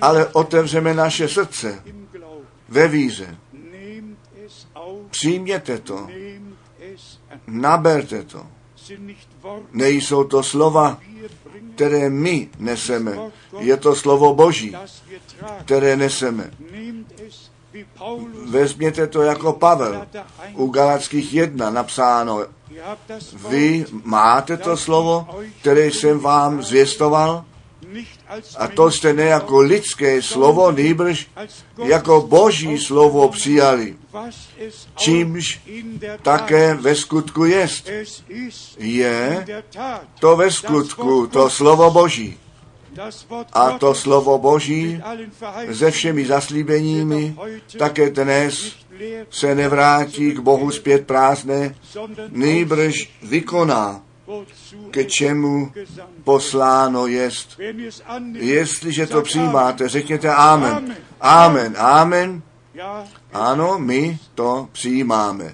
ale 0.01 0.25
otevřeme 0.27 0.93
naše 0.93 1.27
srdce 1.27 1.83
ve 2.69 2.87
víře. 2.87 3.37
Přijměte 5.09 5.77
to, 5.77 6.07
naberte 7.47 8.23
to. 8.23 8.47
Nejsou 9.71 10.23
to 10.23 10.43
slova, 10.43 10.99
které 11.75 12.09
my 12.09 12.49
neseme. 12.59 13.17
Je 13.59 13.77
to 13.77 13.95
slovo 13.95 14.33
Boží, 14.35 14.75
které 15.65 15.95
neseme. 15.95 16.51
Vezměte 18.45 19.07
to 19.07 19.21
jako 19.21 19.53
Pavel. 19.53 20.05
U 20.53 20.67
Galackých 20.67 21.33
jedna 21.33 21.69
napsáno, 21.69 22.45
vy 23.49 23.85
máte 24.03 24.57
to 24.57 24.77
slovo, 24.77 25.27
které 25.59 25.85
jsem 25.85 26.19
vám 26.19 26.63
zvěstoval, 26.63 27.45
a 28.57 28.67
to 28.67 28.91
jste 28.91 29.13
ne 29.13 29.23
jako 29.23 29.59
lidské 29.59 30.21
slovo, 30.21 30.71
nýbrž 30.71 31.27
jako 31.83 32.21
boží 32.21 32.77
slovo 32.77 33.29
přijali. 33.29 33.95
Čímž 34.95 35.61
také 36.21 36.73
ve 36.73 36.95
skutku 36.95 37.45
jest. 37.45 37.89
Je 38.77 39.45
to 40.19 40.35
ve 40.35 40.51
skutku 40.51 41.27
to 41.27 41.49
slovo 41.49 41.91
boží. 41.91 42.37
A 43.53 43.71
to 43.71 43.95
slovo 43.95 44.37
Boží 44.37 45.01
se 45.73 45.91
všemi 45.91 46.25
zaslíbeními 46.25 47.35
také 47.77 48.09
dnes 48.09 48.75
se 49.29 49.55
nevrátí 49.55 50.31
k 50.31 50.39
Bohu 50.39 50.71
zpět 50.71 51.07
prázdné, 51.07 51.75
nýbrž 52.29 53.09
vykoná, 53.23 54.01
ke 54.91 55.05
čemu 55.05 55.71
posláno 56.23 57.07
jest. 57.07 57.59
Jestliže 58.33 59.07
to 59.07 59.21
přijímáte, 59.21 59.89
řekněte 59.89 60.33
Amen. 60.33 60.95
Amen, 61.21 61.75
Amen. 61.77 62.41
Ano, 63.33 63.79
my 63.79 64.19
to 64.35 64.69
přijímáme. 64.71 65.53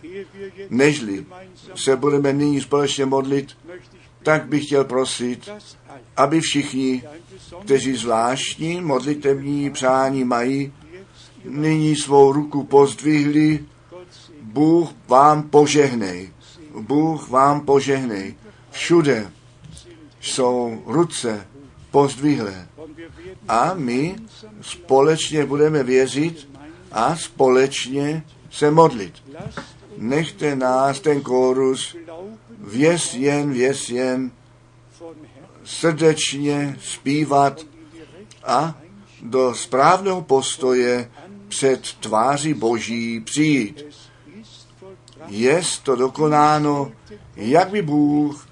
Nežli 0.70 1.26
se 1.76 1.96
budeme 1.96 2.34
nyní 2.34 2.62
společně 2.62 3.06
modlit, 3.06 3.58
tak 4.24 4.46
bych 4.46 4.66
chtěl 4.66 4.84
prosit, 4.84 5.50
aby 6.18 6.42
všichni, 6.42 7.04
kteří 7.66 7.96
zvláštní 7.96 8.82
modlitevní 8.82 9.70
přání 9.70 10.24
mají, 10.24 10.74
nyní 11.46 11.96
svou 11.96 12.32
ruku 12.32 12.64
pozdvihli, 12.64 13.66
Bůh 14.42 14.90
vám 15.08 15.44
požehnej. 15.44 16.30
Bůh 16.80 17.30
vám 17.30 17.62
požehnej. 17.62 18.36
Všude 18.72 19.32
jsou 20.22 20.84
ruce 20.86 21.48
pozdvihlé. 21.92 22.68
A 23.48 23.74
my 23.74 24.16
společně 24.62 25.46
budeme 25.46 25.84
věřit 25.84 26.50
a 26.92 27.16
společně 27.16 28.24
se 28.52 28.72
modlit. 28.72 29.14
Nechte 29.98 30.56
nás 30.56 31.00
ten 31.00 31.22
kórus 31.22 31.96
věz 32.60 33.14
jen, 33.14 33.54
věz 33.54 33.90
jen, 33.90 34.32
srdečně 35.64 36.78
zpívat 36.82 37.66
a 38.44 38.76
do 39.22 39.54
správného 39.56 40.22
postoje 40.22 41.12
před 41.48 41.82
tváří 42.00 42.54
Boží 42.54 43.20
přijít. 43.20 43.86
Je 45.28 45.62
to 45.84 45.96
dokonáno, 45.96 46.92
jak 47.36 47.70
by 47.70 47.82
Bůh 47.82 48.50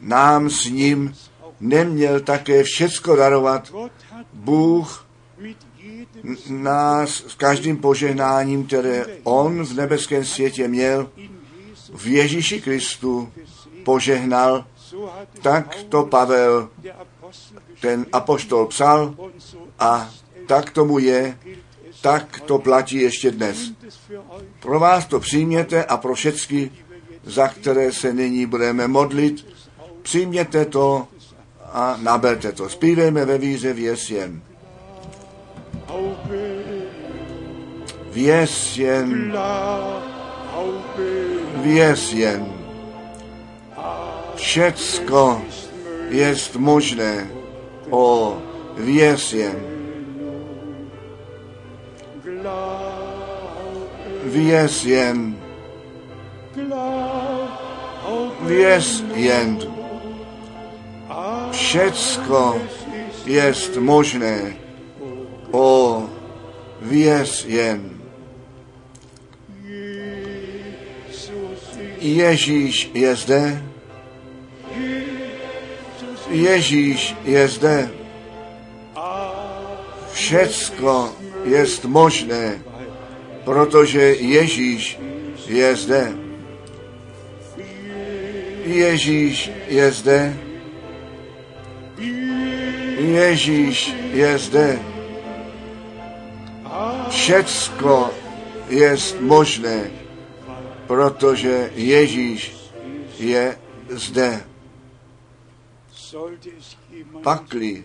nám 0.00 0.50
s 0.50 0.64
ním 0.64 1.14
neměl 1.60 2.20
také 2.20 2.62
všecko 2.62 3.16
darovat. 3.16 3.72
Bůh 4.32 5.06
nás 6.48 7.24
s 7.26 7.34
každým 7.34 7.76
požehnáním, 7.76 8.66
které 8.66 9.06
On 9.22 9.64
v 9.64 9.74
nebeském 9.74 10.24
světě 10.24 10.68
měl, 10.68 11.10
v 11.94 12.06
Ježíši 12.06 12.60
Kristu 12.60 13.32
požehnal, 13.84 14.64
tak 15.42 15.74
to 15.88 16.04
Pavel, 16.04 16.68
ten 17.80 18.06
apoštol 18.12 18.66
psal 18.66 19.14
a 19.78 20.10
tak 20.46 20.70
tomu 20.70 20.98
je, 20.98 21.38
tak 22.00 22.40
to 22.40 22.58
platí 22.58 22.96
ještě 22.96 23.30
dnes. 23.30 23.72
Pro 24.60 24.80
vás 24.80 25.06
to 25.06 25.20
přijměte 25.20 25.84
a 25.84 25.96
pro 25.96 26.14
všechny, 26.14 26.70
za 27.24 27.48
které 27.48 27.92
se 27.92 28.12
nyní 28.12 28.46
budeme 28.46 28.88
modlit, 28.88 29.46
přijměte 30.02 30.64
to 30.64 31.08
a 31.72 31.96
naberte 32.02 32.52
to. 32.52 32.68
Zpívejme 32.68 33.24
ve 33.24 33.38
víře 33.38 33.72
věsjem. 33.72 34.42
Open 35.86 36.68
Věz 38.12 38.78
jen, 38.78 39.32
věz 41.62 42.12
jen. 42.12 42.57
Všecko 44.38 45.42
jest 46.10 46.56
možné. 46.56 47.26
O, 47.90 48.38
věz 48.76 49.32
jen. 49.32 49.58
Věz 54.24 54.84
jen. 54.84 55.36
Věz 58.40 59.04
jen. 59.14 59.58
Všecko 61.50 62.60
jest 63.26 63.76
možné. 63.76 64.56
O, 65.50 66.02
věz 66.80 67.44
jen. 67.44 67.90
Ježíš 71.98 72.90
je 72.94 73.16
zde. 73.16 73.67
Ježíš 76.30 77.16
je 77.24 77.48
zde. 77.48 77.90
Všecko 80.12 81.12
jest 81.44 81.84
možné, 81.84 82.62
protože 83.44 84.00
Ježíš 84.20 84.98
je 85.46 85.76
zde. 85.76 86.12
Ježíš 88.64 89.50
je 89.68 89.92
zde. 89.92 90.36
Ježíš 92.98 93.94
je 94.12 94.38
zde. 94.38 94.78
Všecko 97.08 98.10
jest 98.68 99.20
možné, 99.20 99.90
protože 100.86 101.70
Ježíš 101.74 102.52
je 103.18 103.56
zde. 103.88 104.40
Pakli 107.22 107.84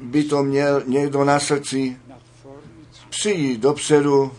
by 0.00 0.24
to 0.24 0.42
měl 0.42 0.82
někdo 0.86 1.24
na 1.24 1.40
srdci, 1.40 1.96
přijít 3.08 3.60
dopředu, 3.60 4.32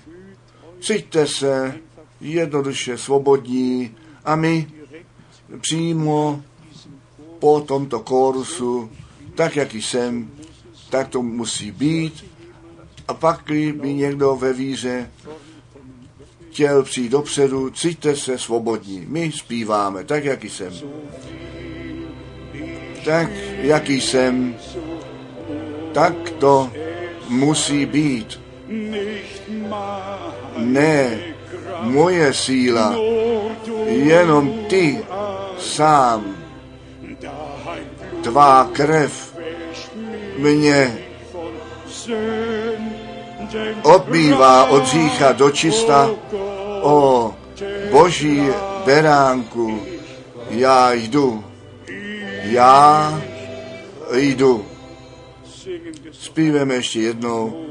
cíťte 0.82 1.28
se 1.28 1.80
jednoduše 2.22 2.98
svobodní 2.98 3.96
a 4.26 4.36
my 4.36 4.72
přímo 5.62 6.44
po 7.40 7.62
tomto 7.62 8.00
kórusu, 8.00 8.92
tak 9.36 9.56
jak 9.56 9.74
jsem, 9.74 10.32
tak 10.90 11.08
to 11.08 11.22
musí 11.22 11.72
být. 11.72 12.26
A 13.08 13.14
pak, 13.14 13.44
by 13.82 13.94
někdo 13.94 14.36
ve 14.36 14.54
víře 14.54 15.12
chtěl 16.52 16.84
přijít 16.84 17.10
dopředu, 17.10 17.70
cíťte 17.70 18.16
se 18.16 18.38
svobodní. 18.38 19.06
My 19.08 19.32
zpíváme, 19.32 20.04
tak 20.04 20.26
jak 20.26 20.44
jsem. 20.44 20.74
Tak, 23.06 23.30
jaký 23.62 24.02
jsem, 24.02 24.56
tak 25.94 26.14
to 26.40 26.70
musí 27.30 27.86
být. 27.86 28.40
Ne 30.58 31.20
moje 31.82 32.34
síla, 32.34 32.96
jenom 33.86 34.50
ty 34.70 35.00
sám, 35.60 36.36
tvá 38.22 38.70
krev 38.74 39.36
mě 40.38 40.98
odbývá 43.84 44.66
od 44.66 44.86
řícha 44.86 45.32
do 45.32 45.50
čista. 45.50 46.10
O 46.82 47.34
boží 47.92 48.48
beránku, 48.86 49.80
já 50.50 50.94
jdu, 50.94 51.44
já 52.52 53.22
jdu. 54.14 54.66
Zpíveme 56.12 56.76
ještě 56.76 57.00
jednou. 57.00 57.66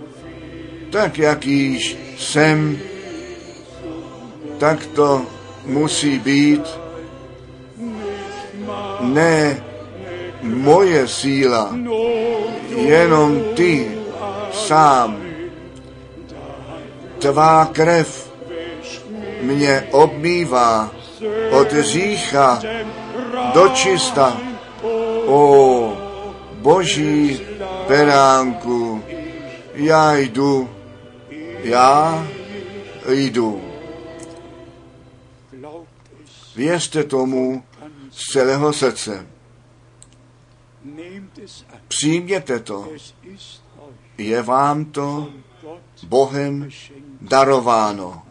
Tak 0.90 1.18
jak 1.18 1.46
již 1.46 1.96
jsem, 2.18 2.78
tak 4.59 4.86
to 4.86 5.22
musí 5.64 6.18
být. 6.18 6.78
Ne 9.00 9.64
moje 10.42 11.09
síla, 11.09 11.76
jenom 12.76 13.44
ty 13.55 13.90
sám. 14.52 15.22
Tvá 17.18 17.70
krev 17.72 18.32
mě 19.42 19.88
obmývá 19.90 20.90
od 21.50 21.72
řícha 21.72 22.60
do 23.55 23.68
čista. 23.68 24.47
O 25.28 25.96
boží 26.55 27.40
beránku, 27.88 29.05
já 29.74 30.16
jdu, 30.16 30.70
já 31.62 32.26
jdu. 33.09 33.62
Věřte 36.56 37.05
tomu 37.05 37.64
z 38.10 38.32
celého 38.32 38.72
srdce. 38.72 39.26
Přijměte 41.88 42.59
to. 42.59 42.88
Je 44.18 44.42
vám 44.42 44.84
to 44.84 45.28
Bohem 46.06 46.68
darováno. 47.20 48.22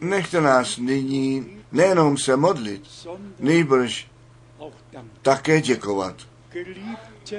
Nechte 0.00 0.40
nás 0.40 0.76
nyní 0.76 1.59
nejenom 1.72 2.18
se 2.18 2.36
modlit, 2.36 2.82
nejbrž 3.38 4.06
také 5.22 5.60
děkovat. 5.60 6.16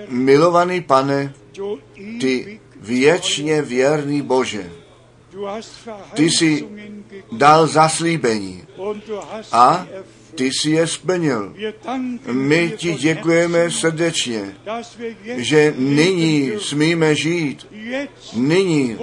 Milovaný 0.09 0.81
pane, 0.81 1.33
ty 2.21 2.59
věčně 2.75 3.61
věrný 3.61 4.21
Bože, 4.21 4.71
ty 6.13 6.23
jsi 6.23 6.69
dal 7.31 7.67
zaslíbení 7.67 8.63
a. 9.51 9.85
ty 10.35 10.51
si 10.51 10.69
je 10.69 10.87
splnil. 10.87 11.53
My 12.31 12.73
ti 12.77 12.93
děkujeme 12.93 13.71
srdečně, 13.71 14.55
že 15.25 15.73
nyní 15.77 16.51
smíme 16.59 17.15
žít, 17.15 17.67
nyní, 18.33 18.97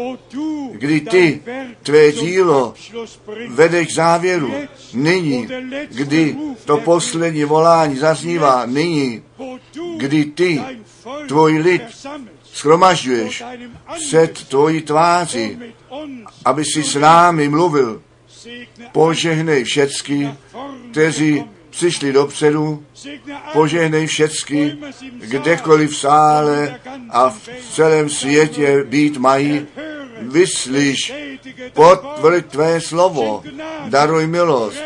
kdy 0.72 1.00
ty 1.00 1.42
tvé 1.82 2.12
dílo 2.12 2.74
vede 3.48 3.86
k 3.86 3.92
závěru. 3.92 4.52
Nyní, 4.94 5.48
kdy 5.90 6.36
to 6.64 6.76
poslední 6.76 7.44
volání 7.44 7.96
zaznívá, 7.96 8.66
nyní, 8.66 9.22
kdy 9.96 10.24
ty 10.24 10.62
tvůj 11.28 11.58
lid 11.58 11.82
schromažďuješ 12.52 13.44
před 13.94 14.48
tvojí 14.48 14.82
tváří, 14.82 15.58
aby 16.44 16.64
si 16.64 16.82
s 16.82 16.94
námi 16.94 17.48
mluvil. 17.48 18.02
Požehnej 18.92 19.64
všecky, 19.64 20.30
kteří 20.90 21.44
přišli 21.70 22.12
dopředu, 22.12 22.84
požehnej 23.52 24.06
všecky, 24.06 24.78
kdekoliv 25.20 25.90
v 25.90 25.96
sále 25.96 26.80
a 27.10 27.30
v 27.30 27.48
celém 27.72 28.08
světě 28.08 28.84
být 28.84 29.16
mají, 29.16 29.66
vyslyš, 30.22 31.12
potvrď 31.72 32.46
tvé 32.46 32.80
slovo, 32.80 33.42
daruj 33.88 34.26
milost, 34.26 34.82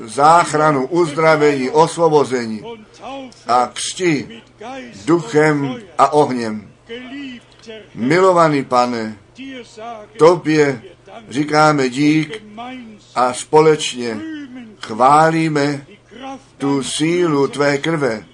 záchranu, 0.00 0.86
uzdravení, 0.86 1.70
osvobození 1.70 2.62
a 3.46 3.70
křti 3.72 4.42
duchem 5.04 5.76
a 5.98 6.12
ohněm. 6.12 6.70
Milovaný 7.94 8.64
pane, 8.64 9.16
tobě 10.18 10.82
říkáme 11.28 11.88
dík 11.88 12.42
a 13.14 13.32
společně 13.32 14.16
chválíme 14.80 15.86
tu 16.58 16.82
sílu 16.82 17.48
tvé 17.48 17.78
krve 17.78 18.24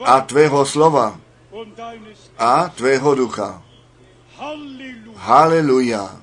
a 0.00 0.20
tvého 0.20 0.66
slova 0.66 1.20
a 2.38 2.68
tvého 2.68 3.14
ducha. 3.14 3.62
Haleluja. 5.16 6.20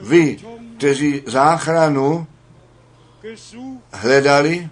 Vy, 0.00 0.38
kteří 0.76 1.22
záchranu 1.26 2.26
hledali 3.92 4.70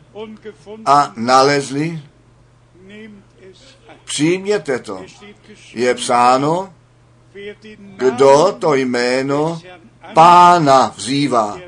a 0.87 1.13
nalezli, 1.17 2.03
přijměte 4.05 4.79
to. 4.79 5.05
Je 5.75 5.95
psáno, 5.95 6.75
kdo 7.97 8.57
to 8.59 8.75
jméno 8.75 9.61
pána 10.15 10.95
vzývá, 10.97 11.59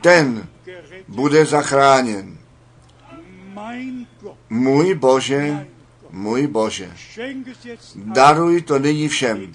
ten 0.00 0.48
bude 1.08 1.44
zachráněn. 1.44 2.38
Můj 4.50 4.94
Bože, 4.94 5.66
můj 6.10 6.46
Bože, 6.46 6.90
daruj 7.96 8.62
to 8.62 8.78
nyní 8.78 9.08
všem, 9.08 9.52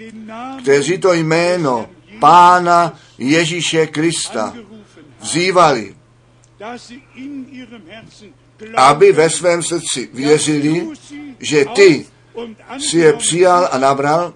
kteří 0.61 0.97
to 0.97 1.13
jméno 1.13 1.89
Pána 2.19 2.99
Ježíše 3.17 3.87
Krista 3.87 4.53
vzývali, 5.19 5.95
aby 8.75 9.11
ve 9.11 9.29
svém 9.29 9.63
srdci 9.63 10.09
věřili, 10.13 10.87
že 11.39 11.65
ty 11.75 12.05
si 12.79 12.97
je 12.97 13.13
přijal 13.13 13.69
a 13.71 13.77
nabral 13.77 14.33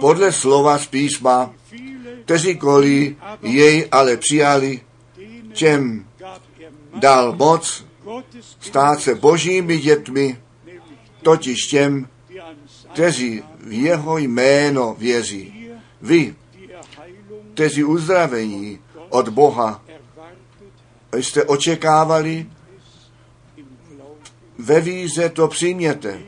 podle 0.00 0.32
slova 0.32 0.78
z 0.78 0.86
písma, 0.86 1.54
viele, 1.70 2.10
kteří 2.24 2.56
kolí 2.56 3.16
jej 3.42 3.88
ale 3.90 4.16
přijali, 4.16 4.80
těm 5.52 6.06
dal 6.94 7.36
moc 7.36 7.84
stát 8.60 9.00
se 9.00 9.14
božími 9.14 9.78
dětmi, 9.78 10.38
totiž 11.22 11.66
těm, 11.66 12.08
kteří 12.92 13.42
v 13.58 13.72
jeho 13.72 14.18
jméno 14.18 14.96
věří. 14.98 15.70
Vy, 16.00 16.34
kteří 17.54 17.84
uzdravení 17.84 18.78
od 19.08 19.28
Boha 19.28 19.82
jste 21.12 21.44
očekávali, 21.44 22.46
ve 24.58 24.80
víze 24.80 25.28
to 25.28 25.48
přijměte. 25.48 26.18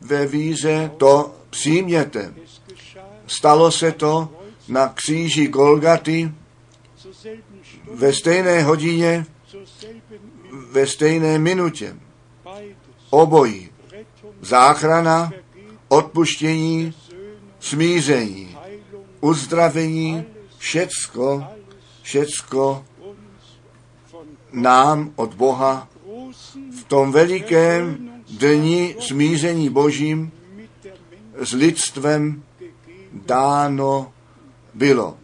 Ve 0.00 0.26
víze 0.26 0.90
to 0.96 1.35
přijměte. 1.50 2.34
Stalo 3.26 3.70
se 3.70 3.92
to 3.92 4.28
na 4.68 4.88
kříži 4.88 5.48
Golgaty 5.48 6.32
ve 7.94 8.12
stejné 8.12 8.62
hodině, 8.62 9.26
ve 10.70 10.86
stejné 10.86 11.38
minutě. 11.38 11.96
Obojí. 13.10 13.70
Záchrana, 14.40 15.32
odpuštění, 15.88 16.94
smíření, 17.60 18.56
uzdravení, 19.20 20.24
všecko, 20.58 21.44
všecko 22.02 22.84
nám 24.52 25.12
od 25.16 25.34
Boha 25.34 25.88
v 26.80 26.84
tom 26.84 27.12
velikém 27.12 28.10
dni 28.30 28.96
smíření 29.00 29.70
Božím 29.70 30.32
s 31.38 31.52
lidstvem 31.52 32.42
dáno 33.12 34.12
bylo. 34.74 35.16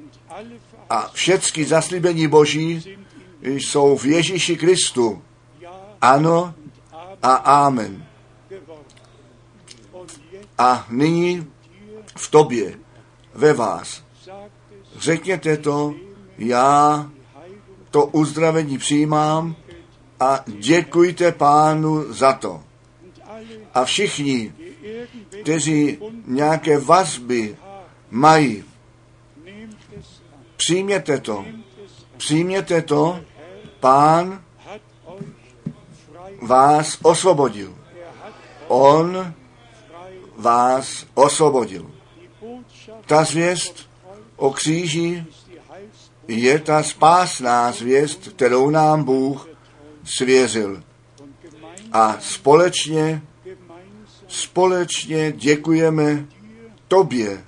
A 0.90 1.10
všechny 1.12 1.64
zaslíbení 1.64 2.28
Boží 2.28 2.96
jsou 3.42 3.96
v 3.96 4.04
Ježíši 4.06 4.56
Kristu. 4.56 5.22
Ano 6.00 6.54
a 7.22 7.34
amen. 7.34 8.06
A 10.58 10.86
nyní 10.90 11.46
v 12.16 12.30
tobě, 12.30 12.78
ve 13.34 13.52
vás. 13.52 14.02
Řekněte 14.96 15.56
to, 15.56 15.94
já 16.38 17.10
to 17.90 18.06
uzdravení 18.06 18.78
přijímám 18.78 19.56
a 20.20 20.44
děkujte 20.46 21.32
pánu 21.32 22.12
za 22.12 22.32
to. 22.32 22.62
A 23.74 23.84
všichni, 23.84 24.54
kteří 25.42 25.98
nějaké 26.26 26.78
vazby 26.78 27.56
mají, 28.10 28.64
přijměte 30.56 31.20
to. 31.20 31.44
Přijměte 32.16 32.82
to, 32.82 33.20
pán 33.80 34.44
vás 36.42 36.98
osvobodil. 37.02 37.74
On 38.68 39.34
vás 40.36 41.06
osvobodil. 41.14 41.90
Ta 43.06 43.24
zvěst 43.24 43.90
o 44.36 44.50
kříži 44.50 45.24
je 46.28 46.58
ta 46.58 46.82
spásná 46.82 47.72
zvěst, 47.72 48.28
kterou 48.28 48.70
nám 48.70 49.04
Bůh 49.04 49.48
svěřil. 50.04 50.82
A 51.92 52.16
společně, 52.20 53.22
společně 54.32 55.32
děkujeme 55.32 56.26
tobě, 56.88 57.44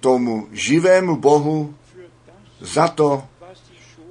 tomu 0.00 0.48
živému 0.52 1.16
Bohu, 1.16 1.74
za 2.60 2.88
to, 2.88 3.24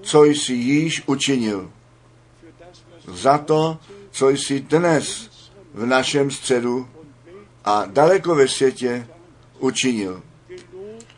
co 0.01 0.23
jsi 0.23 0.53
již 0.53 1.03
učinil. 1.05 1.71
Za 3.07 3.37
to, 3.37 3.77
co 4.11 4.29
jsi 4.29 4.59
dnes 4.59 5.29
v 5.73 5.85
našem 5.85 6.31
středu 6.31 6.87
a 7.65 7.85
daleko 7.85 8.35
ve 8.35 8.47
světě 8.47 9.07
učinil. 9.59 10.23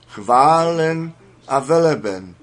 Chválen 0.07 1.13
a 1.47 1.59
veleben 1.59 2.35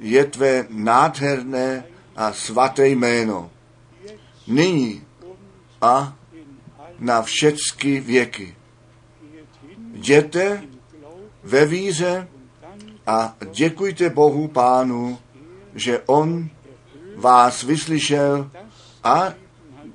je 0.00 0.24
tvé 0.24 0.66
nádherné 0.70 1.84
a 2.16 2.32
svaté 2.32 2.88
jméno. 2.88 3.50
Nyní 4.46 5.02
a 5.80 6.16
na 6.98 7.22
všechny 7.22 8.00
věky. 8.00 8.54
Jděte 9.92 10.62
ve 11.42 11.66
víře 11.66 12.28
a 13.06 13.36
děkujte 13.50 14.10
Bohu 14.10 14.48
Pánu, 14.48 15.18
že 15.74 16.02
On 16.06 16.48
vás 17.16 17.62
vyslyšel 17.62 18.50
a 19.04 19.32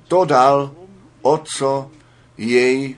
to 0.08 0.24
dal, 0.24 0.74
o 1.22 1.38
co 1.38 1.90
jej, 2.38 2.96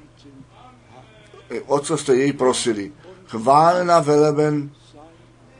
o 1.66 1.80
co 1.80 1.96
jste 1.96 2.16
jej 2.16 2.32
prosili. 2.32 2.92
Chválena 3.26 4.00
veleben, 4.00 4.70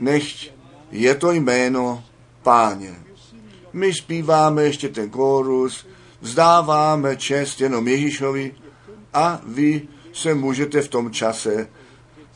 nechť 0.01 0.51
je 0.91 1.15
to 1.15 1.33
jméno 1.33 2.05
Páně. 2.43 2.95
My 3.73 3.95
zpíváme 3.95 4.63
ještě 4.63 4.89
ten 4.89 5.11
kórus, 5.11 5.87
vzdáváme 6.25 7.17
čest 7.17 7.61
jenom 7.61 7.89
Ježíšovi 7.89 8.55
a 9.15 9.41
vy 9.47 9.89
se 10.13 10.35
můžete 10.35 10.83
v 10.83 10.89
tom 10.89 11.11
čase 11.11 11.69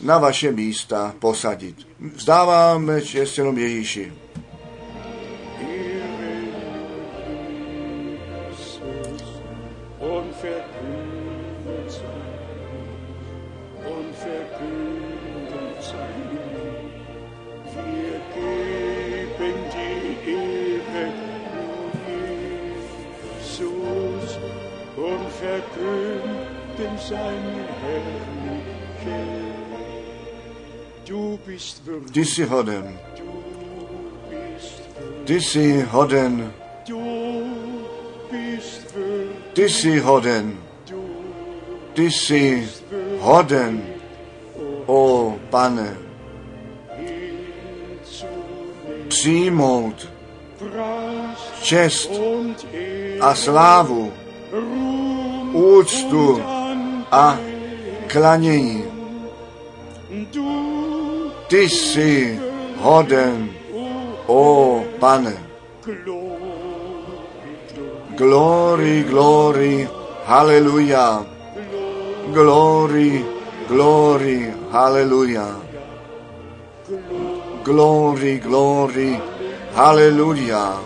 na 0.01 0.19
vaše 0.19 0.53
místa 0.53 1.15
posadit. 1.19 1.89
Vzdáváme 2.15 3.03
čest 3.03 3.39
jenom 3.39 3.59
Ježíši. 3.59 4.13
Ty 32.13 32.25
jsi 32.25 32.45
hoden, 32.45 32.99
ty 35.25 35.41
jsi 35.41 35.83
hoden, 35.83 36.53
ty 39.53 39.69
jsi 39.69 39.99
hoden, 39.99 40.59
ty 41.95 42.11
jsi 42.11 42.69
hoden, 43.21 43.83
o 44.87 45.35
pane, 45.51 45.97
přijmout 49.09 50.09
čest 51.63 52.11
a 53.21 53.35
slávu, 53.35 54.13
úctu. 55.53 56.58
A 57.11 57.39
klanění. 58.07 58.85
Ty 61.49 61.69
jsi 61.69 62.41
hoden, 62.77 63.51
o 64.27 64.85
pane. 64.99 65.37
Glory, 65.85 66.49
Glory, 68.19 69.03
glory, 69.07 69.89
haleluja. 70.27 71.27
Glory, 72.35 73.25
glory, 73.69 74.55
haleluja. 74.71 75.57
Glory, 77.63 78.39
glory, 78.43 79.21
haleluja. 79.75 80.81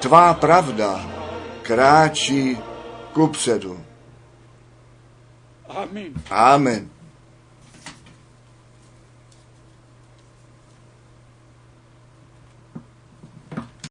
Tvá 0.00 0.34
pravda 0.34 1.00
kráčí 1.62 2.58
kupředu. 3.12 3.83
Amen. 5.74 6.14
Amen. 6.30 6.90